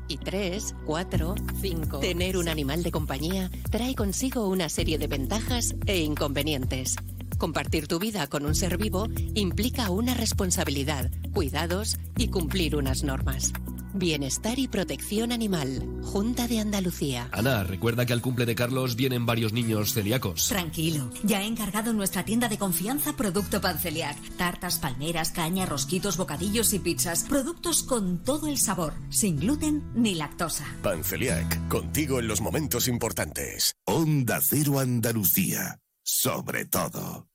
Y 0.10 0.18
tres, 0.18 0.76
cuatro, 0.86 1.36
cinco. 1.62 2.00
Tener 2.00 2.36
un 2.36 2.50
animal 2.50 2.84
de 2.84 2.92
compañía 2.92 3.50
trae 3.70 3.96
consigo 3.96 4.50
una 4.50 4.68
serie 4.68 4.98
de 4.98 5.08
ventajas 5.08 5.76
e 5.86 6.00
inconvenientes. 6.00 6.98
Compartir 7.38 7.88
tu 7.88 8.00
vida 8.00 8.28
con 8.28 8.46
un 8.46 8.54
ser 8.54 8.78
vivo 8.78 9.08
implica 9.34 9.92
una 9.92 10.14
responsabilidad, 10.14 11.10
cuidados 11.34 12.00
y 12.18 12.28
cumplir 12.28 12.76
unas 12.76 13.06
normas. 13.06 13.54
Bienestar 13.94 14.60
y 14.60 14.68
protección 14.68 15.32
animal. 15.32 16.00
Junta 16.04 16.48
de 16.48 16.60
Andalucía. 16.60 17.30
Ana, 17.32 17.64
recuerda 17.64 18.06
que 18.06 18.14
al 18.14 18.22
cumple 18.22 18.46
de 18.46 18.56
Carlos 18.56 18.96
vienen 18.96 19.26
varios 19.26 19.54
niños 19.54 19.94
celíacos. 19.94 20.48
Tranquilo, 20.48 21.10
ya 21.24 21.42
he 21.42 21.46
encargado 21.46 21.92
en 21.92 21.98
nuestra 21.98 22.26
tienda 22.26 22.48
de 22.50 22.58
confianza 22.58 23.14
producto 23.14 23.62
Panceliac. 23.62 24.18
Tartas, 24.38 24.80
palmeras, 24.80 25.32
caña, 25.32 25.66
rosquitos, 25.66 26.18
bocadillos 26.18 26.74
y 26.74 26.80
pizzas. 26.80 27.24
Productos 27.24 27.84
con 27.84 28.24
todo 28.24 28.48
el 28.48 28.58
sabor, 28.58 28.94
sin 29.10 29.40
gluten 29.40 29.84
ni 29.96 30.16
lactosa. 30.16 30.66
Panceliac, 30.84 31.68
contigo 31.68 32.20
en 32.20 32.28
los 32.28 32.42
momentos 32.42 32.88
importantes. 32.88 33.76
Onda 33.86 34.40
Cero 34.42 34.80
Andalucía, 34.80 35.80
sobre 36.04 36.66
todo. 36.66 37.31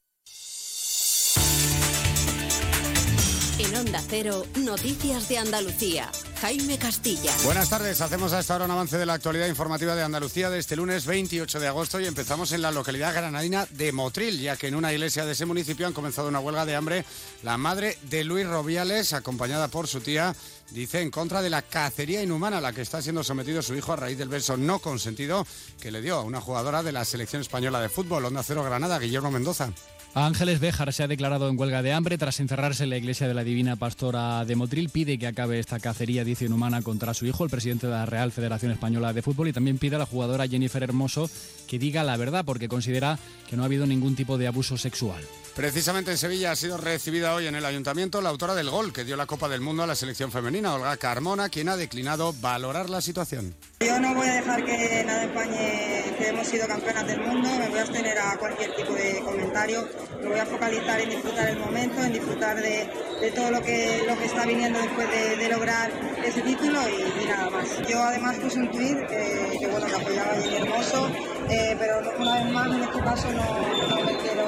Onda 3.78 4.02
Cero, 4.08 4.46
Noticias 4.56 5.28
de 5.28 5.36
Andalucía. 5.36 6.10
Jaime 6.40 6.78
Castilla. 6.78 7.30
Buenas 7.44 7.68
tardes, 7.68 8.00
hacemos 8.00 8.32
a 8.32 8.40
esta 8.40 8.54
hora 8.54 8.64
un 8.64 8.70
avance 8.70 8.96
de 8.96 9.04
la 9.04 9.14
actualidad 9.14 9.48
informativa 9.48 9.94
de 9.94 10.02
Andalucía 10.02 10.48
de 10.48 10.58
este 10.58 10.76
lunes 10.76 11.04
28 11.04 11.60
de 11.60 11.66
agosto 11.66 12.00
y 12.00 12.06
empezamos 12.06 12.52
en 12.52 12.62
la 12.62 12.70
localidad 12.70 13.12
granadina 13.12 13.66
de 13.70 13.92
Motril, 13.92 14.40
ya 14.40 14.56
que 14.56 14.68
en 14.68 14.76
una 14.76 14.92
iglesia 14.92 15.26
de 15.26 15.32
ese 15.32 15.44
municipio 15.44 15.86
han 15.86 15.92
comenzado 15.92 16.28
una 16.28 16.40
huelga 16.40 16.64
de 16.64 16.74
hambre. 16.74 17.04
La 17.42 17.58
madre 17.58 17.98
de 18.02 18.24
Luis 18.24 18.46
Robiales, 18.46 19.12
acompañada 19.12 19.68
por 19.68 19.88
su 19.88 20.00
tía, 20.00 20.34
dice 20.70 21.02
en 21.02 21.10
contra 21.10 21.42
de 21.42 21.50
la 21.50 21.62
cacería 21.62 22.22
inhumana 22.22 22.58
a 22.58 22.62
la 22.62 22.72
que 22.72 22.82
está 22.82 23.02
siendo 23.02 23.24
sometido 23.24 23.60
su 23.60 23.74
hijo 23.74 23.92
a 23.92 23.96
raíz 23.96 24.16
del 24.16 24.28
beso 24.28 24.56
no 24.56 24.78
consentido 24.78 25.46
que 25.80 25.90
le 25.90 26.00
dio 26.00 26.16
a 26.16 26.22
una 26.22 26.40
jugadora 26.40 26.82
de 26.82 26.92
la 26.92 27.04
selección 27.04 27.42
española 27.42 27.80
de 27.80 27.90
fútbol, 27.90 28.24
Onda 28.24 28.42
Cero 28.42 28.64
Granada, 28.64 28.98
Guillermo 28.98 29.30
Mendoza. 29.30 29.70
Ángeles 30.18 30.60
Béjar 30.60 30.94
se 30.94 31.02
ha 31.02 31.08
declarado 31.08 31.46
en 31.46 31.60
huelga 31.60 31.82
de 31.82 31.92
hambre 31.92 32.16
tras 32.16 32.40
encerrarse 32.40 32.84
en 32.84 32.88
la 32.88 32.96
iglesia 32.96 33.28
de 33.28 33.34
la 33.34 33.44
Divina 33.44 33.76
Pastora 33.76 34.46
de 34.46 34.56
Motril. 34.56 34.88
Pide 34.88 35.18
que 35.18 35.26
acabe 35.26 35.58
esta 35.58 35.78
cacería, 35.78 36.24
dice 36.24 36.46
inhumana, 36.46 36.80
contra 36.80 37.12
su 37.12 37.26
hijo, 37.26 37.44
el 37.44 37.50
presidente 37.50 37.86
de 37.86 37.92
la 37.92 38.06
Real 38.06 38.32
Federación 38.32 38.72
Española 38.72 39.12
de 39.12 39.20
Fútbol, 39.20 39.48
y 39.48 39.52
también 39.52 39.76
pide 39.76 39.96
a 39.96 39.98
la 39.98 40.06
jugadora 40.06 40.48
Jennifer 40.48 40.82
Hermoso 40.82 41.28
que 41.68 41.78
diga 41.78 42.02
la 42.02 42.16
verdad, 42.16 42.46
porque 42.46 42.66
considera 42.66 43.18
que 43.46 43.56
no 43.56 43.62
ha 43.62 43.66
habido 43.66 43.86
ningún 43.86 44.16
tipo 44.16 44.38
de 44.38 44.46
abuso 44.46 44.78
sexual. 44.78 45.22
Precisamente 45.54 46.12
en 46.12 46.18
Sevilla 46.18 46.52
ha 46.52 46.56
sido 46.56 46.78
recibida 46.78 47.34
hoy 47.34 47.46
en 47.46 47.54
el 47.54 47.66
ayuntamiento 47.66 48.22
la 48.22 48.30
autora 48.30 48.54
del 48.54 48.70
gol 48.70 48.94
que 48.94 49.04
dio 49.04 49.16
la 49.16 49.26
Copa 49.26 49.50
del 49.50 49.60
Mundo 49.60 49.82
a 49.82 49.86
la 49.86 49.96
selección 49.96 50.32
femenina, 50.32 50.74
Olga 50.74 50.96
Carmona, 50.96 51.50
quien 51.50 51.68
ha 51.68 51.76
declinado 51.76 52.32
valorar 52.40 52.88
la 52.88 53.02
situación. 53.02 53.54
Yo 53.78 54.00
no 54.00 54.14
voy 54.14 54.26
a 54.26 54.32
dejar 54.36 54.64
que 54.64 55.04
nada 55.06 55.24
empañe 55.24 56.04
que 56.18 56.28
hemos 56.28 56.46
sido 56.46 56.66
campeonas 56.66 57.06
del 57.06 57.20
mundo, 57.20 57.46
me 57.58 57.68
voy 57.68 57.78
a 57.78 57.82
abstener 57.82 58.18
a 58.18 58.34
cualquier 58.38 58.74
tipo 58.74 58.94
de 58.94 59.20
comentario, 59.22 59.86
me 60.22 60.28
voy 60.28 60.38
a 60.38 60.46
focalizar 60.46 60.98
en 60.98 61.10
disfrutar 61.10 61.48
el 61.48 61.58
momento, 61.58 62.00
en 62.02 62.14
disfrutar 62.14 62.56
de, 62.56 62.88
de 63.20 63.30
todo 63.32 63.50
lo 63.50 63.60
que, 63.60 64.02
lo 64.06 64.16
que 64.16 64.24
está 64.24 64.46
viniendo 64.46 64.78
después 64.78 65.06
de, 65.10 65.36
de 65.36 65.48
lograr 65.50 65.90
ese 66.24 66.40
título 66.40 66.80
y, 66.88 67.22
y, 67.22 67.26
nada 67.26 67.50
más. 67.50 67.86
Yo 67.86 68.02
además 68.02 68.36
puse 68.36 68.60
un 68.60 68.70
tuit 68.70 68.98
que, 69.08 69.58
que, 69.60 69.66
bueno, 69.66 69.86
que 69.86 69.94
apoyaba 69.94 70.32
a 70.32 70.36
Hermoso, 70.36 71.10
eh, 71.50 71.76
pero 71.78 71.98
una 72.18 72.34
vez 72.34 72.52
más 72.52 72.66
en 72.68 72.82
este 72.82 73.00
caso 73.00 73.28
no, 73.30 73.88
no 73.88 74.04
me 74.06 74.16
quiero 74.16 74.46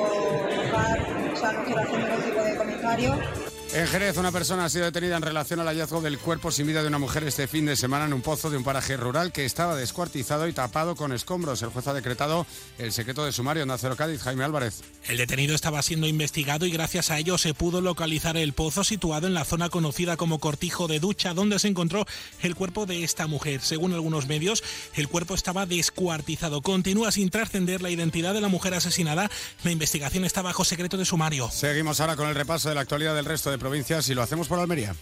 mojar, 0.57 1.07
o 1.35 1.37
sea, 1.37 1.53
no 1.53 1.65
quiero 1.65 1.81
hacer 1.83 1.99
ningún 1.99 2.23
tipo 2.23 2.43
de 2.43 2.57
comentario. 2.57 3.48
En 3.75 3.87
Jerez, 3.87 4.17
una 4.17 4.33
persona 4.33 4.65
ha 4.65 4.69
sido 4.71 4.87
detenida 4.87 5.19
en 5.19 5.23
relación 5.23 5.61
al 5.61 5.67
hallazgo 5.67 6.01
del 6.01 6.19
cuerpo 6.19 6.51
sin 6.51 6.67
vida 6.67 6.81
de 6.81 6.89
una 6.89 6.99
mujer 6.99 7.25
este 7.25 7.47
fin 7.47 7.67
de 7.67 7.77
semana 7.77 8.07
en 8.07 8.15
un 8.15 8.23
pozo 8.23 8.49
de 8.49 8.57
un 8.57 8.65
paraje 8.65 8.97
rural 8.97 9.31
que 9.31 9.45
estaba 9.45 9.77
descuartizado 9.77 10.49
y 10.49 10.55
tapado 10.55 10.97
con 10.97 11.13
escombros. 11.13 11.61
El 11.61 11.69
juez 11.69 11.87
ha 11.87 11.93
decretado 11.93 12.47
el 12.79 12.93
secreto 12.93 13.27
de 13.27 13.33
sumario 13.33 13.65
en 13.65 13.69
Nacero 13.69 13.95
Cádiz. 13.95 14.23
Jaime 14.23 14.43
Álvarez. 14.43 14.81
El 15.07 15.19
detenido 15.19 15.55
estaba 15.55 15.83
siendo 15.83 16.07
investigado 16.07 16.65
y 16.65 16.71
gracias 16.71 17.11
a 17.11 17.19
ello 17.19 17.37
se 17.37 17.53
pudo 17.53 17.83
localizar 17.83 18.39
el 18.39 18.55
pozo 18.55 18.85
situado 18.85 19.27
en 19.27 19.35
la 19.35 19.45
zona 19.45 19.69
conocida 19.69 20.17
como 20.17 20.39
Cortijo 20.39 20.89
de 20.89 20.99
Ducha, 20.99 21.35
donde 21.35 21.59
se 21.59 21.69
encontró 21.69 22.07
el 22.41 22.55
cuerpo 22.55 22.87
de 22.87 23.05
esta 23.05 23.27
mujer. 23.27 23.61
Según 23.61 23.93
algunos 23.93 24.29
medios, 24.29 24.65
el 24.95 25.09
cuerpo 25.09 25.35
estaba 25.35 25.67
descuartizado. 25.67 26.63
Continúa 26.63 27.13
sin 27.13 27.29
trascender 27.29 27.83
la 27.83 27.91
identidad 27.91 28.33
de 28.33 28.41
la 28.41 28.49
mujer 28.49 28.73
asesinada. 28.73 29.31
La 29.63 29.73
investigación 29.73 30.25
está 30.25 30.41
bajo 30.41 30.65
secreto 30.65 30.97
de 30.97 31.05
sumario. 31.05 31.51
Seguimos 31.51 32.01
ahora 32.01 32.17
con 32.17 32.29
el 32.29 32.35
repaso 32.35 32.71
de 32.71 32.75
la 32.75 32.81
actualidad 32.81 33.15
del 33.15 33.27
resto 33.27 33.51
de 33.51 33.58
provincias 33.59 34.09
y 34.09 34.15
lo 34.15 34.23
hacemos 34.23 34.49
por 34.49 34.59
Almería. 34.59 34.95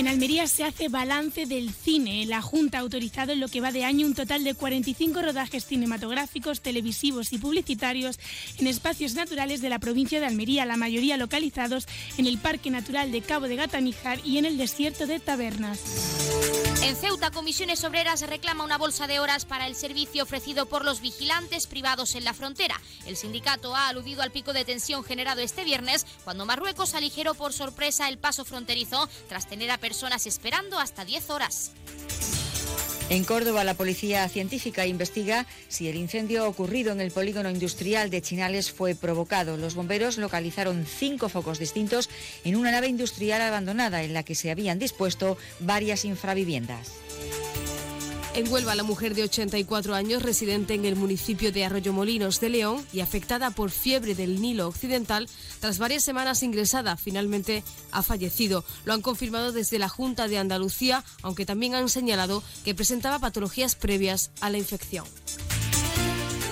En 0.00 0.08
Almería 0.08 0.46
se 0.46 0.64
hace 0.64 0.88
balance 0.88 1.44
del 1.44 1.74
cine. 1.74 2.24
La 2.24 2.40
Junta 2.40 2.78
ha 2.78 2.80
autorizado 2.80 3.32
en 3.32 3.40
lo 3.40 3.48
que 3.48 3.60
va 3.60 3.70
de 3.70 3.84
año 3.84 4.06
un 4.06 4.14
total 4.14 4.44
de 4.44 4.54
45 4.54 5.20
rodajes 5.20 5.66
cinematográficos, 5.66 6.62
televisivos 6.62 7.34
y 7.34 7.38
publicitarios 7.38 8.18
en 8.56 8.66
espacios 8.66 9.12
naturales 9.12 9.60
de 9.60 9.68
la 9.68 9.78
provincia 9.78 10.18
de 10.18 10.24
Almería, 10.24 10.64
la 10.64 10.78
mayoría 10.78 11.18
localizados 11.18 11.86
en 12.16 12.26
el 12.26 12.38
Parque 12.38 12.70
Natural 12.70 13.12
de 13.12 13.20
Cabo 13.20 13.46
de 13.46 13.56
Gataníjar 13.56 14.20
y 14.24 14.38
en 14.38 14.46
el 14.46 14.56
desierto 14.56 15.06
de 15.06 15.20
Tabernas. 15.20 15.80
En 16.82 16.96
Ceuta, 16.96 17.30
Comisiones 17.30 17.84
Obreras 17.84 18.22
reclama 18.22 18.64
una 18.64 18.78
bolsa 18.78 19.06
de 19.06 19.20
horas 19.20 19.44
para 19.44 19.66
el 19.66 19.74
servicio 19.74 20.22
ofrecido 20.22 20.64
por 20.64 20.82
los 20.82 21.02
vigilantes 21.02 21.66
privados 21.66 22.14
en 22.14 22.24
la 22.24 22.32
frontera. 22.32 22.80
El 23.04 23.16
sindicato 23.16 23.76
ha 23.76 23.88
aludido 23.88 24.22
al 24.22 24.32
pico 24.32 24.54
de 24.54 24.64
tensión 24.64 25.04
generado 25.04 25.42
este 25.42 25.64
viernes 25.64 26.06
cuando 26.24 26.46
Marruecos 26.46 26.94
aligeró 26.94 27.34
por 27.34 27.52
sorpresa 27.52 28.08
el 28.08 28.16
paso 28.16 28.46
fronterizo 28.46 29.10
tras 29.28 29.46
tener 29.46 29.70
a 29.70 29.76
personas 29.90 30.24
esperando 30.24 30.78
hasta 30.78 31.04
10 31.04 31.30
horas. 31.30 31.72
En 33.08 33.24
Córdoba, 33.24 33.64
la 33.64 33.74
policía 33.74 34.28
científica 34.28 34.86
investiga 34.86 35.48
si 35.66 35.88
el 35.88 35.96
incendio 35.96 36.46
ocurrido 36.46 36.92
en 36.92 37.00
el 37.00 37.10
polígono 37.10 37.50
industrial 37.50 38.08
de 38.08 38.22
Chinales 38.22 38.70
fue 38.70 38.94
provocado. 38.94 39.56
Los 39.56 39.74
bomberos 39.74 40.16
localizaron 40.16 40.86
cinco 40.86 41.28
focos 41.28 41.58
distintos 41.58 42.08
en 42.44 42.54
una 42.54 42.70
nave 42.70 42.86
industrial 42.86 43.42
abandonada 43.42 44.04
en 44.04 44.14
la 44.14 44.22
que 44.22 44.36
se 44.36 44.52
habían 44.52 44.78
dispuesto 44.78 45.36
varias 45.58 46.04
infraviviendas. 46.04 46.92
En 48.32 48.50
Huelva, 48.50 48.76
la 48.76 48.84
mujer 48.84 49.16
de 49.16 49.24
84 49.24 49.92
años, 49.94 50.22
residente 50.22 50.74
en 50.74 50.84
el 50.84 50.94
municipio 50.94 51.50
de 51.50 51.64
Arroyomolinos 51.64 52.38
de 52.38 52.48
León 52.48 52.86
y 52.92 53.00
afectada 53.00 53.50
por 53.50 53.70
fiebre 53.70 54.14
del 54.14 54.40
Nilo 54.40 54.68
Occidental, 54.68 55.28
tras 55.58 55.78
varias 55.78 56.04
semanas 56.04 56.44
ingresada, 56.44 56.96
finalmente 56.96 57.64
ha 57.90 58.04
fallecido. 58.04 58.64
Lo 58.84 58.92
han 58.92 59.02
confirmado 59.02 59.50
desde 59.50 59.80
la 59.80 59.88
Junta 59.88 60.28
de 60.28 60.38
Andalucía, 60.38 61.04
aunque 61.22 61.44
también 61.44 61.74
han 61.74 61.88
señalado 61.88 62.44
que 62.64 62.74
presentaba 62.74 63.18
patologías 63.18 63.74
previas 63.74 64.30
a 64.40 64.48
la 64.48 64.58
infección. 64.58 65.04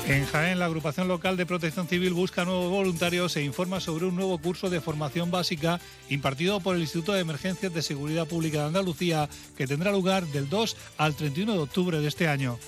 En 0.08 0.24
Jaén, 0.24 0.58
la 0.58 0.64
agrupación 0.64 1.06
local 1.06 1.36
de 1.36 1.44
protección 1.44 1.86
civil 1.86 2.14
busca 2.14 2.46
nuevos 2.46 2.70
voluntarios 2.70 3.36
e 3.36 3.42
informa 3.42 3.78
sobre 3.78 4.06
un 4.06 4.16
nuevo 4.16 4.38
curso 4.38 4.70
de 4.70 4.80
formación 4.80 5.30
básica 5.30 5.80
impartido 6.08 6.60
por 6.60 6.74
el 6.76 6.80
Instituto 6.80 7.12
de 7.12 7.20
Emergencias 7.20 7.74
de 7.74 7.82
Seguridad 7.82 8.26
Pública 8.26 8.60
de 8.60 8.68
Andalucía, 8.68 9.28
que 9.54 9.66
tendrá 9.66 9.92
lugar 9.92 10.26
del 10.28 10.48
2 10.48 10.76
al 10.96 11.14
31 11.14 11.52
de 11.52 11.58
octubre 11.58 12.00
de 12.00 12.08
este 12.08 12.26
año. 12.26 12.58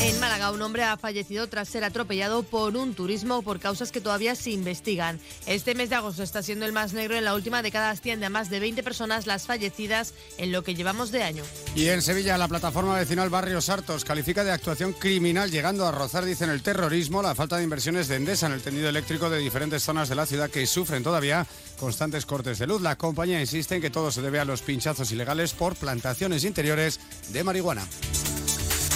En 0.00 0.20
Málaga, 0.20 0.52
un 0.52 0.62
hombre 0.62 0.84
ha 0.84 0.96
fallecido 0.96 1.48
tras 1.48 1.68
ser 1.68 1.82
atropellado 1.82 2.44
por 2.44 2.76
un 2.76 2.94
turismo 2.94 3.42
por 3.42 3.58
causas 3.58 3.90
que 3.90 4.00
todavía 4.00 4.36
se 4.36 4.52
investigan. 4.52 5.18
Este 5.44 5.74
mes 5.74 5.90
de 5.90 5.96
agosto 5.96 6.22
está 6.22 6.40
siendo 6.40 6.66
el 6.66 6.72
más 6.72 6.92
negro 6.92 7.16
en 7.16 7.24
la 7.24 7.34
última 7.34 7.62
década, 7.62 7.90
asciende 7.90 8.26
a 8.26 8.30
más 8.30 8.48
de 8.48 8.60
20 8.60 8.84
personas 8.84 9.26
las 9.26 9.46
fallecidas 9.46 10.14
en 10.38 10.52
lo 10.52 10.62
que 10.62 10.76
llevamos 10.76 11.10
de 11.10 11.24
año. 11.24 11.42
Y 11.74 11.88
en 11.88 12.00
Sevilla, 12.00 12.38
la 12.38 12.46
plataforma 12.46 12.96
vecinal 12.96 13.28
Barrios 13.28 13.68
Hartos 13.68 14.04
califica 14.04 14.44
de 14.44 14.52
actuación 14.52 14.92
criminal, 14.92 15.50
llegando 15.50 15.84
a 15.84 15.90
rozar, 15.90 16.24
dicen, 16.24 16.48
el 16.50 16.62
terrorismo, 16.62 17.20
la 17.20 17.34
falta 17.34 17.56
de 17.56 17.64
inversiones 17.64 18.06
de 18.06 18.16
Endesa 18.16 18.46
en 18.46 18.52
el 18.52 18.62
tendido 18.62 18.88
eléctrico 18.88 19.28
de 19.28 19.38
diferentes 19.38 19.82
zonas 19.82 20.08
de 20.08 20.14
la 20.14 20.26
ciudad 20.26 20.48
que 20.48 20.64
sufren 20.68 21.02
todavía 21.02 21.44
constantes 21.76 22.24
cortes 22.24 22.60
de 22.60 22.68
luz. 22.68 22.82
La 22.82 22.96
compañía 22.96 23.40
insiste 23.40 23.74
en 23.74 23.82
que 23.82 23.90
todo 23.90 24.12
se 24.12 24.22
debe 24.22 24.38
a 24.38 24.44
los 24.44 24.62
pinchazos 24.62 25.10
ilegales 25.10 25.54
por 25.54 25.74
plantaciones 25.74 26.44
interiores 26.44 27.00
de 27.30 27.42
marihuana. 27.42 27.84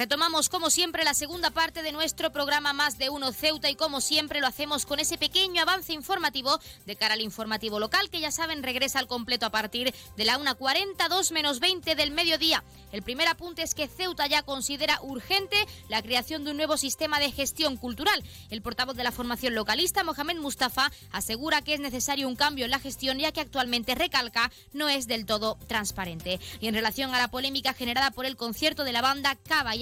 Retomamos 0.00 0.48
como 0.48 0.70
siempre 0.70 1.04
la 1.04 1.12
segunda 1.12 1.50
parte 1.50 1.82
de 1.82 1.92
nuestro 1.92 2.32
programa 2.32 2.72
Más 2.72 2.96
de 2.96 3.10
Uno 3.10 3.32
Ceuta 3.32 3.68
y 3.68 3.74
como 3.74 4.00
siempre 4.00 4.40
lo 4.40 4.46
hacemos 4.46 4.86
con 4.86 4.98
ese 4.98 5.18
pequeño 5.18 5.60
avance 5.60 5.92
informativo 5.92 6.58
de 6.86 6.96
cara 6.96 7.12
al 7.12 7.20
informativo 7.20 7.78
local 7.78 8.08
que 8.08 8.18
ya 8.18 8.30
saben 8.30 8.62
regresa 8.62 8.98
al 8.98 9.06
completo 9.06 9.44
a 9.44 9.50
partir 9.50 9.92
de 10.16 10.24
la 10.24 10.38
1.40, 10.38 11.06
2 11.06 11.32
menos 11.32 11.60
20 11.60 11.94
del 11.96 12.12
mediodía. 12.12 12.64
El 12.92 13.02
primer 13.02 13.28
apunte 13.28 13.62
es 13.62 13.74
que 13.74 13.88
Ceuta 13.88 14.26
ya 14.26 14.42
considera 14.42 14.98
urgente 15.02 15.56
la 15.90 16.00
creación 16.00 16.44
de 16.44 16.52
un 16.52 16.56
nuevo 16.56 16.78
sistema 16.78 17.20
de 17.20 17.30
gestión 17.30 17.76
cultural. 17.76 18.24
El 18.48 18.62
portavoz 18.62 18.96
de 18.96 19.04
la 19.04 19.12
formación 19.12 19.54
localista, 19.54 20.02
Mohamed 20.02 20.38
Mustafa, 20.38 20.90
asegura 21.12 21.60
que 21.60 21.74
es 21.74 21.80
necesario 21.80 22.26
un 22.26 22.36
cambio 22.36 22.64
en 22.64 22.70
la 22.70 22.80
gestión 22.80 23.18
ya 23.18 23.32
que 23.32 23.42
actualmente 23.42 23.94
recalca 23.94 24.50
no 24.72 24.88
es 24.88 25.06
del 25.06 25.26
todo 25.26 25.58
transparente. 25.68 26.40
Y 26.58 26.68
en 26.68 26.74
relación 26.74 27.14
a 27.14 27.18
la 27.18 27.30
polémica 27.30 27.74
generada 27.74 28.10
por 28.12 28.24
el 28.24 28.38
concierto 28.38 28.82
de 28.84 28.92
la 28.92 29.02
banda 29.02 29.36
Cava 29.36 29.76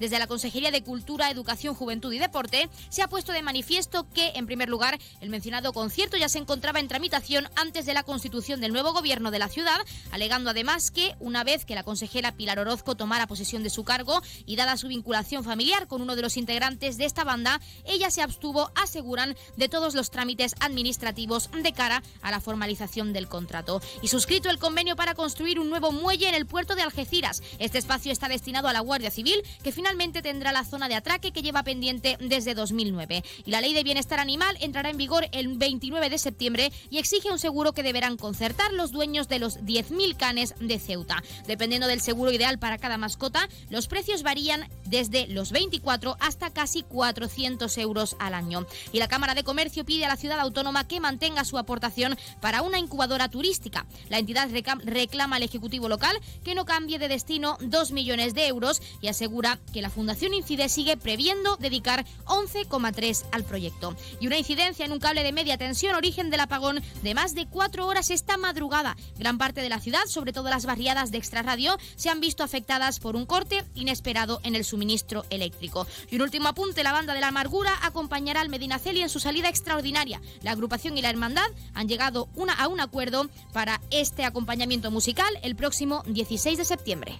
Desde 0.00 0.18
la 0.18 0.26
Consejería 0.26 0.70
de 0.70 0.82
Cultura, 0.82 1.30
Educación, 1.30 1.74
Juventud 1.74 2.10
y 2.12 2.18
Deporte, 2.18 2.70
se 2.88 3.02
ha 3.02 3.08
puesto 3.08 3.32
de 3.32 3.42
manifiesto 3.42 4.06
que, 4.14 4.32
en 4.34 4.46
primer 4.46 4.70
lugar, 4.70 4.98
el 5.20 5.28
mencionado 5.28 5.74
concierto 5.74 6.16
ya 6.16 6.30
se 6.30 6.38
encontraba 6.38 6.80
en 6.80 6.88
tramitación 6.88 7.48
antes 7.54 7.84
de 7.84 7.92
la 7.92 8.02
constitución 8.02 8.62
del 8.62 8.72
nuevo 8.72 8.94
gobierno 8.94 9.30
de 9.30 9.38
la 9.38 9.48
ciudad, 9.48 9.78
alegando 10.10 10.48
además 10.48 10.90
que, 10.90 11.14
una 11.20 11.44
vez 11.44 11.66
que 11.66 11.74
la 11.74 11.82
consejera 11.82 12.32
Pilar 12.32 12.58
Orozco 12.60 12.94
tomara 12.94 13.26
posesión 13.26 13.62
de 13.62 13.68
su 13.68 13.84
cargo 13.84 14.22
y 14.46 14.56
dada 14.56 14.78
su 14.78 14.88
vinculación 14.88 15.44
familiar 15.44 15.86
con 15.86 16.00
uno 16.00 16.16
de 16.16 16.22
los 16.22 16.38
integrantes 16.38 16.96
de 16.96 17.04
esta 17.04 17.24
banda, 17.24 17.60
ella 17.84 18.10
se 18.10 18.22
abstuvo, 18.22 18.72
aseguran, 18.74 19.36
de 19.56 19.68
todos 19.68 19.94
los 19.94 20.10
trámites 20.10 20.54
administrativos 20.60 21.50
de 21.52 21.72
cara 21.74 22.02
a 22.22 22.30
la 22.30 22.40
formalización 22.40 23.12
del 23.12 23.28
contrato. 23.28 23.82
Y 24.00 24.08
suscrito 24.08 24.48
el 24.48 24.58
convenio 24.58 24.96
para 24.96 25.14
construir 25.14 25.60
un 25.60 25.68
nuevo 25.68 25.92
muelle 25.92 26.28
en 26.28 26.34
el 26.34 26.46
puerto 26.46 26.74
de 26.74 26.82
Algeciras. 26.82 27.42
Este 27.58 27.78
espacio 27.78 28.12
está 28.12 28.28
destinado 28.28 28.68
a 28.68 28.72
la 28.72 28.80
Guardia 28.80 29.10
Civil, 29.10 29.41
que 29.62 29.72
finalmente 29.72 30.22
tendrá 30.22 30.52
la 30.52 30.64
zona 30.64 30.88
de 30.88 30.94
atraque 30.94 31.32
que 31.32 31.42
lleva 31.42 31.62
pendiente 31.62 32.16
desde 32.20 32.54
2009. 32.54 33.22
Y 33.44 33.50
la 33.50 33.60
Ley 33.60 33.74
de 33.74 33.82
Bienestar 33.82 34.20
Animal 34.20 34.56
entrará 34.60 34.90
en 34.90 34.96
vigor 34.96 35.28
el 35.32 35.56
29 35.56 36.10
de 36.10 36.18
septiembre 36.18 36.72
y 36.90 36.98
exige 36.98 37.30
un 37.30 37.38
seguro 37.38 37.72
que 37.72 37.82
deberán 37.82 38.16
concertar 38.16 38.72
los 38.72 38.92
dueños 38.92 39.28
de 39.28 39.38
los 39.38 39.60
10.000 39.60 40.16
canes 40.16 40.54
de 40.60 40.78
Ceuta. 40.78 41.22
Dependiendo 41.46 41.86
del 41.86 42.00
seguro 42.00 42.32
ideal 42.32 42.58
para 42.58 42.78
cada 42.78 42.98
mascota, 42.98 43.48
los 43.70 43.88
precios 43.88 44.22
varían 44.22 44.68
desde 44.84 45.26
los 45.28 45.52
24 45.52 46.16
hasta 46.20 46.50
casi 46.50 46.82
400 46.82 47.76
euros 47.78 48.16
al 48.18 48.34
año. 48.34 48.66
Y 48.92 48.98
la 48.98 49.08
Cámara 49.08 49.34
de 49.34 49.44
Comercio 49.44 49.84
pide 49.84 50.04
a 50.04 50.08
la 50.08 50.16
ciudad 50.16 50.40
autónoma 50.40 50.86
que 50.86 51.00
mantenga 51.00 51.44
su 51.44 51.58
aportación 51.58 52.16
para 52.40 52.62
una 52.62 52.78
incubadora 52.78 53.28
turística. 53.28 53.86
La 54.08 54.18
entidad 54.18 54.48
reclama 54.84 55.36
al 55.36 55.42
Ejecutivo 55.42 55.88
local 55.88 56.18
que 56.44 56.54
no 56.54 56.64
cambie 56.64 56.98
de 56.98 57.08
destino 57.08 57.56
2 57.60 57.92
millones 57.92 58.34
de 58.34 58.46
euros 58.46 58.80
y 59.00 59.08
asegura 59.08 59.31
asegura 59.32 59.58
que 59.72 59.80
la 59.80 59.88
Fundación 59.88 60.34
Incide 60.34 60.68
sigue 60.68 60.98
previendo 60.98 61.56
dedicar 61.56 62.04
11,3 62.26 63.24
al 63.32 63.44
proyecto. 63.44 63.96
Y 64.20 64.26
una 64.26 64.36
incidencia 64.36 64.84
en 64.84 64.92
un 64.92 64.98
cable 64.98 65.22
de 65.22 65.32
media 65.32 65.56
tensión, 65.56 65.94
origen 65.94 66.28
del 66.28 66.40
apagón 66.40 66.82
de 67.02 67.14
más 67.14 67.34
de 67.34 67.46
cuatro 67.46 67.86
horas 67.86 68.10
esta 68.10 68.36
madrugada. 68.36 68.94
Gran 69.18 69.38
parte 69.38 69.62
de 69.62 69.70
la 69.70 69.80
ciudad, 69.80 70.04
sobre 70.06 70.34
todo 70.34 70.50
las 70.50 70.66
barriadas 70.66 71.10
de 71.12 71.16
extrarradio, 71.16 71.78
se 71.96 72.10
han 72.10 72.20
visto 72.20 72.44
afectadas 72.44 73.00
por 73.00 73.16
un 73.16 73.24
corte 73.24 73.64
inesperado 73.74 74.38
en 74.42 74.54
el 74.54 74.66
suministro 74.66 75.24
eléctrico. 75.30 75.86
Y 76.10 76.16
un 76.16 76.22
último 76.22 76.48
apunte, 76.48 76.82
la 76.82 76.92
banda 76.92 77.14
de 77.14 77.20
la 77.20 77.28
amargura 77.28 77.72
acompañará 77.80 78.42
al 78.42 78.50
Medinaceli 78.50 79.00
en 79.00 79.08
su 79.08 79.18
salida 79.18 79.48
extraordinaria. 79.48 80.20
La 80.42 80.50
agrupación 80.50 80.98
y 80.98 81.00
la 81.00 81.08
hermandad 81.08 81.48
han 81.72 81.88
llegado 81.88 82.28
a 82.58 82.68
un 82.68 82.80
acuerdo 82.80 83.30
para 83.54 83.80
este 83.90 84.26
acompañamiento 84.26 84.90
musical 84.90 85.32
el 85.42 85.56
próximo 85.56 86.02
16 86.06 86.58
de 86.58 86.64
septiembre. 86.66 87.18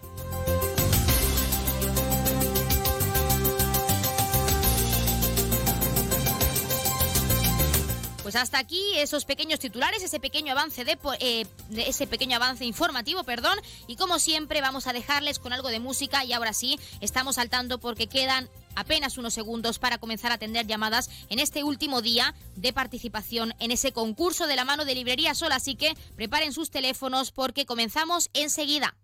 Pues 8.32 8.44
hasta 8.44 8.60
aquí 8.60 8.80
esos 8.96 9.26
pequeños 9.26 9.60
titulares, 9.60 10.02
ese 10.02 10.18
pequeño 10.18 10.52
avance 10.52 10.86
de, 10.86 10.96
eh, 11.20 11.46
de, 11.68 11.82
ese 11.82 12.06
pequeño 12.06 12.36
avance 12.36 12.64
informativo, 12.64 13.24
perdón, 13.24 13.58
y 13.86 13.96
como 13.96 14.18
siempre 14.18 14.62
vamos 14.62 14.86
a 14.86 14.94
dejarles 14.94 15.38
con 15.38 15.52
algo 15.52 15.68
de 15.68 15.80
música 15.80 16.24
y 16.24 16.32
ahora 16.32 16.54
sí 16.54 16.80
estamos 17.02 17.34
saltando 17.34 17.78
porque 17.78 18.06
quedan 18.06 18.48
apenas 18.74 19.18
unos 19.18 19.34
segundos 19.34 19.78
para 19.78 19.98
comenzar 19.98 20.32
a 20.32 20.36
atender 20.36 20.66
llamadas 20.66 21.10
en 21.28 21.40
este 21.40 21.62
último 21.62 22.00
día 22.00 22.34
de 22.56 22.72
participación 22.72 23.52
en 23.58 23.70
ese 23.70 23.92
concurso 23.92 24.46
de 24.46 24.56
la 24.56 24.64
mano 24.64 24.86
de 24.86 24.94
Librería 24.94 25.34
Sol, 25.34 25.52
así 25.52 25.74
que 25.74 25.94
preparen 26.16 26.54
sus 26.54 26.70
teléfonos 26.70 27.32
porque 27.32 27.66
comenzamos 27.66 28.30
enseguida. 28.32 28.96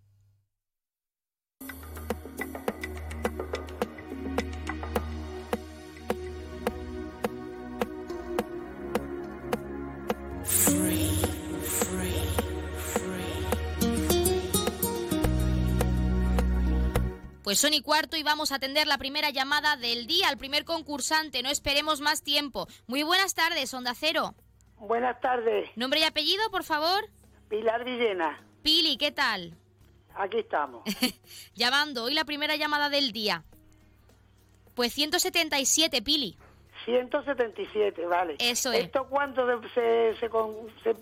Pues 17.49 17.61
son 17.61 17.73
y 17.73 17.81
cuarto 17.81 18.19
y 18.19 18.23
vamos 18.23 18.53
a 18.53 18.57
atender 18.57 18.87
la 18.87 18.99
primera 18.99 19.31
llamada 19.31 19.77
del 19.79 20.07
día, 20.07 20.29
al 20.29 20.37
primer 20.37 20.67
concursante. 20.67 21.43
No 21.43 21.49
esperemos 21.49 22.03
más 22.03 22.23
tiempo. 22.23 22.69
Muy 22.87 23.03
buenas 23.03 23.33
tardes, 23.35 23.73
Onda 23.73 23.95
Cero. 23.95 24.35
Buenas 24.77 25.19
tardes. 25.23 25.71
¿Nombre 25.75 26.01
y 26.01 26.05
apellido, 26.05 26.51
por 26.51 26.63
favor? 26.63 27.09
Pilar 27.49 27.87
Villena. 27.87 28.39
Pili, 28.63 28.99
¿qué 28.99 29.13
tal? 29.13 29.57
Aquí 30.15 30.41
estamos. 30.41 30.83
Llamando, 31.55 32.05
hoy 32.05 32.13
la 32.13 32.27
primera 32.27 32.55
llamada 32.57 32.91
del 32.91 33.13
día. 33.13 33.45
Pues 34.75 34.93
177, 34.93 36.03
Pili. 36.03 36.37
177, 36.89 38.07
vale. 38.07 38.37
Eso 38.39 38.73
es. 38.73 38.85
¿Esto 38.85 39.07
cuánto 39.09 39.47
se, 39.75 40.15
se, 40.19 40.29
se 40.83 40.97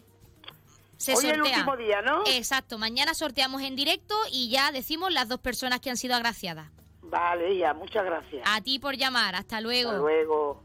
se 0.97 1.13
Hoy 1.13 1.17
sortea. 1.17 1.35
el 1.35 1.43
último 1.43 1.77
día, 1.77 2.03
¿no? 2.03 2.23
Exacto, 2.27 2.79
mañana 2.79 3.15
sorteamos 3.15 3.63
en 3.63 3.77
directo 3.77 4.15
y 4.33 4.51
ya 4.51 4.73
decimos 4.73 5.13
las 5.13 5.29
dos 5.29 5.41
personas 5.41 5.81
que 5.81 5.91
han 5.91 5.97
sido 5.97 6.15
agraciadas. 6.15 6.71
Vale, 7.03 7.57
ya, 7.57 7.75
muchas 7.75 8.05
gracias. 8.05 8.43
A 8.47 8.61
ti 8.63 8.79
por 8.79 8.97
llamar, 8.97 9.35
hasta 9.35 9.61
luego. 9.61 9.91
Hasta 9.91 10.01
luego. 10.01 10.65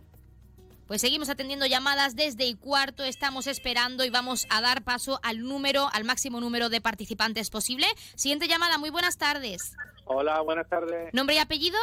Pues 0.87 1.01
seguimos 1.01 1.29
atendiendo 1.29 1.65
llamadas 1.67 2.15
desde 2.15 2.45
y 2.45 2.55
cuarto, 2.55 3.03
estamos 3.03 3.47
esperando 3.47 4.03
y 4.03 4.09
vamos 4.09 4.47
a 4.49 4.61
dar 4.61 4.83
paso 4.83 5.19
al 5.23 5.43
número, 5.43 5.87
al 5.93 6.03
máximo 6.03 6.41
número 6.41 6.69
de 6.69 6.81
participantes 6.81 7.49
posible. 7.49 7.85
Siguiente 8.15 8.47
llamada, 8.47 8.77
muy 8.77 8.89
buenas 8.89 9.17
tardes. 9.17 9.75
Hola, 10.05 10.41
buenas 10.41 10.67
tardes. 10.67 11.13
¿Nombre 11.13 11.35
y 11.35 11.39
apellido? 11.39 11.77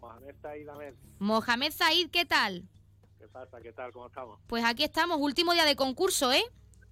Mohamed 0.00 0.34
Said 0.40 0.68
Ahmed. 0.68 0.94
Mohamed 1.18 1.72
Said, 1.72 2.10
¿qué 2.10 2.24
tal? 2.24 2.68
¿Qué 3.18 3.26
pasa? 3.28 3.60
¿Qué 3.60 3.72
tal? 3.72 3.92
¿Cómo 3.92 4.06
estamos? 4.06 4.38
Pues 4.46 4.64
aquí 4.64 4.84
estamos, 4.84 5.18
último 5.20 5.52
día 5.52 5.64
de 5.64 5.76
concurso, 5.76 6.32
¿eh? 6.32 6.44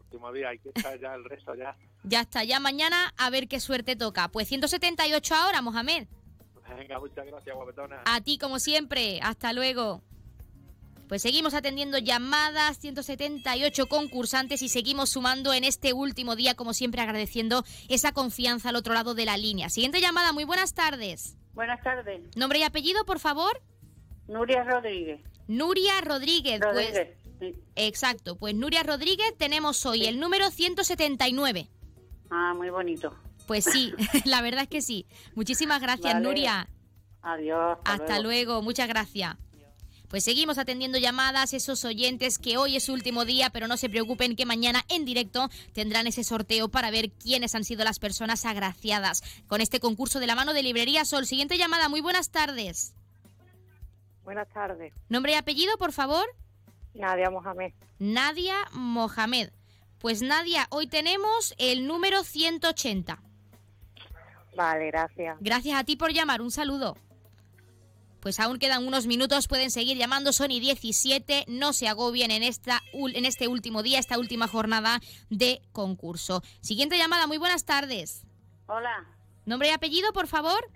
Último 0.04 0.32
día, 0.32 0.48
hay 0.50 0.58
que 0.58 0.70
estar 0.74 0.98
ya 1.00 1.14
el 1.14 1.24
resto 1.24 1.54
ya. 1.54 1.76
Ya 2.08 2.20
está, 2.20 2.44
ya 2.44 2.60
mañana 2.60 3.12
a 3.18 3.30
ver 3.30 3.48
qué 3.48 3.58
suerte 3.58 3.96
toca. 3.96 4.28
Pues 4.28 4.46
178 4.46 5.34
ahora, 5.34 5.60
Mohamed. 5.60 6.06
Venga, 6.76 7.00
muchas 7.00 7.26
gracias, 7.26 7.56
guapetona. 7.56 8.02
A 8.04 8.20
ti 8.20 8.38
como 8.38 8.60
siempre, 8.60 9.18
hasta 9.22 9.52
luego. 9.52 10.02
Pues 11.08 11.22
seguimos 11.22 11.54
atendiendo 11.54 11.98
llamadas, 11.98 12.78
178 12.78 13.86
concursantes 13.86 14.62
y 14.62 14.68
seguimos 14.68 15.10
sumando 15.10 15.52
en 15.52 15.64
este 15.64 15.92
último 15.92 16.36
día, 16.36 16.54
como 16.54 16.74
siempre 16.74 17.00
agradeciendo 17.00 17.64
esa 17.88 18.12
confianza 18.12 18.68
al 18.68 18.76
otro 18.76 18.94
lado 18.94 19.14
de 19.14 19.24
la 19.24 19.36
línea. 19.36 19.68
Siguiente 19.68 20.00
llamada, 20.00 20.32
muy 20.32 20.44
buenas 20.44 20.74
tardes. 20.74 21.36
Buenas 21.56 21.82
tardes. 21.82 22.20
¿Nombre 22.36 22.58
y 22.58 22.64
apellido, 22.64 23.06
por 23.06 23.18
favor? 23.18 23.62
Nuria 24.28 24.62
Rodríguez. 24.62 25.22
Nuria 25.48 26.02
Rodríguez. 26.02 26.60
Rodríguez. 26.60 27.16
Pues, 27.38 27.54
Exacto, 27.76 28.36
pues 28.36 28.54
Nuria 28.54 28.82
Rodríguez 28.82 29.34
tenemos 29.38 29.86
hoy 29.86 30.04
el 30.04 30.20
número 30.20 30.50
179. 30.50 31.70
Ah, 32.30 32.52
muy 32.54 32.68
bonito. 32.68 33.16
Pues 33.46 33.64
sí, 33.64 33.94
la 34.26 34.42
verdad 34.42 34.64
es 34.64 34.68
que 34.68 34.82
sí. 34.82 35.06
Muchísimas 35.34 35.80
gracias, 35.80 36.12
Vale. 36.12 36.26
Nuria. 36.26 36.68
Adiós. 37.22 37.78
Hasta 37.84 38.20
luego, 38.20 38.60
muchas 38.60 38.86
gracias. 38.86 39.36
Pues 40.16 40.24
seguimos 40.24 40.56
atendiendo 40.56 40.96
llamadas, 40.96 41.52
esos 41.52 41.84
oyentes 41.84 42.38
que 42.38 42.56
hoy 42.56 42.74
es 42.74 42.84
su 42.84 42.94
último 42.94 43.26
día, 43.26 43.50
pero 43.50 43.68
no 43.68 43.76
se 43.76 43.90
preocupen 43.90 44.34
que 44.34 44.46
mañana 44.46 44.82
en 44.88 45.04
directo 45.04 45.50
tendrán 45.74 46.06
ese 46.06 46.24
sorteo 46.24 46.70
para 46.70 46.90
ver 46.90 47.10
quiénes 47.10 47.54
han 47.54 47.64
sido 47.64 47.84
las 47.84 47.98
personas 47.98 48.46
agraciadas 48.46 49.22
con 49.46 49.60
este 49.60 49.78
concurso 49.78 50.18
de 50.18 50.26
la 50.26 50.34
mano 50.34 50.54
de 50.54 50.62
Librería 50.62 51.04
Sol. 51.04 51.26
Siguiente 51.26 51.58
llamada, 51.58 51.90
muy 51.90 52.00
buenas 52.00 52.30
tardes. 52.30 52.94
Buenas 54.24 54.48
tardes. 54.48 54.94
Nombre 55.10 55.32
y 55.32 55.34
apellido, 55.34 55.76
por 55.76 55.92
favor. 55.92 56.24
Nadia 56.94 57.28
Mohamed. 57.28 57.74
Nadia 57.98 58.56
Mohamed. 58.72 59.50
Pues 59.98 60.22
Nadia, 60.22 60.66
hoy 60.70 60.86
tenemos 60.86 61.54
el 61.58 61.86
número 61.86 62.24
180. 62.24 63.20
Vale, 64.56 64.86
gracias. 64.86 65.36
Gracias 65.40 65.78
a 65.78 65.84
ti 65.84 65.96
por 65.96 66.14
llamar, 66.14 66.40
un 66.40 66.50
saludo. 66.50 66.96
Pues 68.20 68.40
aún 68.40 68.58
quedan 68.58 68.86
unos 68.86 69.06
minutos, 69.06 69.46
pueden 69.46 69.70
seguir 69.70 69.96
llamando 69.96 70.32
Sony 70.32 70.60
17, 70.60 71.44
no 71.48 71.72
se 71.72 71.88
agobien 71.88 72.30
en, 72.30 72.42
esta, 72.42 72.82
en 72.92 73.24
este 73.24 73.48
último 73.48 73.82
día, 73.82 73.98
esta 73.98 74.18
última 74.18 74.48
jornada 74.48 75.00
de 75.30 75.62
concurso. 75.72 76.42
Siguiente 76.60 76.98
llamada, 76.98 77.26
muy 77.26 77.38
buenas 77.38 77.64
tardes. 77.64 78.24
Hola. 78.66 79.06
Nombre 79.44 79.68
y 79.68 79.70
apellido, 79.70 80.12
por 80.12 80.26
favor. 80.26 80.70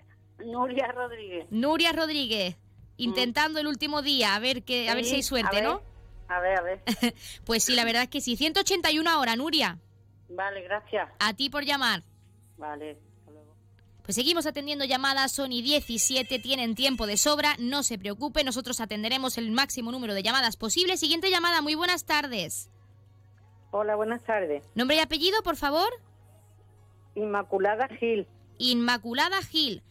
Nuria 0.45 0.87
Rodríguez. 0.87 1.47
Nuria 1.51 1.91
Rodríguez, 1.91 2.57
intentando 2.97 3.59
el 3.59 3.67
último 3.67 4.01
día, 4.01 4.35
a 4.35 4.39
ver, 4.39 4.63
que, 4.63 4.89
a 4.89 4.95
ver 4.95 5.05
si 5.05 5.15
hay 5.15 5.23
suerte, 5.23 5.57
a 5.57 5.61
ver, 5.61 5.69
¿no? 5.69 5.81
A 6.29 6.39
ver, 6.39 6.57
a 6.57 6.61
ver. 6.61 6.83
Pues 7.45 7.63
sí, 7.63 7.75
la 7.75 7.83
verdad 7.83 8.03
es 8.03 8.09
que 8.09 8.21
sí. 8.21 8.37
181 8.37 9.09
ahora, 9.09 9.35
Nuria. 9.35 9.77
Vale, 10.29 10.61
gracias. 10.61 11.09
A 11.19 11.33
ti 11.33 11.49
por 11.49 11.65
llamar. 11.65 12.03
Vale. 12.57 12.97
Pues 14.03 14.15
seguimos 14.15 14.45
atendiendo 14.45 14.83
llamadas, 14.85 15.31
Sony 15.31 15.61
17, 15.61 16.39
tienen 16.39 16.75
tiempo 16.75 17.05
de 17.05 17.17
sobra, 17.17 17.55
no 17.59 17.83
se 17.83 17.99
preocupe, 17.99 18.43
nosotros 18.43 18.81
atenderemos 18.81 19.37
el 19.37 19.51
máximo 19.51 19.91
número 19.91 20.13
de 20.13 20.23
llamadas 20.23 20.57
posible. 20.57 20.97
Siguiente 20.97 21.29
llamada, 21.29 21.61
muy 21.61 21.75
buenas 21.75 22.05
tardes. 22.05 22.69
Hola, 23.69 23.95
buenas 23.95 24.23
tardes. 24.23 24.63
Nombre 24.75 24.97
y 24.97 24.99
apellido, 24.99 25.43
por 25.43 25.55
favor. 25.55 25.89
Inmaculada 27.15 27.87
Gil. 27.87 28.27
Inmaculada 28.57 29.41
Gil. 29.43 29.83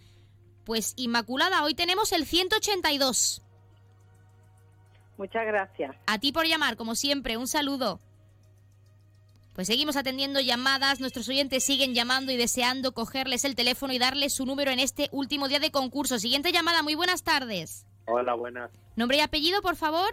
Pues 0.65 0.93
Inmaculada, 0.97 1.65
hoy 1.65 1.75
tenemos 1.75 2.13
el 2.13 2.27
182. 2.27 3.43
Muchas 5.17 5.47
gracias. 5.47 5.97
A 6.07 6.19
ti 6.19 6.33
por 6.33 6.47
llamar, 6.47 6.77
como 6.77 6.95
siempre, 6.95 7.37
un 7.37 7.47
saludo. 7.47 8.01
Pues 9.55 9.66
seguimos 9.66 9.96
atendiendo 9.96 10.40
llamadas, 10.40 11.01
nuestros 11.01 11.28
oyentes 11.28 11.64
siguen 11.64 11.94
llamando 11.94 12.30
y 12.32 12.36
deseando 12.36 12.92
cogerles 12.92 13.44
el 13.44 13.57
teléfono 13.57 13.92
y 13.92 13.98
darles 13.98 14.32
su 14.32 14.46
número 14.46 14.70
en 14.70 14.78
este 14.78 15.09
último 15.12 15.48
día 15.48 15.59
de 15.59 15.72
concurso. 15.72 16.18
Siguiente 16.18 16.53
llamada, 16.53 16.82
muy 16.82 16.94
buenas 16.94 17.24
tardes. 17.24 17.84
Hola, 18.07 18.34
buenas. 18.34 18.70
Nombre 18.96 19.18
y 19.18 19.20
apellido, 19.20 19.61
por 19.61 19.76
favor. 19.76 20.09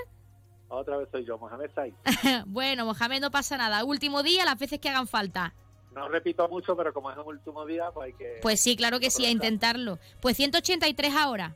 Otra 0.70 0.98
vez 0.98 1.08
soy 1.12 1.24
yo, 1.26 1.38
Mohamed 1.38 1.70
Said. 1.74 1.94
bueno, 2.48 2.86
Mohamed, 2.86 3.22
no 3.22 3.32
pasa 3.32 3.58
nada. 3.58 3.84
Último 3.84 4.24
día, 4.24 4.44
las 4.44 4.60
veces 4.60 4.80
que 4.80 4.90
hagan 4.90 5.08
falta. 5.08 5.54
No 5.94 6.10
repito 6.10 6.48
mucho, 6.50 6.76
pero 6.76 6.94
como 6.94 7.10
es 7.12 7.18
el 7.18 7.24
último 7.24 7.66
día, 7.66 7.90
pues 7.94 8.08
hay 8.08 8.14
que... 8.14 8.40
Pues 8.42 8.60
sí, 8.60 8.76
claro 8.76 9.00
que 9.00 9.10
sí, 9.10 9.26
a 9.26 9.30
intentarlo. 9.30 10.00
Pues 10.20 10.36
183 10.38 11.16
ahora. 11.16 11.56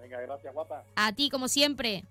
Venga, 0.00 0.20
gracias, 0.20 0.54
guapa. 0.54 0.84
A 0.94 1.12
ti, 1.12 1.30
como 1.30 1.48
siempre. 1.48 2.04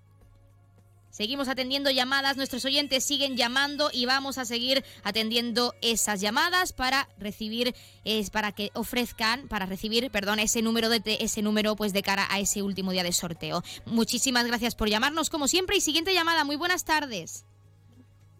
Seguimos 1.14 1.46
atendiendo 1.46 1.92
llamadas, 1.92 2.36
nuestros 2.36 2.64
oyentes 2.64 3.04
siguen 3.04 3.36
llamando 3.36 3.88
y 3.92 4.04
vamos 4.04 4.36
a 4.36 4.44
seguir 4.44 4.84
atendiendo 5.04 5.72
esas 5.80 6.20
llamadas 6.20 6.72
para 6.72 7.08
recibir, 7.18 7.72
es 8.02 8.30
para 8.30 8.50
que 8.50 8.72
ofrezcan, 8.74 9.46
para 9.46 9.64
recibir, 9.64 10.10
perdón, 10.10 10.40
ese 10.40 10.60
número 10.60 10.88
de 10.88 11.00
ese 11.20 11.40
número, 11.40 11.76
pues 11.76 11.92
de 11.92 12.02
cara 12.02 12.26
a 12.30 12.40
ese 12.40 12.62
último 12.62 12.90
día 12.90 13.04
de 13.04 13.12
sorteo. 13.12 13.62
Muchísimas 13.86 14.44
gracias 14.44 14.74
por 14.74 14.88
llamarnos, 14.88 15.30
como 15.30 15.46
siempre. 15.46 15.76
Y 15.76 15.80
siguiente 15.80 16.12
llamada, 16.12 16.42
muy 16.42 16.56
buenas 16.56 16.84
tardes. 16.84 17.46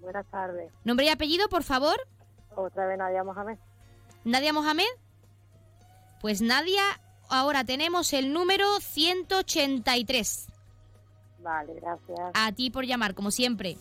Buenas 0.00 0.26
tardes. 0.28 0.72
Nombre 0.82 1.06
y 1.06 1.10
apellido, 1.10 1.48
por 1.48 1.62
favor. 1.62 1.94
Otra 2.56 2.88
vez 2.88 2.98
Nadia 2.98 3.22
Mohamed. 3.22 3.56
Nadia 4.24 4.52
Mohamed. 4.52 4.82
Pues 6.20 6.40
Nadia, 6.40 6.82
ahora 7.28 7.62
tenemos 7.62 8.12
el 8.12 8.32
número 8.32 8.80
183. 8.80 10.48
Vale, 11.44 11.74
gracias. 11.74 12.30
A 12.32 12.52
ti 12.52 12.70
por 12.70 12.86
llamar, 12.86 13.14
como 13.14 13.30
siempre. 13.30 13.76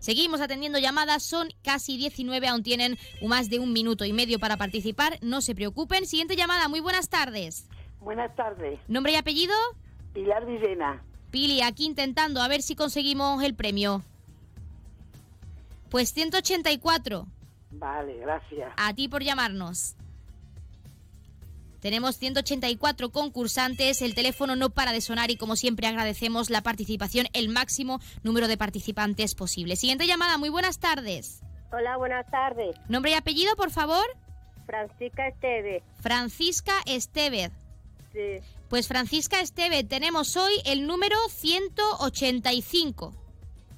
Seguimos 0.00 0.40
atendiendo 0.40 0.78
llamadas, 0.78 1.22
son 1.22 1.48
casi 1.62 1.96
19, 1.96 2.46
aún 2.46 2.62
tienen 2.62 2.98
más 3.26 3.50
de 3.50 3.58
un 3.58 3.72
minuto 3.72 4.04
y 4.04 4.12
medio 4.12 4.38
para 4.38 4.56
participar, 4.56 5.18
no 5.22 5.40
se 5.40 5.54
preocupen. 5.54 6.06
Siguiente 6.06 6.36
llamada, 6.36 6.68
muy 6.68 6.80
buenas 6.80 7.08
tardes. 7.08 7.66
Buenas 8.00 8.34
tardes. 8.34 8.78
¿Nombre 8.88 9.12
y 9.12 9.16
apellido? 9.16 9.54
Pilar 10.14 10.46
Villena. 10.46 11.02
Pili, 11.30 11.62
aquí 11.62 11.84
intentando 11.84 12.40
a 12.40 12.48
ver 12.48 12.62
si 12.62 12.74
conseguimos 12.74 13.42
el 13.42 13.54
premio. 13.54 14.02
Pues 15.90 16.12
184. 16.12 17.26
Vale, 17.72 18.18
gracias. 18.18 18.72
A 18.76 18.94
ti 18.94 19.08
por 19.08 19.22
llamarnos. 19.22 19.96
Tenemos 21.80 22.16
184 22.18 23.10
concursantes, 23.10 24.02
el 24.02 24.14
teléfono 24.14 24.54
no 24.54 24.70
para 24.70 24.92
de 24.92 25.00
sonar 25.00 25.30
y 25.30 25.36
como 25.36 25.56
siempre 25.56 25.86
agradecemos 25.86 26.50
la 26.50 26.62
participación, 26.62 27.26
el 27.32 27.48
máximo 27.48 28.00
número 28.22 28.48
de 28.48 28.56
participantes 28.56 29.34
posible. 29.34 29.76
Siguiente 29.76 30.06
llamada, 30.06 30.36
muy 30.38 30.50
buenas 30.50 30.78
tardes. 30.78 31.42
Hola, 31.72 31.96
buenas 31.96 32.30
tardes. 32.30 32.76
Nombre 32.88 33.12
y 33.12 33.14
apellido, 33.14 33.56
por 33.56 33.70
favor. 33.70 34.04
Francisca 34.66 35.28
Esteve. 35.28 35.82
Francisca 36.00 36.74
Estevez. 36.86 37.52
Sí. 38.12 38.38
Pues 38.68 38.86
Francisca 38.86 39.40
Esteve, 39.40 39.82
tenemos 39.84 40.36
hoy 40.36 40.52
el 40.64 40.86
número 40.86 41.16
185. 41.28 43.14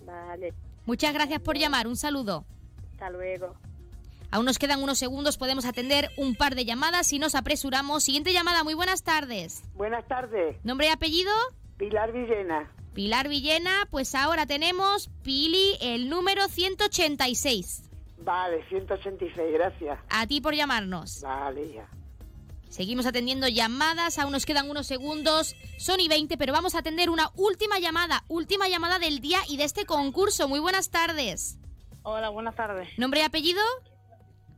Vale. 0.04 0.52
Muchas 0.84 1.14
gracias 1.14 1.40
por 1.40 1.56
llamar, 1.56 1.86
un 1.86 1.96
saludo. 1.96 2.44
Hasta 2.92 3.10
luego. 3.10 3.54
Aún 4.32 4.46
nos 4.46 4.58
quedan 4.58 4.82
unos 4.82 4.98
segundos, 4.98 5.36
podemos 5.36 5.66
atender 5.66 6.10
un 6.16 6.34
par 6.34 6.54
de 6.54 6.64
llamadas 6.64 7.06
si 7.06 7.18
nos 7.18 7.34
apresuramos. 7.34 8.02
Siguiente 8.02 8.32
llamada, 8.32 8.64
muy 8.64 8.72
buenas 8.72 9.02
tardes. 9.02 9.62
Buenas 9.74 10.08
tardes. 10.08 10.56
¿Nombre 10.64 10.86
y 10.86 10.90
apellido? 10.90 11.30
Pilar 11.76 12.12
Villena. 12.12 12.72
Pilar 12.94 13.28
Villena, 13.28 13.86
pues 13.90 14.14
ahora 14.14 14.46
tenemos 14.46 15.10
Pili, 15.22 15.76
el 15.82 16.08
número 16.08 16.48
186. 16.48 17.82
Vale, 18.24 18.66
186, 18.70 19.52
gracias. 19.52 19.98
A 20.08 20.26
ti 20.26 20.40
por 20.40 20.54
llamarnos. 20.54 21.20
Vale, 21.20 21.74
ya. 21.74 21.86
Seguimos 22.70 23.04
atendiendo 23.04 23.48
llamadas, 23.48 24.18
aún 24.18 24.32
nos 24.32 24.46
quedan 24.46 24.70
unos 24.70 24.86
segundos, 24.86 25.56
son 25.76 26.00
y 26.00 26.08
20, 26.08 26.38
pero 26.38 26.54
vamos 26.54 26.74
a 26.74 26.78
atender 26.78 27.10
una 27.10 27.30
última 27.36 27.78
llamada, 27.80 28.24
última 28.28 28.66
llamada 28.70 28.98
del 28.98 29.20
día 29.20 29.40
y 29.46 29.58
de 29.58 29.64
este 29.64 29.84
concurso. 29.84 30.48
Muy 30.48 30.58
buenas 30.58 30.88
tardes. 30.88 31.58
Hola, 32.02 32.30
buenas 32.30 32.56
tardes. 32.56 32.88
¿Nombre 32.96 33.20
y 33.20 33.24
apellido? 33.24 33.60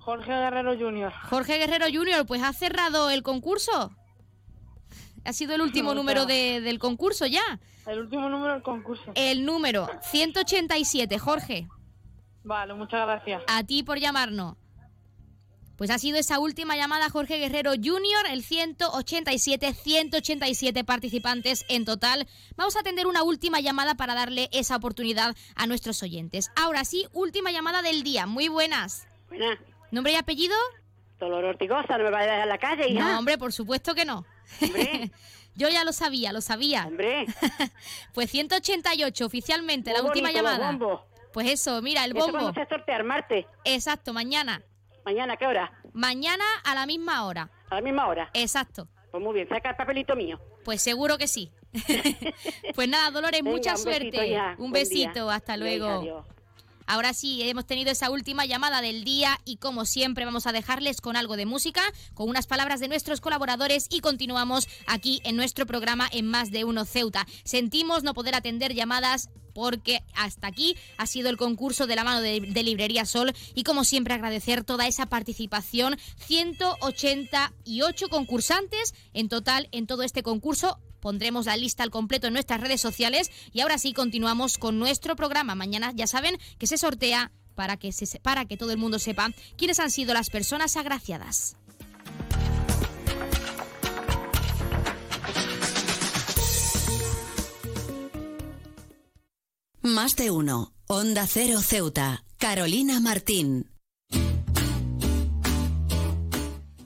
Jorge 0.05 0.31
Guerrero 0.33 0.77
Jr. 0.79 1.13
Jorge 1.31 1.59
Guerrero 1.59 1.87
Jr., 1.93 2.27
pues 2.27 2.43
ha 2.43 2.53
cerrado 2.53 3.11
el 3.11 3.23
concurso. 3.23 3.91
Ha 5.25 5.33
sido 5.33 5.55
el 5.55 5.63
último 5.63 5.91
No, 5.95 5.95
número 5.97 6.27
de- 6.27 6.61
del 6.61 6.79
concurso 6.79 7.27
ya. 7.27 7.61
El 7.87 8.01
último 8.01 8.29
número 8.29 8.55
del 8.55 8.63
concurso. 8.63 9.13
El 9.15 9.45
número 9.45 9.89
187, 10.03 11.19
Jorge. 11.19 11.69
Vale, 12.43 12.75
muchas 12.75 13.07
gracias. 13.07 13.43
A 13.47 13.63
ti 13.65 13.83
por 13.83 13.99
llamarnos. 13.99 14.57
Pues 15.77 15.91
ha 15.91 15.99
sido 15.99 16.19
esa 16.19 16.39
última 16.39 16.77
llamada 16.77 17.11
Jorge 17.11 17.39
Guerrero 17.39 17.73
Jr., 17.73 18.27
el 18.31 18.45
187, 18.45 19.75
187 19.75 20.85
participantes 20.85 21.65
en 21.69 21.85
total. 21.85 22.29
Vamos 22.57 22.77
a 22.77 22.81
atender 22.81 23.07
una 23.09 23.23
última 23.25 23.61
llamada 23.61 23.97
para 23.97 24.15
darle 24.15 24.49
esa 24.53 24.77
oportunidad 24.77 25.35
a 25.57 25.67
nuestros 25.67 26.03
oyentes. 26.03 26.51
Ahora 26.55 26.85
sí, 26.85 27.07
última 27.13 27.51
llamada 27.51 27.83
del 27.83 28.03
día. 28.05 28.27
Muy 28.27 28.47
buenas. 28.49 29.09
Buenas. 29.29 29.59
¿Nombre 29.95 30.13
y 30.13 30.17
apellido? 30.17 30.57
Dolor 31.21 31.45
Ortigosa, 31.45 31.97
no 31.97 32.03
me 32.03 32.11
vayas 32.11 32.31
a 32.31 32.33
dejar 32.33 32.43
en 32.43 32.49
la 32.49 32.59
calle, 32.59 32.89
hija. 32.89 33.13
No, 33.13 33.19
hombre, 33.21 33.39
por 33.39 33.53
supuesto 33.53 33.95
que 33.95 34.05
no. 34.05 34.27
Yo 35.55 35.69
ya 35.69 35.85
lo 35.85 35.93
sabía, 35.93 36.33
lo 36.33 36.41
sabía. 36.41 36.87
Hombre. 36.89 37.27
pues 38.13 38.29
188 38.29 39.25
oficialmente, 39.25 39.93
la 39.93 40.03
última 40.03 40.33
llamada. 40.33 40.67
bombos. 40.73 41.01
Pues 41.33 41.49
eso, 41.49 41.81
mira, 41.81 42.05
el 42.05 42.11
¿Eso 42.17 42.27
bombo. 42.27 42.41
cuándo 42.41 42.61
se 42.61 42.69
sortea? 42.69 42.97
¿El 42.97 43.05
martes? 43.05 43.47
Exacto, 43.65 44.13
mañana. 44.13 44.63
¿Mañana 45.05 45.35
a 45.35 45.37
qué 45.37 45.47
hora? 45.47 45.73
Mañana 45.93 46.45
a 46.65 46.75
la 46.75 46.87
misma 46.87 47.25
hora. 47.25 47.49
¿A 47.71 47.77
la 47.77 47.81
misma 47.81 48.09
hora? 48.09 48.31
Exacto. 48.35 48.89
Pues 49.13 49.23
muy 49.23 49.33
bien, 49.33 49.49
saca 49.49 49.71
el 49.71 49.77
papelito 49.77 50.17
mío. 50.17 50.41
Pues 50.65 50.83
seguro 50.83 51.19
que 51.19 51.29
sí. 51.29 51.53
pues 52.75 52.89
nada, 52.89 53.13
Dolores, 53.13 53.43
Venga, 53.45 53.57
mucha 53.57 53.73
un 53.73 53.79
suerte. 53.79 54.09
Un 54.59 54.71
Buen 54.73 54.89
día. 54.89 55.07
besito, 55.09 55.31
hasta 55.31 55.57
luego. 55.57 56.27
Ahora 56.87 57.15
sí, 57.15 57.43
hemos 57.43 57.67
tenido 57.67 57.91
esa 57.91 58.11
última 58.11 58.47
llamada 58.47 58.83
del 58.83 59.05
día 59.05 59.41
y 59.45 59.57
como 59.57 59.85
siempre 59.85 60.25
vamos 60.25 60.47
a 60.47 60.53
dejarles 60.53 61.01
con 61.01 61.17
algo 61.17 61.37
de 61.37 61.47
música, 61.47 61.83
con 62.15 62.29
unas 62.29 62.47
palabras 62.47 62.81
de 62.81 62.89
nuestros 62.89 63.21
colaboradores 63.21 63.87
y 63.91 64.01
continuamos 64.01 64.69
aquí 64.87 65.21
en 65.25 65.37
nuestro 65.37 65.67
programa 65.67 66.09
en 66.13 66.27
Más 66.27 66.51
de 66.51 66.65
Uno 66.65 66.85
Ceuta. 66.85 67.27
Sentimos 67.45 68.03
no 68.03 68.15
poder 68.15 68.35
atender 68.35 68.75
llamadas 68.75 69.31
porque 69.55 70.03
hasta 70.15 70.49
aquí 70.49 70.77
ha 70.99 71.07
sido 71.07 71.31
el 71.31 71.37
concurso 71.37 71.87
de 71.87 71.97
la 71.97 72.05
mano 72.05 72.21
de, 72.21 72.41
Librería 72.41 73.07
Sol 73.07 73.33
y 73.55 73.63
como 73.63 73.85
siempre 73.85 74.15
agradecer 74.15 74.65
toda 74.65 74.87
esa 74.87 75.07
participación, 75.07 75.97
188 76.27 78.09
concursantes 78.09 78.95
en 79.13 79.29
total 79.29 79.69
en 79.71 79.87
todo 79.87 80.03
este 80.03 80.23
concurso. 80.23 80.79
Pondremos 81.05 81.45
la 81.45 81.59
lista 81.59 81.83
al 81.83 81.91
completo 81.91 82.29
en 82.29 82.33
nuestras 82.33 82.63
redes 82.63 82.81
sociales 82.81 83.31
y 83.53 83.61
ahora 83.61 83.77
sí 83.77 83.93
continuamos 83.93 84.57
con 84.57 84.79
nuestro 84.79 85.17
programa. 85.17 85.55
Mañana 85.55 85.93
ya 85.95 86.07
saben 86.07 86.39
que 86.57 86.67
se 86.67 86.79
sortea 86.79 87.31
para 87.55 87.77
que, 87.77 87.93
se, 87.93 88.19
para 88.21 88.47
que 88.47 88.57
todo 88.57 88.71
el 88.73 88.79
mundo 88.79 88.99
sepa 88.99 89.31
quiénes 89.59 89.81
han 89.81 89.91
sido 89.91 90.15
las 90.15 90.31
personas 90.31 90.79
agraciadas. 90.79 91.57
Más 99.83 100.17
de 100.17 100.31
uno. 100.31 100.73
Onda 100.87 101.27
Cero 101.27 101.61
Ceuta. 101.61 102.25
Carolina 102.39 102.99
Martín. 103.01 103.69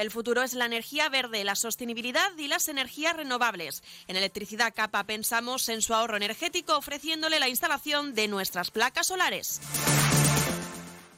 El 0.00 0.10
futuro 0.10 0.42
es 0.42 0.54
la 0.54 0.64
energía 0.64 1.10
verde, 1.10 1.44
la 1.44 1.54
sostenibilidad 1.54 2.30
y 2.38 2.48
las 2.48 2.68
energías 2.68 3.14
renovables. 3.14 3.82
En 4.08 4.16
Electricidad 4.16 4.72
Capa 4.74 5.04
pensamos 5.04 5.68
en 5.68 5.82
su 5.82 5.92
ahorro 5.92 6.16
energético 6.16 6.74
ofreciéndole 6.74 7.38
la 7.38 7.50
instalación 7.50 8.14
de 8.14 8.26
nuestras 8.26 8.70
placas 8.70 9.08
solares. 9.08 9.60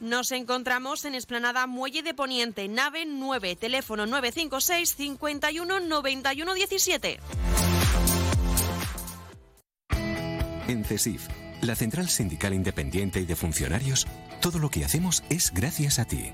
Nos 0.01 0.33
encontramos 0.33 1.05
en 1.05 1.15
Esplanada 1.15 1.65
Muelle 1.65 2.03
de 2.03 2.13
Poniente, 2.13 2.67
nave 2.67 3.05
9, 3.05 3.55
teléfono 3.55 4.05
956 4.05 4.95
51 4.97 5.79
91 5.79 6.53
17. 6.53 7.19
En 10.67 10.83
CESIF, 10.83 11.29
la 11.61 11.75
Central 11.75 12.09
Sindical 12.09 12.53
Independiente 12.53 13.21
y 13.21 13.25
de 13.25 13.37
Funcionarios, 13.37 14.07
todo 14.41 14.59
lo 14.59 14.69
que 14.69 14.83
hacemos 14.83 15.23
es 15.29 15.53
gracias 15.53 15.99
a 15.99 16.05
ti. 16.05 16.33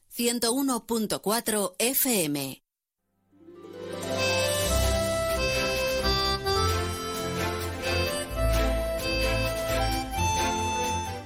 101.4 0.15 1.75
FM. 1.79 2.61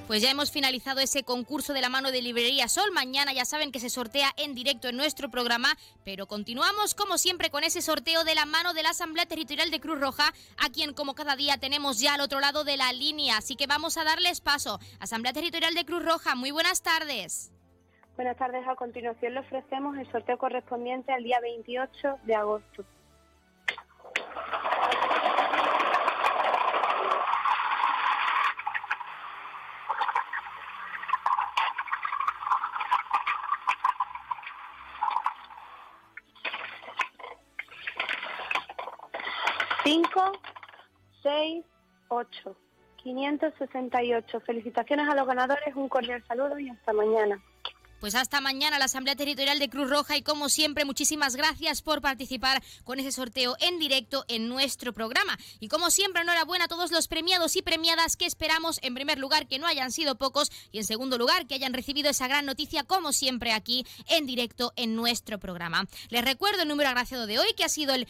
Pues 0.07 0.21
ya 0.21 0.29
hemos 0.29 0.51
finalizado 0.51 0.99
ese 0.99 1.23
concurso 1.23 1.73
de 1.73 1.81
la 1.81 1.89
mano 1.89 2.11
de 2.11 2.21
Librería 2.21 2.69
Sol. 2.69 2.91
Mañana 2.93 3.33
ya 3.33 3.43
saben 3.43 3.71
que 3.71 3.79
se 3.79 3.89
sortea 3.89 4.31
en 4.37 4.53
directo 4.53 4.87
en 4.87 4.97
nuestro 4.97 5.31
programa, 5.31 5.75
pero 6.03 6.27
continuamos 6.27 6.93
como 6.93 7.17
siempre 7.17 7.49
con 7.49 7.63
ese 7.63 7.81
sorteo 7.81 8.23
de 8.23 8.35
la 8.35 8.45
mano 8.45 8.75
de 8.75 8.83
la 8.83 8.91
Asamblea 8.91 9.25
Territorial 9.25 9.71
de 9.71 9.81
Cruz 9.81 9.99
Roja, 9.99 10.31
a 10.57 10.69
quien 10.69 10.93
como 10.93 11.15
cada 11.15 11.35
día 11.35 11.57
tenemos 11.57 11.99
ya 11.99 12.13
al 12.13 12.21
otro 12.21 12.39
lado 12.39 12.63
de 12.63 12.77
la 12.77 12.93
línea. 12.93 13.37
Así 13.37 13.55
que 13.55 13.65
vamos 13.65 13.97
a 13.97 14.03
darles 14.03 14.41
paso. 14.41 14.79
Asamblea 14.99 15.33
Territorial 15.33 15.73
de 15.73 15.85
Cruz 15.85 16.05
Roja, 16.05 16.35
muy 16.35 16.51
buenas 16.51 16.83
tardes. 16.83 17.51
Buenas 18.15 18.37
tardes. 18.37 18.65
A 18.65 18.75
continuación 18.75 19.33
le 19.33 19.41
ofrecemos 19.41 19.97
el 19.97 20.09
sorteo 20.09 20.37
correspondiente 20.37 21.11
al 21.11 21.21
día 21.21 21.37
28 21.41 22.19
de 22.23 22.35
agosto. 22.35 22.85
Cinco, 39.83 40.31
seis, 41.21 41.65
ocho. 42.07 42.55
568. 43.03 44.39
Felicitaciones 44.39 45.09
a 45.09 45.15
los 45.15 45.27
ganadores, 45.27 45.75
un 45.75 45.89
cordial 45.89 46.23
saludo 46.27 46.57
y 46.57 46.69
hasta 46.69 46.93
mañana. 46.93 47.43
Pues 48.05 48.13
hasta 48.13 48.39
mañana 48.39 48.77
la 48.77 48.85
Asamblea 48.85 49.15
Territorial 49.15 49.57
de 49.57 49.67
Cruz 49.67 49.89
Roja 49.89 50.15
y 50.15 50.21
como 50.21 50.47
siempre 50.47 50.85
muchísimas 50.85 51.35
gracias 51.35 51.81
por 51.81 52.01
participar 52.01 52.61
con 52.83 52.99
ese 52.99 53.11
sorteo 53.11 53.57
en 53.59 53.79
directo 53.79 54.25
en 54.27 54.47
nuestro 54.47 54.93
programa. 54.93 55.39
Y 55.59 55.69
como 55.69 55.89
siempre 55.89 56.21
enhorabuena 56.21 56.65
a 56.65 56.67
todos 56.67 56.91
los 56.91 57.07
premiados 57.07 57.55
y 57.55 57.63
premiadas 57.63 58.15
que 58.15 58.27
esperamos 58.27 58.79
en 58.83 58.93
primer 58.93 59.17
lugar 59.17 59.47
que 59.47 59.57
no 59.57 59.65
hayan 59.65 59.91
sido 59.91 60.19
pocos 60.19 60.51
y 60.71 60.77
en 60.77 60.83
segundo 60.83 61.17
lugar 61.17 61.47
que 61.47 61.55
hayan 61.55 61.73
recibido 61.73 62.11
esa 62.11 62.27
gran 62.27 62.45
noticia 62.45 62.83
como 62.83 63.11
siempre 63.11 63.53
aquí 63.53 63.87
en 64.07 64.27
directo 64.27 64.71
en 64.75 64.95
nuestro 64.95 65.39
programa. 65.39 65.87
Les 66.09 66.23
recuerdo 66.23 66.61
el 66.61 66.67
número 66.67 66.89
agraciado 66.89 67.25
de 67.25 67.39
hoy 67.39 67.55
que 67.57 67.63
ha 67.63 67.69
sido 67.69 67.95
el 67.95 68.07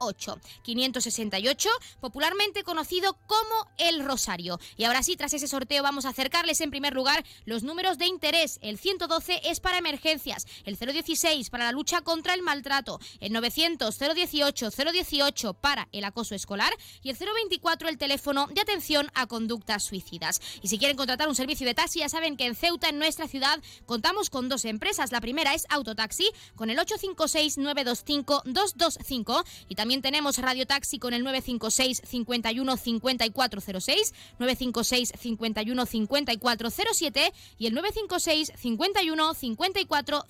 568 0.00 0.40
568, 0.62 1.68
popularmente 2.00 2.62
conocido 2.64 3.18
como 3.26 3.68
el 3.78 4.04
Rosario. 4.04 4.58
Y 4.76 4.84
ahora 4.84 5.02
sí, 5.02 5.16
tras 5.16 5.34
ese 5.34 5.46
sorteo 5.46 5.82
vamos 5.82 6.06
a 6.06 6.10
acercarles 6.10 6.60
en 6.60 6.70
primer 6.70 6.94
lugar 6.94 7.24
los 7.44 7.62
números 7.62 7.98
de 7.98 8.06
interés 8.06 8.58
el 8.62 8.78
112 8.78 9.40
es 9.44 9.60
para 9.60 9.78
emergencias, 9.78 10.46
el 10.64 10.76
016 10.76 11.50
para 11.50 11.64
la 11.64 11.72
lucha 11.72 12.00
contra 12.00 12.34
el 12.34 12.42
maltrato, 12.42 13.00
el 13.20 13.32
900 13.32 13.98
018 13.98 14.70
018 14.70 15.54
para 15.54 15.88
el 15.92 16.04
acoso 16.04 16.34
escolar 16.34 16.72
y 17.02 17.10
el 17.10 17.16
024 17.16 17.88
el 17.88 17.98
teléfono 17.98 18.46
de 18.46 18.60
atención 18.60 19.10
a 19.14 19.26
conductas 19.26 19.84
suicidas. 19.84 20.40
Y 20.62 20.68
si 20.68 20.78
quieren 20.78 20.96
contratar 20.96 21.28
un 21.28 21.34
servicio 21.34 21.66
de 21.66 21.74
taxi, 21.74 22.00
ya 22.00 22.08
saben 22.08 22.36
que 22.36 22.46
en 22.46 22.54
Ceuta, 22.54 22.88
en 22.88 22.98
nuestra 22.98 23.28
ciudad, 23.28 23.60
contamos 23.86 24.30
con 24.30 24.48
dos 24.48 24.64
empresas. 24.64 25.12
La 25.12 25.20
primera 25.20 25.54
es 25.54 25.66
Autotaxi 25.68 26.30
con 26.54 26.70
el 26.70 26.78
856 26.78 27.58
925 27.58 28.42
225 28.44 29.44
y 29.68 29.74
también 29.74 29.89
tenemos 29.98 30.38
Radio 30.38 30.66
Taxi 30.66 31.00
con 31.00 31.12
el 31.12 31.24
956 31.24 32.02
51 32.06 32.76
5406, 32.76 34.14
956 34.38 35.12
51 35.18 35.86
5407 35.86 37.32
y 37.58 37.66
el 37.66 37.74
956 37.74 38.52
51 38.56 39.34
54 39.34 40.26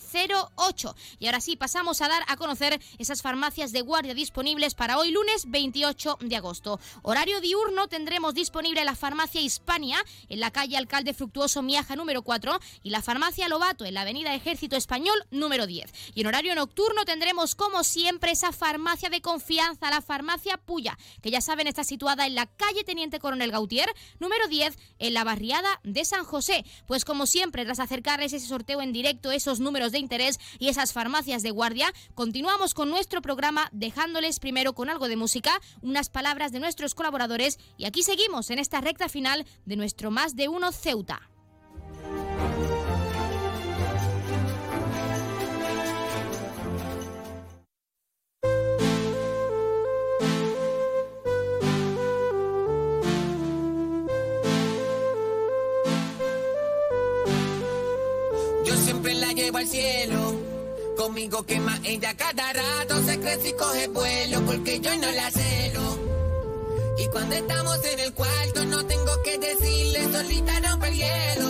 08. 0.57 0.97
Y 1.19 1.27
ahora 1.27 1.41
sí, 1.43 1.57
pasamos 1.57 2.01
a 2.01 2.09
dar 2.09 2.23
a 2.27 2.37
conocer 2.39 2.81
esas 2.99 3.21
farmacias 3.21 3.73
de 3.73 3.83
guardia 3.83 4.15
disponibles 4.15 4.75
para 4.75 4.99
hoy 4.99 5.11
lunes 5.11 5.45
28 5.49 6.19
de 6.23 6.37
agosto. 6.37 6.81
Horario 7.03 7.41
diurno 7.43 7.89
tendremos 7.89 8.33
disponible 8.33 8.83
la 8.85 8.97
farmacia 8.97 9.43
Hispania 9.43 9.99
en 10.31 10.41
la 10.41 10.51
calle 10.51 10.79
Alcalde 10.79 11.13
Fructuoso 11.13 11.61
Miaja 11.63 11.97
número 11.97 12.23
4 12.23 12.59
y 12.83 12.91
la 12.91 13.03
farmacia 13.03 13.49
Lobato 13.49 13.85
en 13.85 13.95
la 13.95 14.03
avenida 14.03 14.35
Ejército 14.35 14.77
Español 14.77 15.27
número 15.31 15.67
10. 15.67 15.93
Y 16.15 16.23
en 16.23 16.27
horario 16.29 16.55
nocturno 16.55 17.05
tendremos 17.05 17.55
como 17.55 17.85
siempre 17.85 18.31
esa 18.31 18.53
farmacia 18.53 19.11
de 19.11 19.21
confianza, 19.21 19.50
la 19.91 20.01
farmacia 20.01 20.59
Puya, 20.59 20.97
que 21.23 21.31
ya 21.31 21.41
saben 21.41 21.67
está 21.67 21.83
situada 21.83 22.27
en 22.27 22.35
la 22.35 22.47
calle 22.47 22.85
Teniente 22.85 23.19
Coronel 23.19 23.51
Gautier 23.51 23.89
número 24.21 24.47
10 24.47 24.77
en 24.99 25.15
la 25.15 25.25
barriada 25.25 25.69
de 25.83 26.05
San 26.05 26.25
José. 26.25 26.65
Pues 26.87 27.05
como 27.05 27.27
siempre, 27.27 27.65
tras 27.65 27.81
acercarles 27.81 28.33
ese 28.33 28.47
sorteo 28.47 28.81
en 28.81 28.93
directo, 28.93 29.33
esos 29.33 29.59
números 29.59 29.91
de 29.93 29.99
interés 29.99 30.39
y 30.59 30.69
esas 30.69 30.93
farmacias 30.93 31.43
de 31.43 31.51
guardia, 31.51 31.93
continuamos 32.15 32.75
con 32.75 32.91
nuestro 32.91 33.23
programa 33.23 33.69
dejándoles 33.73 34.39
primero 34.39 34.75
con 34.75 34.89
algo 34.89 35.09
de 35.09 35.17
música, 35.17 35.61
unas 35.83 36.11
palabras 36.11 36.53
de 36.53 36.61
nuestros 36.61 36.95
colaboradores 36.95 37.59
y 37.77 37.87
aquí 37.87 38.03
seguimos 38.03 38.51
en 38.51 38.61
esta 38.61 38.81
recta 38.81 39.09
final 39.09 39.47
de 39.65 39.77
nuestro 39.77 40.11
Más 40.11 40.37
de 40.37 40.49
Uno 40.49 40.71
Ceuta. 40.71 41.31
Llevo 59.51 59.59
al 59.59 59.67
cielo. 59.67 60.35
Conmigo 60.97 61.43
quema 61.43 61.79
ella 61.85 62.17
cada 62.17 62.53
rato. 62.53 63.03
Se 63.05 63.19
crece 63.19 63.49
y 63.49 63.53
coge 63.55 63.89
vuelo 63.89 64.41
porque 64.47 64.81
yo 64.81 64.97
no 64.97 65.11
la 65.11 65.31
celo. 65.31 65.99
Y 66.99 67.07
cuando 67.07 67.35
estamos 67.35 67.85
en 67.85 68.01
el 68.01 68.13
cuarto, 68.15 68.65
no 68.67 68.85
tengo 68.87 69.23
que 69.25 69.39
decirle, 69.39 70.05
solita 70.13 70.61
rompe 70.61 70.89
el 70.89 70.97
hielo. 70.97 71.49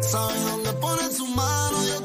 Sabe 0.00 0.40
dónde 0.40 0.72
pone 0.74 1.10
su 1.10 1.26
mano, 1.26 1.84
yo 1.86 2.04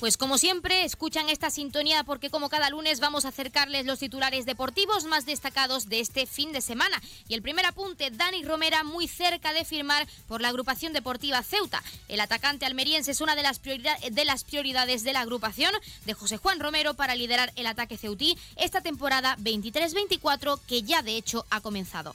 Pues 0.00 0.18
como 0.18 0.36
siempre, 0.36 0.84
escuchan 0.84 1.30
esta 1.30 1.48
sintonía 1.48 2.04
porque 2.04 2.28
como 2.28 2.50
cada 2.50 2.68
lunes 2.68 3.00
vamos 3.00 3.24
a 3.24 3.28
acercarles 3.28 3.86
los 3.86 3.98
titulares 3.98 4.44
deportivos 4.44 5.04
más 5.04 5.24
destacados 5.24 5.88
de 5.88 6.00
este 6.00 6.26
fin 6.26 6.52
de 6.52 6.60
semana. 6.60 7.00
Y 7.28 7.34
el 7.34 7.40
primer 7.40 7.64
apunte, 7.64 8.10
Dani 8.10 8.44
Romera 8.44 8.84
muy 8.84 9.08
cerca 9.08 9.54
de 9.54 9.64
firmar 9.64 10.06
por 10.28 10.42
la 10.42 10.48
agrupación 10.48 10.92
deportiva 10.92 11.42
Ceuta. 11.42 11.82
El 12.08 12.20
atacante 12.20 12.66
almeriense 12.66 13.12
es 13.12 13.22
una 13.22 13.36
de 13.36 13.42
las, 13.42 13.62
de 13.62 14.24
las 14.26 14.44
prioridades 14.44 15.02
de 15.02 15.14
la 15.14 15.20
agrupación 15.20 15.72
de 16.04 16.12
José 16.12 16.36
Juan 16.36 16.60
Romero 16.60 16.92
para 16.92 17.14
liderar 17.14 17.50
el 17.56 17.66
ataque 17.66 17.96
ceutí 17.96 18.36
esta 18.56 18.82
temporada 18.82 19.38
23-24 19.38 20.60
que 20.68 20.82
ya 20.82 21.00
de 21.00 21.16
hecho 21.16 21.46
ha 21.48 21.62
comenzado. 21.62 22.12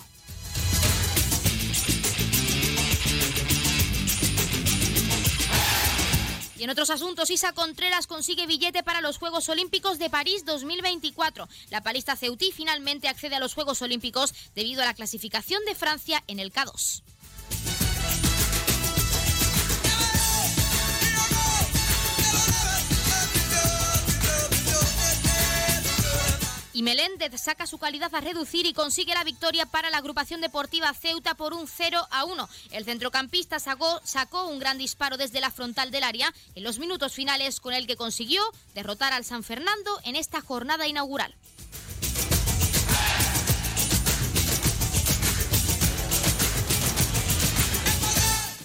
Y 6.62 6.66
en 6.66 6.70
otros 6.70 6.92
asuntos, 6.92 7.32
Isa 7.32 7.54
Contreras 7.54 8.06
consigue 8.06 8.46
billete 8.46 8.84
para 8.84 9.02
los 9.02 9.18
Juegos 9.18 9.50
Olímpicos 9.50 9.98
de 9.98 10.12
París 10.12 10.46
2024. 10.46 11.50
La 11.72 11.82
palista 11.82 12.16
Ceutí 12.16 12.52
finalmente 12.52 13.08
accede 13.08 13.34
a 13.34 13.40
los 13.40 13.56
Juegos 13.56 13.82
Olímpicos 13.82 14.36
debido 14.54 14.84
a 14.84 14.86
la 14.86 14.94
clasificación 14.94 15.66
de 15.66 15.74
Francia 15.74 16.24
en 16.28 16.40
el 16.40 16.54
K2. 16.54 17.02
Y 26.82 26.84
Meléndez 26.84 27.40
saca 27.40 27.68
su 27.68 27.78
calidad 27.78 28.16
a 28.16 28.22
reducir 28.22 28.66
y 28.66 28.74
consigue 28.74 29.14
la 29.14 29.24
victoria 29.24 29.68
para 29.68 29.91
la 29.91 29.99
agrupación 29.99 30.41
deportiva 30.41 30.91
Ceuta 30.95 31.36
por 31.36 31.53
un 31.53 31.68
0 31.68 32.08
a 32.10 32.26
1. 32.26 32.49
El 32.72 32.86
centrocampista 32.86 33.60
sacó, 33.60 34.02
sacó 34.03 34.48
un 34.48 34.58
gran 34.58 34.80
disparo 34.80 35.16
desde 35.16 35.41
la 35.41 35.52
frontal 35.52 35.91
del 35.91 36.03
área 36.03 36.34
en 36.56 36.64
los 36.64 36.80
minutos 36.80 37.14
finales 37.14 37.60
con 37.60 37.76
el 37.76 37.86
que 37.86 37.98
consiguió 37.98 38.41
derrotar 38.74 39.14
al 39.14 39.26
San 39.26 39.44
Fernando 39.44 39.99
en 40.06 40.16
esta 40.16 40.41
jornada 40.41 40.88
inaugural. 40.88 41.36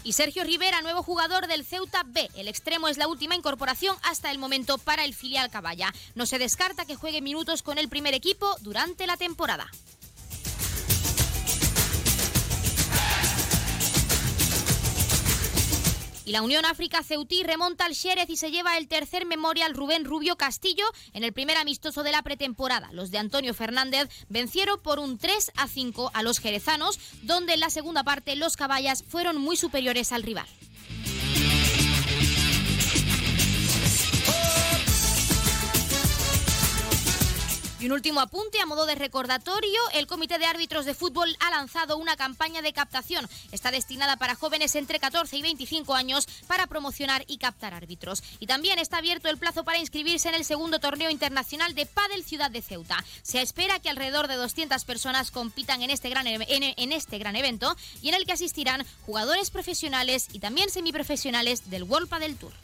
Y 0.06 0.12
Sergio 0.12 0.44
Rivera, 0.44 0.82
nuevo 0.82 1.02
jugador 1.02 1.48
del 1.48 1.64
Ceuta 1.64 2.04
B. 2.06 2.30
El 2.36 2.46
extremo 2.46 2.86
es 2.86 2.96
la 2.96 3.08
última 3.08 3.34
incorporación 3.34 3.96
hasta 4.04 4.30
el 4.30 4.38
momento 4.38 4.78
para 4.78 5.04
el 5.04 5.14
filial 5.14 5.50
Caballa. 5.50 5.92
No 6.14 6.26
se 6.26 6.38
descarta 6.38 6.84
que 6.84 6.94
juegue 6.94 7.20
minutos 7.20 7.64
con 7.64 7.76
el 7.76 7.88
primer 7.88 8.14
equipo 8.14 8.54
durante 8.60 9.08
la 9.08 9.16
temporada. 9.16 9.68
Y 16.26 16.32
la 16.32 16.42
Unión 16.42 16.64
África 16.64 17.04
Ceutí 17.04 17.44
remonta 17.44 17.84
al 17.84 17.94
Xérez 17.94 18.28
y 18.28 18.36
se 18.36 18.50
lleva 18.50 18.76
el 18.76 18.88
tercer 18.88 19.26
memorial 19.26 19.74
Rubén 19.74 20.04
Rubio 20.04 20.34
Castillo 20.34 20.84
en 21.12 21.22
el 21.22 21.32
primer 21.32 21.56
amistoso 21.56 22.02
de 22.02 22.10
la 22.10 22.22
pretemporada. 22.22 22.90
Los 22.90 23.12
de 23.12 23.18
Antonio 23.18 23.54
Fernández 23.54 24.08
vencieron 24.28 24.80
por 24.82 24.98
un 24.98 25.18
3 25.18 25.52
a 25.54 25.68
5 25.68 26.10
a 26.12 26.24
los 26.24 26.40
jerezanos, 26.40 26.98
donde 27.22 27.54
en 27.54 27.60
la 27.60 27.70
segunda 27.70 28.02
parte 28.02 28.34
los 28.34 28.56
caballas 28.56 29.04
fueron 29.06 29.40
muy 29.40 29.56
superiores 29.56 30.10
al 30.10 30.24
rival. 30.24 30.48
Y 37.78 37.86
un 37.86 37.92
último 37.92 38.20
apunte 38.20 38.58
a 38.58 38.64
modo 38.64 38.86
de 38.86 38.94
recordatorio, 38.94 39.78
el 39.92 40.06
Comité 40.06 40.38
de 40.38 40.46
Árbitros 40.46 40.86
de 40.86 40.94
Fútbol 40.94 41.36
ha 41.40 41.50
lanzado 41.50 41.98
una 41.98 42.16
campaña 42.16 42.62
de 42.62 42.72
captación. 42.72 43.28
Está 43.52 43.70
destinada 43.70 44.16
para 44.16 44.34
jóvenes 44.34 44.74
entre 44.76 44.98
14 44.98 45.36
y 45.36 45.42
25 45.42 45.94
años 45.94 46.26
para 46.46 46.68
promocionar 46.68 47.24
y 47.26 47.36
captar 47.36 47.74
árbitros. 47.74 48.22
Y 48.40 48.46
también 48.46 48.78
está 48.78 48.96
abierto 48.96 49.28
el 49.28 49.36
plazo 49.36 49.62
para 49.62 49.78
inscribirse 49.78 50.30
en 50.30 50.36
el 50.36 50.46
segundo 50.46 50.78
torneo 50.78 51.10
internacional 51.10 51.74
de 51.74 51.84
Padel 51.84 52.24
Ciudad 52.24 52.50
de 52.50 52.62
Ceuta. 52.62 53.04
Se 53.22 53.42
espera 53.42 53.78
que 53.78 53.90
alrededor 53.90 54.26
de 54.26 54.36
200 54.36 54.82
personas 54.86 55.30
compitan 55.30 55.82
en 55.82 55.90
este 55.90 56.08
gran, 56.08 56.26
en, 56.26 56.92
este 56.92 57.18
gran 57.18 57.36
evento 57.36 57.76
y 58.00 58.08
en 58.08 58.14
el 58.14 58.24
que 58.24 58.32
asistirán 58.32 58.86
jugadores 59.04 59.50
profesionales 59.50 60.28
y 60.32 60.38
también 60.38 60.70
semiprofesionales 60.70 61.68
del 61.68 61.82
World 61.82 62.08
Padel 62.08 62.36
Tour. 62.36 62.54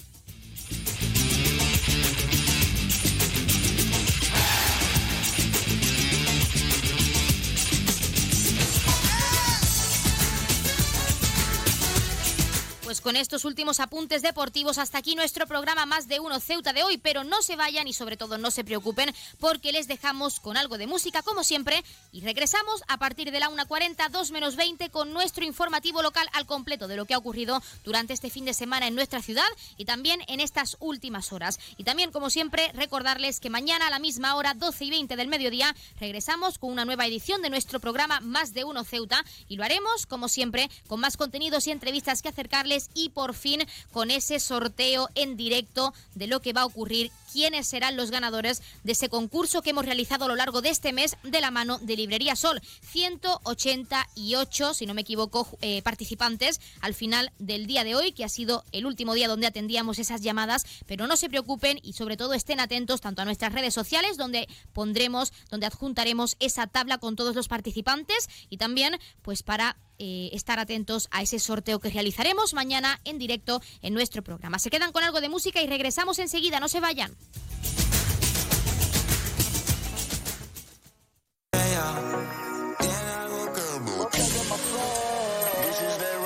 Pues 12.92 13.00
con 13.00 13.16
estos 13.16 13.46
últimos 13.46 13.80
apuntes 13.80 14.20
deportivos. 14.20 14.76
Hasta 14.76 14.98
aquí 14.98 15.14
nuestro 15.14 15.46
programa 15.46 15.86
Más 15.86 16.08
de 16.08 16.20
Uno 16.20 16.40
Ceuta 16.40 16.74
de 16.74 16.82
hoy, 16.82 16.98
pero 16.98 17.24
no 17.24 17.40
se 17.40 17.56
vayan 17.56 17.88
y 17.88 17.94
sobre 17.94 18.18
todo 18.18 18.36
no 18.36 18.50
se 18.50 18.64
preocupen 18.64 19.14
porque 19.40 19.72
les 19.72 19.88
dejamos 19.88 20.40
con 20.40 20.58
algo 20.58 20.76
de 20.76 20.86
música 20.86 21.22
como 21.22 21.42
siempre 21.42 21.82
y 22.12 22.20
regresamos 22.20 22.82
a 22.88 22.98
partir 22.98 23.30
de 23.30 23.40
la 23.40 23.48
1.40, 23.48 24.10
2 24.10 24.30
menos 24.32 24.56
20 24.56 24.90
con 24.90 25.14
nuestro 25.14 25.42
informativo 25.42 26.02
local 26.02 26.28
al 26.34 26.44
completo 26.44 26.86
de 26.86 26.96
lo 26.96 27.06
que 27.06 27.14
ha 27.14 27.18
ocurrido 27.18 27.62
durante 27.82 28.12
este 28.12 28.28
fin 28.28 28.44
de 28.44 28.52
semana 28.52 28.88
en 28.88 28.94
nuestra 28.94 29.22
ciudad 29.22 29.48
y 29.78 29.86
también 29.86 30.20
en 30.28 30.40
estas 30.40 30.76
últimas 30.78 31.32
horas. 31.32 31.60
Y 31.78 31.84
también 31.84 32.12
como 32.12 32.28
siempre 32.28 32.72
recordarles 32.74 33.40
que 33.40 33.48
mañana 33.48 33.86
a 33.86 33.90
la 33.90 34.00
misma 34.00 34.34
hora, 34.36 34.52
12 34.52 34.84
y 34.84 34.90
20 34.90 35.16
del 35.16 35.28
mediodía, 35.28 35.74
regresamos 35.98 36.58
con 36.58 36.70
una 36.70 36.84
nueva 36.84 37.06
edición 37.06 37.40
de 37.40 37.48
nuestro 37.48 37.80
programa 37.80 38.20
Más 38.20 38.52
de 38.52 38.64
Uno 38.64 38.84
Ceuta 38.84 39.24
y 39.48 39.56
lo 39.56 39.64
haremos 39.64 40.04
como 40.04 40.28
siempre 40.28 40.68
con 40.88 41.00
más 41.00 41.16
contenidos 41.16 41.66
y 41.66 41.70
entrevistas 41.70 42.20
que 42.20 42.28
acercarles 42.28 42.81
y 42.94 43.10
por 43.10 43.34
fin 43.34 43.62
con 43.92 44.10
ese 44.10 44.40
sorteo 44.40 45.08
en 45.14 45.36
directo 45.36 45.94
de 46.14 46.26
lo 46.26 46.40
que 46.40 46.52
va 46.52 46.62
a 46.62 46.66
ocurrir 46.66 47.10
quiénes 47.32 47.66
serán 47.66 47.96
los 47.96 48.10
ganadores 48.10 48.62
de 48.84 48.92
ese 48.92 49.08
concurso 49.08 49.62
que 49.62 49.70
hemos 49.70 49.86
realizado 49.86 50.24
a 50.24 50.28
lo 50.28 50.36
largo 50.36 50.62
de 50.62 50.68
este 50.68 50.92
mes 50.92 51.16
de 51.22 51.40
la 51.40 51.50
mano 51.50 51.78
de 51.78 51.96
Librería 51.96 52.36
Sol. 52.36 52.60
188, 52.90 54.74
si 54.74 54.86
no 54.86 54.94
me 54.94 55.00
equivoco, 55.00 55.48
eh, 55.60 55.82
participantes 55.82 56.60
al 56.80 56.94
final 56.94 57.32
del 57.38 57.66
día 57.66 57.84
de 57.84 57.94
hoy, 57.94 58.12
que 58.12 58.24
ha 58.24 58.28
sido 58.28 58.64
el 58.72 58.86
último 58.86 59.14
día 59.14 59.28
donde 59.28 59.46
atendíamos 59.46 59.98
esas 59.98 60.20
llamadas, 60.20 60.64
pero 60.86 61.06
no 61.06 61.16
se 61.16 61.28
preocupen 61.28 61.78
y 61.82 61.94
sobre 61.94 62.16
todo 62.16 62.34
estén 62.34 62.60
atentos 62.60 63.00
tanto 63.00 63.22
a 63.22 63.24
nuestras 63.24 63.52
redes 63.52 63.74
sociales, 63.74 64.16
donde 64.16 64.48
pondremos, 64.72 65.32
donde 65.50 65.66
adjuntaremos 65.66 66.36
esa 66.40 66.66
tabla 66.66 66.98
con 66.98 67.16
todos 67.16 67.34
los 67.34 67.48
participantes 67.48 68.28
y 68.50 68.58
también 68.58 68.98
pues 69.22 69.42
para 69.42 69.76
eh, 69.98 70.30
estar 70.32 70.58
atentos 70.58 71.08
a 71.12 71.22
ese 71.22 71.38
sorteo 71.38 71.78
que 71.78 71.90
realizaremos 71.90 72.54
mañana 72.54 73.00
en 73.04 73.18
directo 73.18 73.62
en 73.82 73.94
nuestro 73.94 74.22
programa. 74.22 74.58
Se 74.58 74.70
quedan 74.70 74.90
con 74.90 75.04
algo 75.04 75.20
de 75.20 75.28
música 75.28 75.62
y 75.62 75.66
regresamos 75.66 76.18
enseguida, 76.18 76.58
no 76.58 76.68
se 76.68 76.80
vayan. 76.80 77.16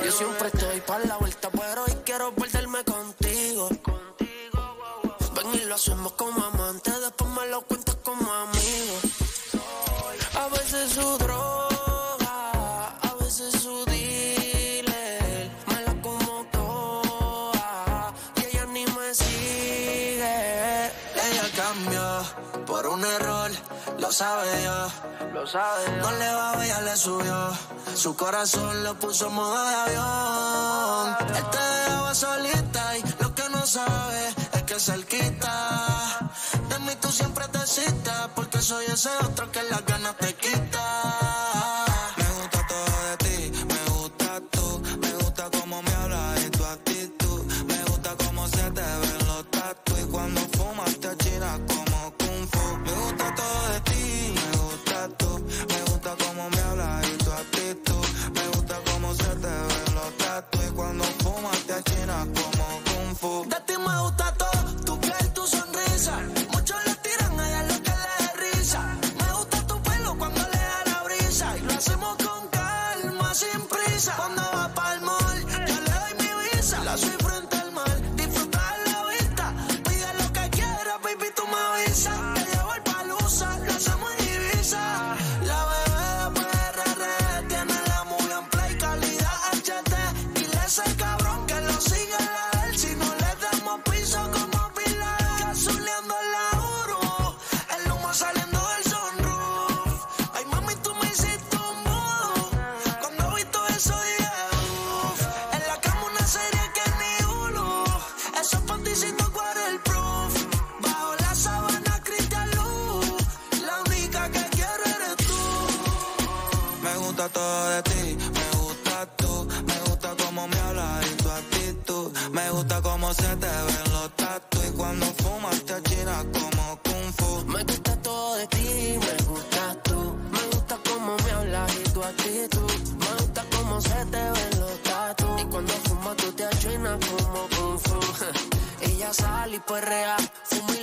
Yo 0.04 0.12
siempre 0.12 0.48
estoy 0.48 0.80
para 0.82 1.04
la 1.04 1.16
vuelta, 1.16 1.50
pero 1.50 1.84
hoy 1.84 1.96
quiero 2.04 2.34
perderme 2.34 2.84
contigo. 2.84 3.68
Ven 5.34 5.54
y 5.54 5.64
lo 5.64 5.74
hacemos 5.74 6.12
como 6.12 6.44
amantes, 6.44 6.94
lo 24.06 24.12
sabe 24.12 24.62
yo. 24.62 25.32
Lo 25.34 25.46
sabe 25.46 25.82
No 26.00 26.12
le 26.12 26.32
va 26.32 26.64
ella 26.64 26.80
le 26.82 26.96
subió. 26.96 27.50
Su 27.94 28.14
corazón 28.14 28.84
lo 28.84 28.94
puso 28.94 29.26
en 29.26 29.34
modo 29.34 29.68
de 29.68 29.74
avión. 29.74 31.16
Él 31.38 31.44
te 31.50 31.58
dejaba 31.58 32.14
solita 32.14 32.98
y 32.98 33.02
lo 33.22 33.34
que 33.34 33.48
no 33.48 33.66
sabe 33.66 34.28
es 34.52 34.62
que 34.62 34.78
cerquita. 34.78 36.30
De 36.68 36.78
mí 36.80 36.92
tú 37.00 37.10
siempre 37.10 37.48
te 37.48 37.66
citas 37.66 38.28
porque 38.36 38.60
soy 38.60 38.84
ese 38.86 39.10
otro 39.24 39.50
que 39.50 39.62
las 39.64 39.84
ganas 39.84 40.16
te 40.18 40.34
quita. 40.34 41.15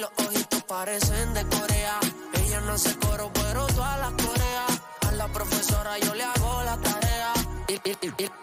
Los 0.04 0.28
ojitos 0.28 0.64
parecen 0.64 1.34
de 1.34 1.46
Corea. 1.46 2.00
Ella 2.34 2.62
no 2.62 2.74
hace 2.74 2.96
coro, 2.98 3.32
pero 3.34 3.66
todas 3.68 4.00
las 4.00 4.12
coreas. 4.12 4.72
A 5.08 5.12
la 5.14 5.28
profesora 5.28 5.98
yo 6.00 6.14
le 6.16 6.24
hago 6.24 6.64
la 6.64 6.78
tarea. 6.78 7.34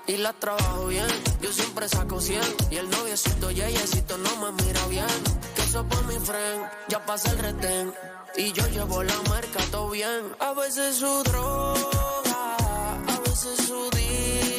Y, 0.07 0.17
la 0.17 0.33
trabajo 0.33 0.87
bien. 0.87 1.07
Yo 1.41 1.53
siempre 1.53 1.89
saco 1.89 2.21
100. 2.21 2.41
Y 2.71 2.77
el 2.77 2.89
noviecito, 2.91 3.51
yeyecito, 3.51 4.17
no 4.19 4.37
me 4.37 4.63
mira 4.63 4.87
bien. 4.87 5.07
Que 5.55 5.63
eso 5.63 5.85
por 5.85 6.05
mi 6.07 6.19
friend. 6.19 6.63
Ya 6.89 7.05
pasa 7.05 7.31
el 7.31 7.39
retén. 7.39 7.95
Y 8.37 8.53
yo 8.53 8.67
llevo 8.69 9.03
la 9.03 9.17
marca 9.29 9.61
todo 9.71 9.91
bien. 9.91 10.35
A 10.39 10.53
veces 10.55 10.97
su 10.97 11.23
droga, 11.25 12.57
a 13.09 13.21
veces 13.27 13.67
su 13.67 13.91
dealer. 13.91 14.50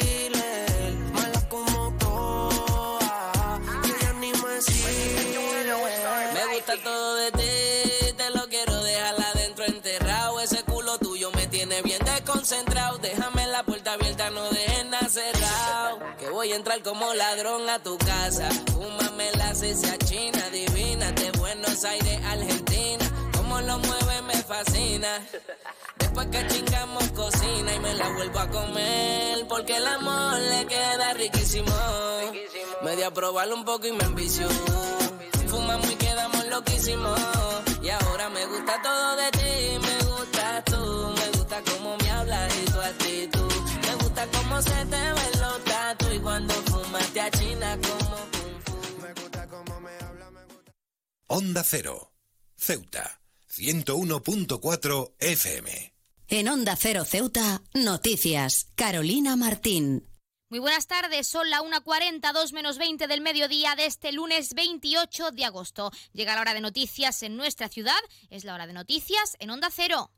Todo 6.82 7.14
de 7.16 7.32
ti, 7.32 8.12
te 8.16 8.30
lo 8.30 8.48
quiero 8.48 8.82
dejar 8.82 9.14
adentro 9.34 9.64
enterrado. 9.64 10.40
Ese 10.40 10.62
culo 10.64 10.98
tuyo 10.98 11.30
me 11.32 11.46
tiene 11.46 11.82
bien 11.82 12.00
desconcentrado. 12.04 12.98
Déjame 12.98 13.46
la 13.46 13.62
puerta 13.62 13.92
abierta, 13.94 14.30
no 14.30 14.48
dejes 14.50 14.86
nada 14.86 15.08
cerrado. 15.08 16.00
Que 16.18 16.28
voy 16.30 16.52
a 16.52 16.56
entrar 16.56 16.82
como 16.82 17.12
ladrón 17.14 17.68
a 17.68 17.78
tu 17.78 17.96
casa. 17.98 18.48
Fúmame 18.72 19.30
la 19.32 19.54
cecia 19.54 19.96
china, 19.98 20.48
divina, 20.50 21.12
de 21.12 21.30
Buenos 21.32 21.84
Aires, 21.84 22.18
Argentina. 22.24 23.04
Como 23.36 23.60
lo 23.60 23.78
mueve 23.78 24.22
me 24.22 24.34
fascina. 24.34 25.26
Después 25.98 26.26
que 26.28 26.46
chingamos 26.48 27.08
cocina 27.10 27.74
y 27.74 27.80
me 27.80 27.94
la 27.94 28.08
vuelvo 28.10 28.38
a 28.38 28.48
comer. 28.48 29.46
Porque 29.48 29.76
el 29.76 29.86
amor 29.86 30.38
le 30.38 30.66
queda 30.66 31.12
riquísimo. 31.14 31.72
Me 32.82 32.96
di 32.96 33.02
a 33.02 33.10
probarlo 33.12 33.54
un 33.54 33.64
poco 33.64 33.86
y 33.86 33.92
me 33.92 34.04
envició. 34.04 34.48
Fumamos 35.62 35.92
y 35.92 35.94
quedamos 35.94 36.46
loquísimos. 36.48 37.20
Y 37.82 37.88
ahora 37.90 38.28
me 38.30 38.44
gusta 38.46 38.82
todo 38.82 39.16
de 39.16 39.30
ti, 39.30 39.78
me 39.86 40.10
gusta 40.10 40.64
tú. 40.64 41.14
Me 41.14 41.38
gusta 41.38 41.62
cómo 41.70 41.96
me 41.98 42.10
hablas 42.10 42.52
y 42.60 42.64
tu 42.64 42.80
actitud. 42.80 43.52
Me 43.86 43.94
gusta 44.02 44.26
cómo 44.32 44.60
se 44.60 44.70
te 44.70 45.02
ven 45.16 45.40
los 45.40 45.64
tatu 45.64 46.06
y 46.12 46.18
cuando 46.18 46.54
fumas 46.54 47.06
te 47.12 47.20
achinas 47.20 47.78
como 47.78 48.22
Onda 51.28 51.62
Cero, 51.64 52.12
Ceuta, 52.56 53.20
101.4 53.48 55.12
FM. 55.18 55.94
En 56.28 56.48
Onda 56.48 56.76
Cero 56.76 57.04
Ceuta, 57.04 57.62
noticias. 57.72 58.66
Carolina 58.74 59.36
Martín. 59.36 60.11
Muy 60.52 60.58
buenas 60.58 60.86
tardes, 60.86 61.26
son 61.28 61.48
la 61.48 61.62
1.40, 61.62 62.30
2 62.30 62.52
menos 62.52 62.76
20 62.76 63.06
del 63.06 63.22
mediodía 63.22 63.74
de 63.74 63.86
este 63.86 64.12
lunes 64.12 64.52
28 64.52 65.30
de 65.30 65.46
agosto. 65.46 65.90
Llega 66.12 66.34
la 66.34 66.42
hora 66.42 66.52
de 66.52 66.60
noticias 66.60 67.22
en 67.22 67.38
nuestra 67.38 67.70
ciudad, 67.70 67.96
es 68.28 68.44
la 68.44 68.52
hora 68.52 68.66
de 68.66 68.74
noticias 68.74 69.38
en 69.38 69.48
Onda 69.48 69.70
Cero. 69.70 70.10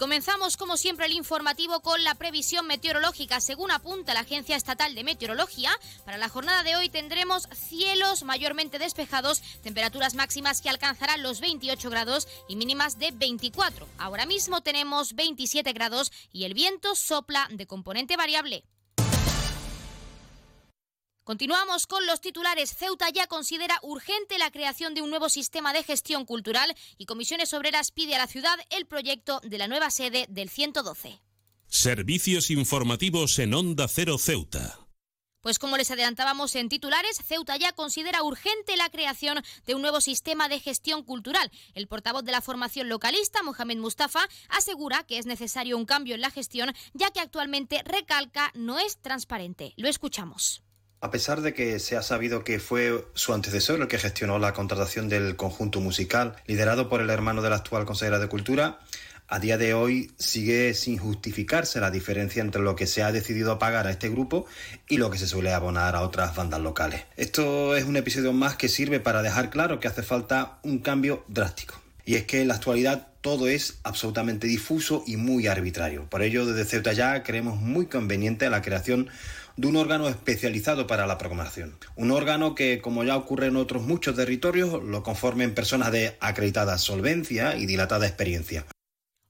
Comenzamos 0.00 0.56
como 0.56 0.78
siempre 0.78 1.04
el 1.04 1.12
informativo 1.12 1.80
con 1.80 2.02
la 2.02 2.14
previsión 2.14 2.66
meteorológica. 2.66 3.38
Según 3.38 3.70
apunta 3.70 4.14
la 4.14 4.20
Agencia 4.20 4.56
Estatal 4.56 4.94
de 4.94 5.04
Meteorología, 5.04 5.70
para 6.06 6.16
la 6.16 6.30
jornada 6.30 6.62
de 6.62 6.74
hoy 6.74 6.88
tendremos 6.88 7.46
cielos 7.52 8.22
mayormente 8.22 8.78
despejados, 8.78 9.42
temperaturas 9.62 10.14
máximas 10.14 10.62
que 10.62 10.70
alcanzarán 10.70 11.22
los 11.22 11.40
28 11.40 11.90
grados 11.90 12.28
y 12.48 12.56
mínimas 12.56 12.98
de 12.98 13.10
24. 13.10 13.86
Ahora 13.98 14.24
mismo 14.24 14.62
tenemos 14.62 15.12
27 15.12 15.70
grados 15.74 16.10
y 16.32 16.44
el 16.44 16.54
viento 16.54 16.94
sopla 16.94 17.46
de 17.50 17.66
componente 17.66 18.16
variable. 18.16 18.64
Continuamos 21.30 21.86
con 21.86 22.04
los 22.06 22.20
titulares. 22.20 22.74
Ceuta 22.74 23.08
ya 23.08 23.28
considera 23.28 23.78
urgente 23.82 24.36
la 24.36 24.50
creación 24.50 24.94
de 24.94 25.02
un 25.02 25.10
nuevo 25.10 25.28
sistema 25.28 25.72
de 25.72 25.84
gestión 25.84 26.24
cultural 26.24 26.74
y 26.98 27.06
Comisiones 27.06 27.54
Obreras 27.54 27.92
pide 27.92 28.16
a 28.16 28.18
la 28.18 28.26
ciudad 28.26 28.58
el 28.70 28.84
proyecto 28.86 29.40
de 29.44 29.56
la 29.56 29.68
nueva 29.68 29.92
sede 29.92 30.26
del 30.28 30.50
112. 30.50 31.22
Servicios 31.68 32.50
informativos 32.50 33.38
en 33.38 33.54
Onda 33.54 33.86
Cero 33.86 34.18
Ceuta. 34.18 34.80
Pues 35.40 35.60
como 35.60 35.76
les 35.76 35.92
adelantábamos 35.92 36.56
en 36.56 36.68
titulares, 36.68 37.20
Ceuta 37.24 37.56
ya 37.56 37.70
considera 37.74 38.24
urgente 38.24 38.76
la 38.76 38.90
creación 38.90 39.40
de 39.66 39.76
un 39.76 39.82
nuevo 39.82 40.00
sistema 40.00 40.48
de 40.48 40.58
gestión 40.58 41.04
cultural. 41.04 41.52
El 41.74 41.86
portavoz 41.86 42.24
de 42.24 42.32
la 42.32 42.40
formación 42.40 42.88
localista, 42.88 43.44
Mohamed 43.44 43.78
Mustafa, 43.78 44.28
asegura 44.48 45.04
que 45.04 45.18
es 45.18 45.26
necesario 45.26 45.78
un 45.78 45.86
cambio 45.86 46.16
en 46.16 46.22
la 46.22 46.32
gestión, 46.32 46.74
ya 46.92 47.12
que 47.12 47.20
actualmente, 47.20 47.84
recalca, 47.84 48.50
no 48.56 48.80
es 48.80 49.00
transparente. 49.00 49.74
Lo 49.76 49.88
escuchamos. 49.88 50.64
A 51.02 51.10
pesar 51.10 51.40
de 51.40 51.54
que 51.54 51.78
se 51.78 51.96
ha 51.96 52.02
sabido 52.02 52.44
que 52.44 52.60
fue 52.60 53.06
su 53.14 53.32
antecesor 53.32 53.80
el 53.80 53.88
que 53.88 53.98
gestionó 53.98 54.38
la 54.38 54.52
contratación 54.52 55.08
del 55.08 55.34
conjunto 55.34 55.80
musical, 55.80 56.36
liderado 56.46 56.90
por 56.90 57.00
el 57.00 57.08
hermano 57.08 57.40
de 57.40 57.48
la 57.48 57.56
actual 57.56 57.86
consejera 57.86 58.18
de 58.18 58.28
Cultura, 58.28 58.80
a 59.26 59.38
día 59.38 59.56
de 59.56 59.72
hoy 59.72 60.10
sigue 60.18 60.74
sin 60.74 60.98
justificarse 60.98 61.80
la 61.80 61.90
diferencia 61.90 62.42
entre 62.42 62.60
lo 62.60 62.76
que 62.76 62.86
se 62.86 63.02
ha 63.02 63.12
decidido 63.12 63.58
pagar 63.58 63.86
a 63.86 63.92
este 63.92 64.10
grupo 64.10 64.44
y 64.90 64.98
lo 64.98 65.10
que 65.10 65.16
se 65.16 65.26
suele 65.26 65.54
abonar 65.54 65.96
a 65.96 66.02
otras 66.02 66.36
bandas 66.36 66.60
locales. 66.60 67.04
Esto 67.16 67.76
es 67.76 67.84
un 67.84 67.96
episodio 67.96 68.34
más 68.34 68.56
que 68.56 68.68
sirve 68.68 69.00
para 69.00 69.22
dejar 69.22 69.48
claro 69.48 69.80
que 69.80 69.88
hace 69.88 70.02
falta 70.02 70.58
un 70.64 70.80
cambio 70.80 71.24
drástico. 71.28 71.80
Y 72.04 72.16
es 72.16 72.24
que 72.24 72.42
en 72.42 72.48
la 72.48 72.54
actualidad 72.54 73.08
todo 73.22 73.48
es 73.48 73.78
absolutamente 73.84 74.46
difuso 74.46 75.02
y 75.06 75.16
muy 75.16 75.46
arbitrario. 75.46 76.10
Por 76.10 76.22
ello, 76.22 76.44
desde 76.44 76.68
Ceuta 76.68 76.92
ya 76.92 77.22
creemos 77.22 77.58
muy 77.58 77.86
conveniente 77.86 78.50
la 78.50 78.62
creación 78.62 79.08
de 79.60 79.66
un 79.66 79.76
órgano 79.76 80.08
especializado 80.08 80.86
para 80.86 81.06
la 81.06 81.18
programación. 81.18 81.78
Un 81.94 82.10
órgano 82.12 82.54
que, 82.54 82.80
como 82.80 83.04
ya 83.04 83.14
ocurre 83.14 83.48
en 83.48 83.56
otros 83.56 83.82
muchos 83.82 84.16
territorios, 84.16 84.82
lo 84.82 85.02
conformen 85.02 85.54
personas 85.54 85.92
de 85.92 86.16
acreditada 86.20 86.78
solvencia 86.78 87.54
y 87.56 87.66
dilatada 87.66 88.06
experiencia. 88.06 88.64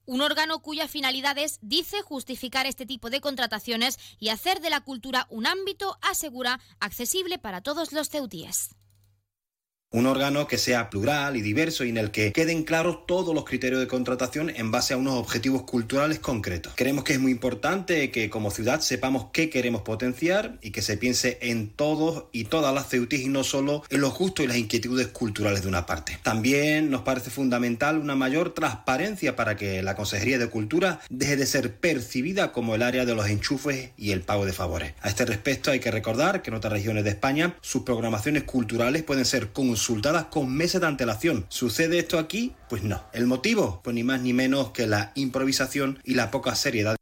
Un 0.05 0.21
órgano 0.21 0.61
cuya 0.61 0.87
finalidad 0.87 1.37
es, 1.37 1.59
dice, 1.61 2.01
justificar 2.01 2.65
este 2.65 2.85
tipo 2.85 3.09
de 3.09 3.19
contrataciones 3.19 3.99
y 4.19 4.29
hacer 4.29 4.61
de 4.61 4.69
la 4.69 4.79
cultura 4.79 5.27
un 5.29 5.47
ámbito, 5.47 5.97
asegura, 6.01 6.61
accesible 6.79 7.37
para 7.37 7.59
todos 7.59 7.91
los 7.91 8.09
ceutíes. 8.09 8.69
Un 9.93 10.05
órgano 10.05 10.47
que 10.47 10.57
sea 10.57 10.89
plural 10.89 11.35
y 11.35 11.41
diverso 11.41 11.83
y 11.83 11.89
en 11.89 11.97
el 11.97 12.11
que 12.11 12.31
queden 12.31 12.63
claros 12.63 13.05
todos 13.05 13.35
los 13.35 13.43
criterios 13.43 13.81
de 13.81 13.87
contratación 13.87 14.49
en 14.49 14.71
base 14.71 14.93
a 14.93 14.97
unos 14.97 15.15
objetivos 15.15 15.63
culturales 15.63 16.19
concretos. 16.19 16.71
Creemos 16.77 17.03
que 17.03 17.11
es 17.11 17.19
muy 17.19 17.33
importante 17.33 18.09
que 18.09 18.29
como 18.29 18.51
ciudad 18.51 18.79
sepamos 18.79 19.27
qué 19.33 19.49
queremos 19.49 19.81
potenciar 19.81 20.57
y 20.61 20.71
que 20.71 20.81
se 20.81 20.95
piense 20.95 21.39
en 21.41 21.67
todos 21.67 22.27
y 22.31 22.45
todas 22.45 22.73
las 22.73 22.87
ceutis 22.87 23.19
y 23.19 23.27
no 23.27 23.43
solo 23.43 23.83
en 23.89 23.99
los 23.99 24.17
gustos 24.17 24.45
y 24.45 24.47
las 24.47 24.55
inquietudes 24.55 25.07
culturales 25.07 25.63
de 25.63 25.67
una 25.67 25.85
parte. 25.85 26.17
También 26.23 26.89
nos 26.89 27.01
parece 27.01 27.29
fundamental 27.29 27.97
una 27.97 28.15
mayor 28.15 28.53
transparencia 28.53 29.35
para 29.35 29.57
que 29.57 29.83
la 29.83 29.97
Consejería 29.97 30.39
de 30.39 30.47
Cultura 30.47 31.01
deje 31.09 31.35
de 31.35 31.45
ser 31.45 31.75
percibida 31.75 32.53
como 32.53 32.75
el 32.75 32.83
área 32.83 33.03
de 33.03 33.13
los 33.13 33.27
enchufes 33.27 33.89
y 33.97 34.11
el 34.11 34.21
pago 34.21 34.45
de 34.45 34.53
favores. 34.53 34.93
A 35.01 35.09
este 35.09 35.25
respecto 35.25 35.69
hay 35.69 35.81
que 35.81 35.91
recordar 35.91 36.41
que 36.41 36.49
en 36.49 36.55
otras 36.55 36.71
regiones 36.71 37.03
de 37.03 37.09
España 37.09 37.57
sus 37.59 37.83
programaciones 37.83 38.43
culturales 38.43 39.03
pueden 39.03 39.25
ser 39.25 39.49
con 39.49 39.80
consultadas 39.81 40.25
con 40.25 40.53
meses 40.53 40.79
de 40.79 40.85
antelación. 40.85 41.47
¿Sucede 41.49 41.97
esto 41.97 42.19
aquí? 42.19 42.53
Pues 42.69 42.83
no. 42.83 43.03
¿El 43.13 43.25
motivo? 43.25 43.81
Pues 43.83 43.95
ni 43.95 44.03
más 44.03 44.21
ni 44.21 44.31
menos 44.31 44.69
que 44.69 44.85
la 44.85 45.11
improvisación 45.15 45.99
y 46.03 46.13
la 46.13 46.29
poca 46.29 46.53
seriedad. 46.53 46.95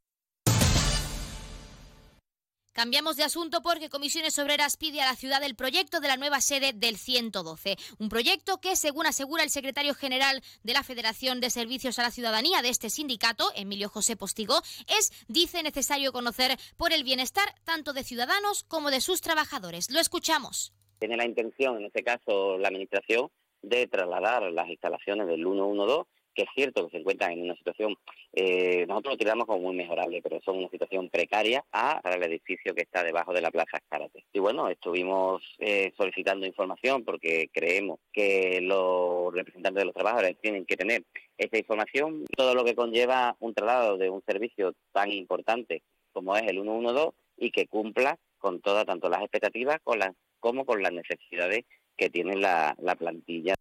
Cambiamos 2.72 3.18
de 3.18 3.26
asunto 3.26 3.62
porque 3.62 3.90
Comisiones 3.90 4.40
Obreras 4.40 4.78
pide 4.78 5.02
a 5.02 5.06
la 5.06 5.18
ciudad 5.18 5.44
el 5.44 5.56
proyecto 5.56 6.00
de 6.00 6.08
la 6.08 6.16
nueva 6.16 6.40
sede 6.40 6.72
del 6.72 6.96
112. 6.96 7.78
Un 7.98 8.08
proyecto 8.08 8.62
que, 8.62 8.78
según 8.78 9.06
asegura 9.08 9.44
el 9.44 9.50
secretario 9.50 9.94
general 9.94 10.42
de 10.64 10.74
la 10.74 10.84
Federación 10.84 11.42
de 11.42 11.50
Servicios 11.50 12.00
a 12.00 12.04
la 12.04 12.12
Ciudadanía 12.12 12.62
de 12.62 12.70
este 12.70 12.90
sindicato, 12.90 13.52
Emilio 13.56 13.90
José 13.90 14.16
Postigo, 14.16 14.62
es, 14.88 15.12
dice, 15.28 15.64
necesario 15.64 16.14
conocer 16.14 16.58
por 16.78 16.94
el 16.94 17.04
bienestar 17.04 17.54
tanto 17.66 17.92
de 17.92 18.06
ciudadanos 18.06 18.64
como 18.70 18.90
de 18.90 19.02
sus 19.02 19.20
trabajadores. 19.20 19.92
Lo 19.92 20.00
escuchamos 20.00 20.72
tiene 21.00 21.18
la 21.18 21.26
intención, 21.26 21.78
en 21.78 21.86
este 21.86 22.04
caso 22.04 22.58
la 22.58 22.68
Administración, 22.68 23.30
de 23.62 23.88
trasladar 23.88 24.52
las 24.52 24.70
instalaciones 24.70 25.28
del 25.28 25.44
112, 25.44 26.08
que 26.34 26.44
es 26.44 26.50
cierto 26.56 26.86
que 26.86 26.92
se 26.92 26.98
encuentran 26.98 27.32
en 27.32 27.44
una 27.44 27.56
situación, 27.56 27.96
eh, 28.34 28.86
nosotros 28.88 29.14
lo 29.14 29.18
tiramos 29.18 29.46
como 29.46 29.60
muy 29.60 29.76
mejorable, 29.76 30.22
pero 30.22 30.40
son 30.42 30.58
una 30.58 30.70
situación 30.70 31.10
precaria, 31.10 31.66
a, 31.72 32.00
para 32.02 32.16
el 32.16 32.24
edificio 32.24 32.74
que 32.74 32.84
está 32.84 33.04
debajo 33.04 33.34
de 33.34 33.42
la 33.42 33.52
Plaza 33.52 33.78
Escárate. 33.78 34.24
Y 34.32 34.40
bueno, 34.40 34.70
estuvimos 34.70 35.44
eh, 35.60 35.92
solicitando 35.98 36.46
información 36.46 37.04
porque 37.04 37.50
creemos 37.52 38.00
que 38.14 38.60
los 38.62 39.34
representantes 39.34 39.82
de 39.82 39.86
los 39.86 39.94
trabajadores 39.94 40.38
tienen 40.40 40.66
que 40.66 40.78
tener 40.78 41.04
esta 41.38 41.58
información, 41.58 42.26
todo 42.36 42.54
lo 42.56 42.64
que 42.64 42.76
conlleva 42.76 43.36
un 43.40 43.54
traslado 43.54 43.98
de 43.98 44.10
un 44.10 44.24
servicio 44.26 44.74
tan 44.94 45.12
importante 45.12 45.82
como 46.14 46.36
es 46.36 46.44
el 46.44 46.62
112 46.62 47.12
y 47.38 47.52
que 47.52 47.68
cumpla 47.68 48.18
con 48.38 48.62
todas, 48.62 48.86
tanto 48.86 49.10
las 49.10 49.22
expectativas 49.22 49.80
con 49.84 50.00
las 50.00 50.14
como 50.40 50.66
con 50.66 50.82
las 50.82 50.92
necesidades 50.92 51.66
que 52.00 52.10
tiene 52.10 52.36
la, 52.36 52.76
plantilla. 52.98 53.56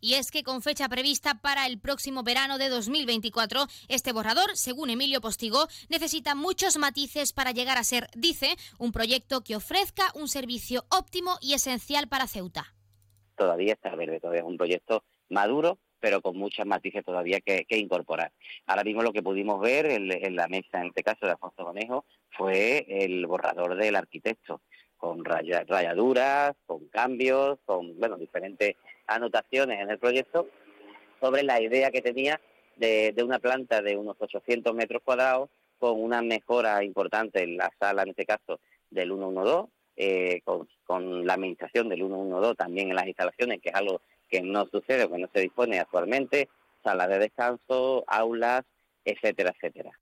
Y 0.00 0.14
es 0.14 0.30
que 0.30 0.42
con 0.42 0.62
fecha 0.62 0.88
prevista 0.88 1.40
para 1.42 1.66
el 1.66 1.80
próximo 1.80 2.22
verano 2.22 2.56
de 2.56 2.68
2024, 2.68 3.66
este 3.88 4.12
borrador, 4.12 4.56
según 4.56 4.90
Emilio 4.90 5.20
Postigo, 5.20 5.66
necesita 5.88 6.34
muchos 6.34 6.78
matices 6.78 7.32
para 7.32 7.50
llegar 7.50 7.78
a 7.78 7.84
ser, 7.84 8.06
dice, 8.14 8.54
un 8.78 8.92
proyecto 8.92 9.42
que 9.42 9.56
ofrezca 9.56 10.12
un 10.14 10.28
servicio 10.28 10.84
óptimo 10.90 11.36
y 11.40 11.54
esencial 11.54 12.08
para 12.08 12.28
Ceuta. 12.28 12.74
Todavía 13.36 13.74
está 13.74 13.94
verde, 13.94 14.20
todavía 14.20 14.42
es 14.42 14.46
un 14.46 14.56
proyecto 14.56 15.04
maduro, 15.28 15.78
pero 16.00 16.22
con 16.22 16.36
muchos 16.36 16.64
matices 16.64 17.04
todavía 17.04 17.40
que, 17.40 17.66
incorporar. 17.70 18.32
Ahora 18.66 18.84
mismo 18.84 19.02
lo 19.02 19.12
que 19.12 19.22
pudimos 19.22 19.60
ver 19.60 19.86
en, 19.86 20.10
en, 20.12 20.36
la 20.36 20.46
mesa, 20.46 20.80
en 20.80 20.88
este 20.88 21.02
caso 21.02 21.26
de 21.26 21.32
Alfonso 21.32 21.64
Conejo, 21.64 22.04
fue 22.30 22.86
el 22.88 23.26
borrador 23.26 23.76
del 23.76 23.96
arquitecto 23.96 24.62
con 24.98 25.24
rayaduras, 25.24 26.54
con 26.66 26.86
cambios, 26.88 27.58
con 27.64 27.98
bueno, 27.98 28.16
diferentes 28.16 28.76
anotaciones 29.06 29.80
en 29.80 29.90
el 29.90 29.98
proyecto 29.98 30.48
sobre 31.20 31.42
la 31.42 31.60
idea 31.60 31.90
que 31.90 32.02
tenía 32.02 32.40
de, 32.76 33.14
una 33.24 33.38
planta 33.38 33.80
de 33.80 33.96
unos 33.96 34.16
800 34.18 34.74
metros 34.74 35.02
cuadrados 35.04 35.48
con 35.78 36.02
una 36.02 36.22
mejora 36.22 36.84
importante 36.84 37.42
en 37.42 37.56
la 37.56 37.72
sala, 37.78 38.02
en 38.02 38.10
este 38.10 38.26
caso, 38.26 38.60
del 38.90 39.08
112, 39.08 39.68
eh, 39.96 40.40
con, 40.44 40.68
con, 40.84 41.26
la 41.26 41.34
administración 41.34 41.88
del 41.88 42.00
112 42.00 42.54
también 42.56 42.90
en 42.90 42.96
las 42.96 43.06
instalaciones, 43.06 43.60
que 43.60 43.70
es 43.70 43.74
algo 43.74 44.00
que 44.28 44.42
no 44.42 44.66
sucede 44.66 45.04
o 45.04 45.10
que 45.10 45.18
no 45.18 45.28
se 45.32 45.40
dispone 45.40 45.78
actualmente, 45.78 46.48
sala 46.82 47.06
de 47.06 47.18
descanso, 47.18 48.04
aulas, 48.06 48.64
etcétera, 49.04 49.54
etcétera. 49.56 49.92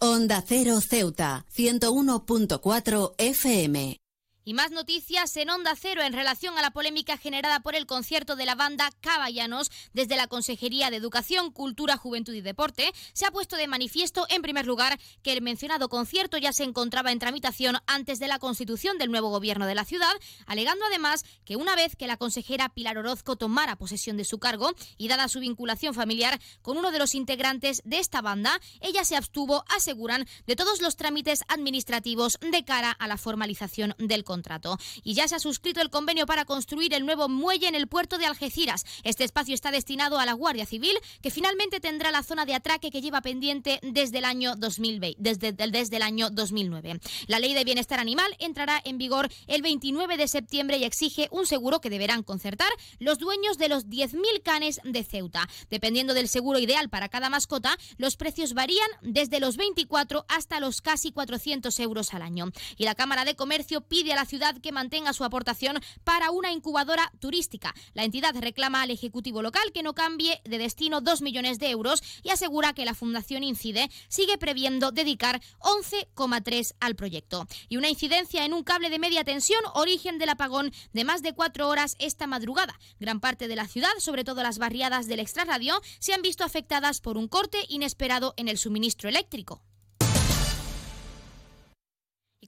Onda 0.00 0.42
Cero 0.46 0.80
Ceuta, 0.80 1.44
101.4 1.50 3.14
FM. 3.18 4.07
Y 4.48 4.54
más 4.54 4.70
noticias 4.70 5.36
en 5.36 5.50
Onda 5.50 5.74
Cero 5.76 6.00
en 6.02 6.14
relación 6.14 6.56
a 6.56 6.62
la 6.62 6.70
polémica 6.70 7.18
generada 7.18 7.60
por 7.60 7.74
el 7.74 7.84
concierto 7.84 8.34
de 8.34 8.46
la 8.46 8.54
banda 8.54 8.90
Caballanos 9.02 9.70
desde 9.92 10.16
la 10.16 10.26
Consejería 10.26 10.88
de 10.88 10.96
Educación, 10.96 11.52
Cultura, 11.52 11.98
Juventud 11.98 12.32
y 12.32 12.40
Deporte. 12.40 12.90
Se 13.12 13.26
ha 13.26 13.30
puesto 13.30 13.56
de 13.56 13.68
manifiesto, 13.68 14.24
en 14.30 14.40
primer 14.40 14.64
lugar, 14.64 14.98
que 15.22 15.34
el 15.34 15.42
mencionado 15.42 15.90
concierto 15.90 16.38
ya 16.38 16.54
se 16.54 16.64
encontraba 16.64 17.12
en 17.12 17.18
tramitación 17.18 17.76
antes 17.86 18.20
de 18.20 18.26
la 18.26 18.38
constitución 18.38 18.96
del 18.96 19.10
nuevo 19.10 19.28
gobierno 19.28 19.66
de 19.66 19.74
la 19.74 19.84
ciudad, 19.84 20.14
alegando 20.46 20.86
además 20.86 21.26
que 21.44 21.56
una 21.56 21.76
vez 21.76 21.94
que 21.94 22.06
la 22.06 22.16
consejera 22.16 22.70
Pilar 22.70 22.96
Orozco 22.96 23.36
tomara 23.36 23.76
posesión 23.76 24.16
de 24.16 24.24
su 24.24 24.38
cargo 24.38 24.72
y 24.96 25.08
dada 25.08 25.28
su 25.28 25.40
vinculación 25.40 25.92
familiar 25.92 26.40
con 26.62 26.78
uno 26.78 26.90
de 26.90 26.98
los 26.98 27.14
integrantes 27.14 27.82
de 27.84 27.98
esta 27.98 28.22
banda, 28.22 28.58
ella 28.80 29.04
se 29.04 29.16
abstuvo, 29.16 29.66
aseguran, 29.76 30.26
de 30.46 30.56
todos 30.56 30.80
los 30.80 30.96
trámites 30.96 31.40
administrativos 31.48 32.38
de 32.40 32.64
cara 32.64 32.92
a 32.92 33.08
la 33.08 33.18
formalización 33.18 33.94
del 33.98 34.24
contrato. 34.24 34.37
Contrato. 34.38 34.78
Y 35.02 35.14
ya 35.14 35.26
se 35.26 35.34
ha 35.34 35.40
suscrito 35.40 35.80
el 35.80 35.90
convenio 35.90 36.24
para 36.24 36.44
construir 36.44 36.94
el 36.94 37.04
nuevo 37.04 37.28
muelle 37.28 37.66
en 37.66 37.74
el 37.74 37.88
puerto 37.88 38.18
de 38.18 38.26
Algeciras. 38.26 38.84
Este 39.02 39.24
espacio 39.24 39.52
está 39.52 39.72
destinado 39.72 40.20
a 40.20 40.26
la 40.26 40.32
Guardia 40.32 40.64
Civil, 40.64 40.96
que 41.20 41.32
finalmente 41.32 41.80
tendrá 41.80 42.12
la 42.12 42.22
zona 42.22 42.46
de 42.46 42.54
atraque 42.54 42.92
que 42.92 43.00
lleva 43.00 43.20
pendiente 43.20 43.80
desde 43.82 44.18
el 44.18 44.24
año 44.24 44.54
2020, 44.54 45.16
desde, 45.20 45.52
desde 45.52 45.96
el 45.96 46.02
año 46.02 46.30
2009. 46.30 47.00
La 47.26 47.40
ley 47.40 47.52
de 47.52 47.64
bienestar 47.64 47.98
animal 47.98 48.32
entrará 48.38 48.80
en 48.84 48.96
vigor 48.96 49.28
el 49.48 49.60
29 49.62 50.16
de 50.16 50.28
septiembre 50.28 50.78
y 50.78 50.84
exige 50.84 51.26
un 51.32 51.44
seguro 51.44 51.80
que 51.80 51.90
deberán 51.90 52.22
concertar 52.22 52.70
los 53.00 53.18
dueños 53.18 53.58
de 53.58 53.68
los 53.68 53.86
10.000 53.86 54.42
canes 54.44 54.80
de 54.84 55.02
Ceuta. 55.02 55.48
Dependiendo 55.68 56.14
del 56.14 56.28
seguro 56.28 56.60
ideal 56.60 56.88
para 56.90 57.08
cada 57.08 57.28
mascota, 57.28 57.76
los 57.96 58.16
precios 58.16 58.54
varían 58.54 58.88
desde 59.02 59.40
los 59.40 59.56
24 59.56 60.26
hasta 60.28 60.60
los 60.60 60.80
casi 60.80 61.10
400 61.10 61.76
euros 61.80 62.14
al 62.14 62.22
año. 62.22 62.52
Y 62.76 62.84
la 62.84 62.94
Cámara 62.94 63.24
de 63.24 63.34
Comercio 63.34 63.80
pide 63.80 64.12
a 64.12 64.16
la 64.16 64.27
ciudad 64.28 64.56
que 64.58 64.70
mantenga 64.70 65.12
su 65.12 65.24
aportación 65.24 65.80
para 66.04 66.30
una 66.30 66.52
incubadora 66.52 67.10
turística. 67.18 67.74
La 67.94 68.04
entidad 68.04 68.34
reclama 68.40 68.82
al 68.82 68.90
Ejecutivo 68.90 69.42
local 69.42 69.72
que 69.72 69.82
no 69.82 69.94
cambie 69.94 70.40
de 70.44 70.58
destino 70.58 71.00
2 71.00 71.22
millones 71.22 71.58
de 71.58 71.70
euros 71.70 72.02
y 72.22 72.30
asegura 72.30 72.74
que 72.74 72.84
la 72.84 72.94
Fundación 72.94 73.42
Incide 73.42 73.90
sigue 74.08 74.38
previendo 74.38 74.92
dedicar 74.92 75.40
11,3 75.60 76.74
al 76.78 76.94
proyecto. 76.94 77.46
Y 77.68 77.76
una 77.78 77.88
incidencia 77.88 78.44
en 78.44 78.52
un 78.52 78.62
cable 78.62 78.90
de 78.90 78.98
media 78.98 79.24
tensión, 79.24 79.60
origen 79.74 80.18
del 80.18 80.28
apagón 80.28 80.72
de 80.92 81.04
más 81.04 81.22
de 81.22 81.32
cuatro 81.32 81.68
horas 81.68 81.96
esta 81.98 82.26
madrugada. 82.26 82.78
Gran 83.00 83.20
parte 83.20 83.48
de 83.48 83.56
la 83.56 83.66
ciudad, 83.66 83.88
sobre 83.98 84.24
todo 84.24 84.42
las 84.42 84.58
barriadas 84.58 85.06
del 85.06 85.20
extrarradio, 85.20 85.80
se 85.98 86.12
han 86.12 86.22
visto 86.22 86.44
afectadas 86.44 87.00
por 87.00 87.16
un 87.16 87.28
corte 87.28 87.58
inesperado 87.68 88.34
en 88.36 88.48
el 88.48 88.58
suministro 88.58 89.08
eléctrico. 89.08 89.62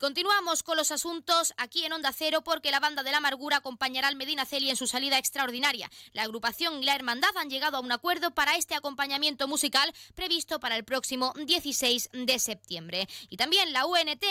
Continuamos 0.01 0.63
con 0.63 0.79
los 0.79 0.93
asuntos 0.93 1.53
aquí 1.59 1.85
en 1.85 1.93
Onda 1.93 2.11
Cero 2.11 2.41
porque 2.43 2.71
la 2.71 2.81
banda 2.81 3.03
de 3.03 3.11
la 3.11 3.19
amargura 3.19 3.59
acompañará 3.59 4.09
al 4.09 4.17
Medina 4.17 4.47
Celi 4.47 4.71
en 4.71 4.77
su 4.77 4.87
salida 4.87 5.19
extraordinaria. 5.19 5.91
La 6.15 6.23
agrupación 6.23 6.83
y 6.83 6.87
la 6.87 6.95
hermandad 6.95 7.37
han 7.37 7.51
llegado 7.51 7.77
a 7.77 7.81
un 7.81 7.93
acuerdo 7.93 8.31
para 8.31 8.57
este 8.57 8.75
acompañamiento 8.75 9.47
musical 9.47 9.93
previsto 10.15 10.59
para 10.59 10.79
el 10.79 10.85
próximo 10.85 11.35
16 11.37 12.09
de 12.15 12.39
septiembre. 12.39 13.09
Y 13.29 13.37
también 13.37 13.75
la 13.75 13.85
UNT 13.85 14.25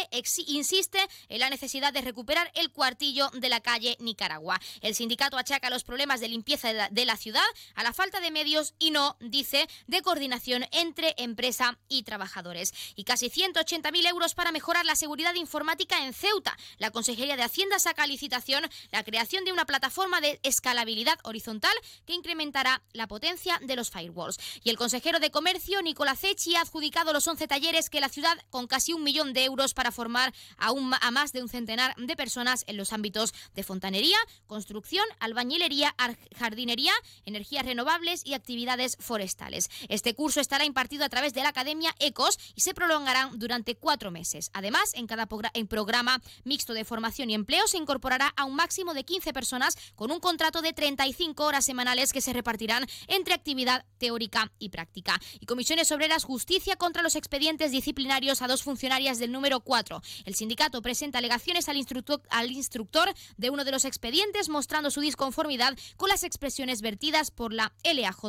insiste 0.47 1.07
en 1.27 1.39
la 1.39 1.51
necesidad 1.51 1.93
de 1.93 2.01
recuperar 2.01 2.51
el 2.55 2.71
cuartillo 2.71 3.29
de 3.35 3.49
la 3.49 3.59
calle 3.59 3.95
Nicaragua. 3.99 4.59
El 4.81 4.95
sindicato 4.95 5.37
achaca 5.37 5.69
los 5.69 5.83
problemas 5.83 6.19
de 6.19 6.29
limpieza 6.29 6.89
de 6.89 7.05
la 7.05 7.15
ciudad 7.15 7.45
a 7.75 7.83
la 7.83 7.93
falta 7.93 8.21
de 8.21 8.31
medios 8.31 8.73
y 8.79 8.89
no, 8.89 9.17
dice, 9.19 9.69
de 9.85 10.01
coordinación 10.01 10.65
entre 10.71 11.13
empresa 11.19 11.77
y 11.87 12.01
trabajadores. 12.01 12.73
Y 12.95 13.03
casi 13.03 13.29
180.000 13.29 14.07
euros 14.07 14.33
para 14.33 14.51
mejorar 14.51 14.87
la 14.87 14.95
seguridad 14.95 15.35
informática 15.35 15.58
en 15.59 16.13
Ceuta. 16.13 16.57
La 16.77 16.91
Consejería 16.91 17.35
de 17.35 17.43
Hacienda 17.43 17.79
saca 17.79 18.03
a 18.03 18.07
licitación 18.07 18.63
la 18.91 19.03
creación 19.03 19.43
de 19.43 19.51
una 19.51 19.65
plataforma 19.65 20.21
de 20.21 20.39
escalabilidad 20.43 21.19
horizontal 21.23 21.73
que 22.05 22.13
incrementará 22.13 22.81
la 22.93 23.07
potencia 23.07 23.59
de 23.61 23.75
los 23.75 23.89
firewalls. 23.89 24.37
Y 24.63 24.69
el 24.69 24.77
consejero 24.77 25.19
de 25.19 25.31
Comercio, 25.31 25.81
Nicolás 25.81 26.23
Echi, 26.23 26.55
ha 26.55 26.61
adjudicado 26.61 27.11
los 27.11 27.27
11 27.27 27.47
talleres 27.47 27.89
que 27.89 27.99
la 27.99 28.09
ciudad, 28.09 28.37
con 28.49 28.67
casi 28.67 28.93
un 28.93 29.03
millón 29.03 29.33
de 29.33 29.43
euros 29.43 29.73
para 29.73 29.91
formar 29.91 30.33
a, 30.57 30.69
a 31.01 31.11
más 31.11 31.33
de 31.33 31.41
un 31.41 31.49
centenar 31.49 31.93
de 31.97 32.15
personas 32.15 32.63
en 32.67 32.77
los 32.77 32.93
ámbitos 32.93 33.33
de 33.53 33.63
fontanería, 33.63 34.17
construcción, 34.47 35.05
albañilería, 35.19 35.93
jardinería, 36.37 36.93
energías 37.25 37.65
renovables 37.65 38.25
y 38.25 38.33
actividades 38.33 38.95
forestales. 38.99 39.69
Este 39.89 40.15
curso 40.15 40.39
estará 40.39 40.63
impartido 40.63 41.03
a 41.03 41.09
través 41.09 41.33
de 41.33 41.43
la 41.43 41.49
Academia 41.49 41.93
ECOS 41.99 42.39
y 42.55 42.61
se 42.61 42.73
prolongará 42.73 43.29
durante 43.33 43.75
cuatro 43.75 44.09
meses. 44.09 44.51
Además, 44.53 44.93
en 44.93 45.05
cada 45.05 45.27
en 45.53 45.67
programa 45.67 46.21
mixto 46.43 46.73
de 46.73 46.85
formación 46.85 47.29
y 47.29 47.33
empleo 47.33 47.67
se 47.67 47.77
incorporará 47.77 48.33
a 48.35 48.45
un 48.45 48.55
máximo 48.55 48.93
de 48.93 49.03
15 49.03 49.33
personas 49.33 49.75
con 49.95 50.11
un 50.11 50.19
contrato 50.19 50.61
de 50.61 50.73
35 50.73 51.43
horas 51.43 51.65
semanales 51.65 52.13
que 52.13 52.21
se 52.21 52.33
repartirán 52.33 52.85
entre 53.07 53.33
actividad 53.33 53.85
teórica 53.97 54.51
y 54.59 54.69
práctica. 54.69 55.19
Y 55.39 55.45
Comisiones 55.45 55.91
Obreras 55.91 56.23
Justicia 56.23 56.75
contra 56.75 57.03
los 57.03 57.15
expedientes 57.15 57.71
disciplinarios 57.71 58.41
a 58.41 58.47
dos 58.47 58.63
funcionarias 58.63 59.19
del 59.19 59.31
número 59.31 59.59
4. 59.59 60.01
El 60.25 60.35
sindicato 60.35 60.81
presenta 60.81 61.19
alegaciones 61.19 61.69
al 61.69 61.77
instructor, 61.77 62.21
al 62.29 62.51
instructor 62.51 63.13
de 63.37 63.49
uno 63.49 63.63
de 63.65 63.71
los 63.71 63.85
expedientes 63.85 64.49
mostrando 64.49 64.91
su 64.91 65.01
disconformidad 65.01 65.77
con 65.97 66.09
las 66.09 66.23
expresiones 66.23 66.81
vertidas 66.81 67.31
por 67.31 67.53
la 67.53 67.73
LAJ 67.83 68.19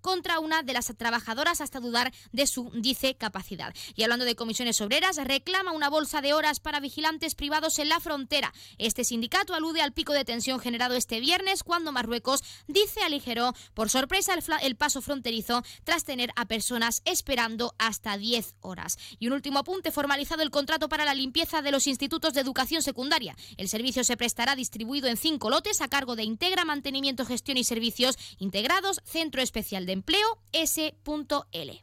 contra 0.00 0.38
una 0.38 0.62
de 0.62 0.72
las 0.72 0.92
trabajadoras 0.96 1.60
hasta 1.60 1.80
dudar 1.80 2.12
de 2.32 2.46
su, 2.46 2.70
dice, 2.74 3.14
capacidad. 3.14 3.74
Y 3.94 4.02
hablando 4.02 4.24
de 4.24 4.36
comisiones 4.36 4.80
obreras, 4.80 5.16
reclama 5.16 5.72
una 5.72 5.88
bolsa 5.88 6.20
de 6.20 6.34
horas 6.34 6.60
para 6.66 6.80
vigilantes 6.80 7.36
privados 7.36 7.78
en 7.78 7.88
la 7.88 8.00
frontera. 8.00 8.52
Este 8.76 9.04
sindicato 9.04 9.54
alude 9.54 9.82
al 9.82 9.92
pico 9.92 10.12
de 10.12 10.24
tensión 10.24 10.58
generado 10.58 10.96
este 10.96 11.20
viernes 11.20 11.62
cuando 11.62 11.92
Marruecos 11.92 12.42
dice 12.66 13.02
aligeró 13.02 13.52
por 13.72 13.88
sorpresa 13.88 14.34
el, 14.34 14.42
el 14.62 14.74
paso 14.74 15.00
fronterizo 15.00 15.62
tras 15.84 16.02
tener 16.02 16.32
a 16.34 16.46
personas 16.46 17.02
esperando 17.04 17.76
hasta 17.78 18.18
10 18.18 18.56
horas. 18.62 18.98
Y 19.20 19.28
un 19.28 19.34
último 19.34 19.60
apunte, 19.60 19.92
formalizado 19.92 20.42
el 20.42 20.50
contrato 20.50 20.88
para 20.88 21.04
la 21.04 21.14
limpieza 21.14 21.62
de 21.62 21.70
los 21.70 21.86
institutos 21.86 22.34
de 22.34 22.40
educación 22.40 22.82
secundaria. 22.82 23.36
El 23.58 23.68
servicio 23.68 24.02
se 24.02 24.16
prestará 24.16 24.56
distribuido 24.56 25.06
en 25.06 25.16
cinco 25.16 25.50
lotes 25.50 25.80
a 25.80 25.86
cargo 25.86 26.16
de 26.16 26.24
Integra, 26.24 26.64
Mantenimiento, 26.64 27.24
Gestión 27.24 27.58
y 27.58 27.62
Servicios 27.62 28.18
Integrados, 28.38 29.00
Centro 29.04 29.40
Especial 29.40 29.86
de 29.86 29.92
Empleo, 29.92 30.42
S.L. 30.50 31.82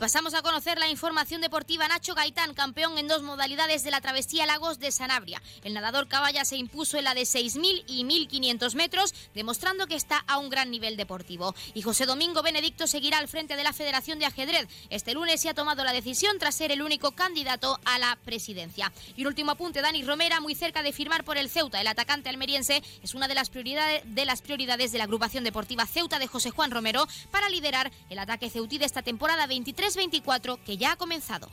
pasamos 0.00 0.32
a 0.32 0.40
conocer 0.40 0.78
la 0.78 0.88
información 0.88 1.42
deportiva. 1.42 1.86
Nacho 1.86 2.14
Gaitán, 2.14 2.54
campeón 2.54 2.96
en 2.96 3.06
dos 3.06 3.20
modalidades 3.22 3.84
de 3.84 3.90
la 3.90 4.00
travesía 4.00 4.46
Lagos 4.46 4.78
de 4.78 4.92
Sanabria. 4.92 5.42
El 5.62 5.74
nadador 5.74 6.08
caballa 6.08 6.46
se 6.46 6.56
impuso 6.56 6.96
en 6.96 7.04
la 7.04 7.12
de 7.12 7.22
6.000 7.22 7.84
y 7.86 8.04
1.500 8.04 8.74
metros, 8.76 9.14
demostrando 9.34 9.86
que 9.86 9.96
está 9.96 10.24
a 10.26 10.38
un 10.38 10.48
gran 10.48 10.70
nivel 10.70 10.96
deportivo. 10.96 11.54
Y 11.74 11.82
José 11.82 12.06
Domingo 12.06 12.42
Benedicto 12.42 12.86
seguirá 12.86 13.18
al 13.18 13.28
frente 13.28 13.56
de 13.56 13.62
la 13.62 13.74
Federación 13.74 14.18
de 14.18 14.24
Ajedrez. 14.24 14.68
Este 14.88 15.12
lunes 15.12 15.38
se 15.42 15.50
ha 15.50 15.54
tomado 15.54 15.84
la 15.84 15.92
decisión 15.92 16.38
tras 16.38 16.54
ser 16.54 16.72
el 16.72 16.80
único 16.80 17.10
candidato 17.10 17.78
a 17.84 17.98
la 17.98 18.16
presidencia. 18.24 18.90
Y 19.16 19.20
un 19.20 19.26
último 19.26 19.50
apunte, 19.50 19.82
Dani 19.82 20.02
Romera, 20.02 20.40
muy 20.40 20.54
cerca 20.54 20.82
de 20.82 20.94
firmar 20.94 21.24
por 21.24 21.36
el 21.36 21.50
Ceuta. 21.50 21.78
El 21.78 21.86
atacante 21.86 22.30
almeriense 22.30 22.82
es 23.02 23.14
una 23.14 23.28
de 23.28 23.34
las 23.34 23.50
prioridades 23.50 24.02
de, 24.06 24.24
las 24.24 24.40
prioridades 24.40 24.92
de 24.92 24.98
la 24.98 25.04
agrupación 25.04 25.44
deportiva 25.44 25.84
Ceuta 25.84 26.18
de 26.18 26.26
José 26.26 26.50
Juan 26.50 26.70
Romero 26.70 27.06
para 27.30 27.50
liderar 27.50 27.92
el 28.08 28.18
ataque 28.18 28.48
ceutí 28.48 28.78
de 28.78 28.86
esta 28.86 29.02
temporada 29.02 29.46
23 29.46 29.89
24 29.96 30.62
que 30.64 30.76
ya 30.76 30.92
ha 30.92 30.96
comenzado. 30.96 31.48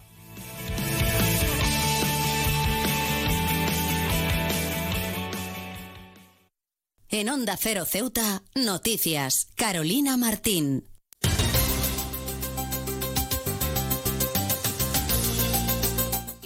En 7.09 7.29
Onda 7.29 7.55
Cero 7.55 7.85
Ceuta, 7.85 8.43
noticias. 8.53 9.47
Carolina 9.55 10.17
Martín. 10.17 10.85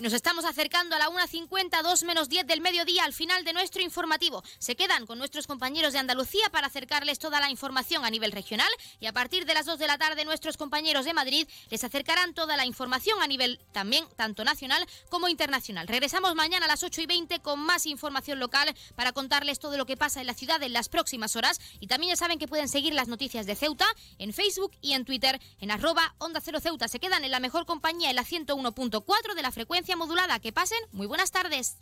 Nos 0.01 0.13
estamos 0.13 0.45
acercando 0.45 0.95
a 0.95 0.99
la 0.99 1.09
1.50, 1.09 1.83
2 1.83 2.03
menos 2.03 2.27
10 2.27 2.47
del 2.47 2.59
mediodía, 2.59 3.03
al 3.03 3.13
final 3.13 3.43
de 3.43 3.53
nuestro 3.53 3.83
informativo. 3.83 4.43
Se 4.57 4.75
quedan 4.75 5.05
con 5.05 5.19
nuestros 5.19 5.45
compañeros 5.45 5.93
de 5.93 5.99
Andalucía 5.99 6.49
para 6.51 6.67
acercarles 6.67 7.19
toda 7.19 7.39
la 7.39 7.51
información 7.51 8.03
a 8.03 8.09
nivel 8.09 8.31
regional 8.31 8.69
y 8.99 9.05
a 9.05 9.13
partir 9.13 9.45
de 9.45 9.53
las 9.53 9.67
2 9.67 9.77
de 9.77 9.87
la 9.87 9.99
tarde 9.99 10.25
nuestros 10.25 10.57
compañeros 10.57 11.05
de 11.05 11.13
Madrid 11.13 11.47
les 11.69 11.83
acercarán 11.83 12.33
toda 12.33 12.57
la 12.57 12.65
información 12.65 13.21
a 13.21 13.27
nivel 13.27 13.59
también 13.73 14.05
tanto 14.15 14.43
nacional 14.43 14.83
como 15.09 15.27
internacional. 15.27 15.87
Regresamos 15.87 16.33
mañana 16.33 16.65
a 16.65 16.69
las 16.69 16.83
8 16.83 17.01
y 17.01 17.05
20 17.05 17.39
con 17.39 17.59
más 17.59 17.85
información 17.85 18.39
local 18.39 18.75
para 18.95 19.11
contarles 19.11 19.59
todo 19.59 19.77
lo 19.77 19.85
que 19.85 19.97
pasa 19.97 20.19
en 20.19 20.27
la 20.27 20.33
ciudad 20.33 20.63
en 20.63 20.73
las 20.73 20.89
próximas 20.89 21.35
horas 21.35 21.59
y 21.79 21.85
también 21.85 22.13
ya 22.13 22.17
saben 22.17 22.39
que 22.39 22.47
pueden 22.47 22.69
seguir 22.69 22.95
las 22.95 23.07
noticias 23.07 23.45
de 23.45 23.55
Ceuta 23.55 23.85
en 24.17 24.33
Facebook 24.33 24.71
y 24.81 24.93
en 24.93 25.05
Twitter 25.05 25.39
en 25.59 25.69
arroba 25.69 26.15
Onda 26.17 26.41
Cero 26.41 26.59
Ceuta. 26.59 26.87
Se 26.87 26.99
quedan 26.99 27.23
en 27.23 27.31
la 27.31 27.39
mejor 27.39 27.67
compañía 27.67 28.09
en 28.09 28.15
la 28.15 28.25
101.4 28.25 29.35
de 29.35 29.41
la 29.41 29.51
frecuencia 29.51 29.90
modulada. 29.95 30.39
Que 30.39 30.51
pasen 30.51 30.79
muy 30.91 31.07
buenas 31.07 31.31
tardes. 31.31 31.77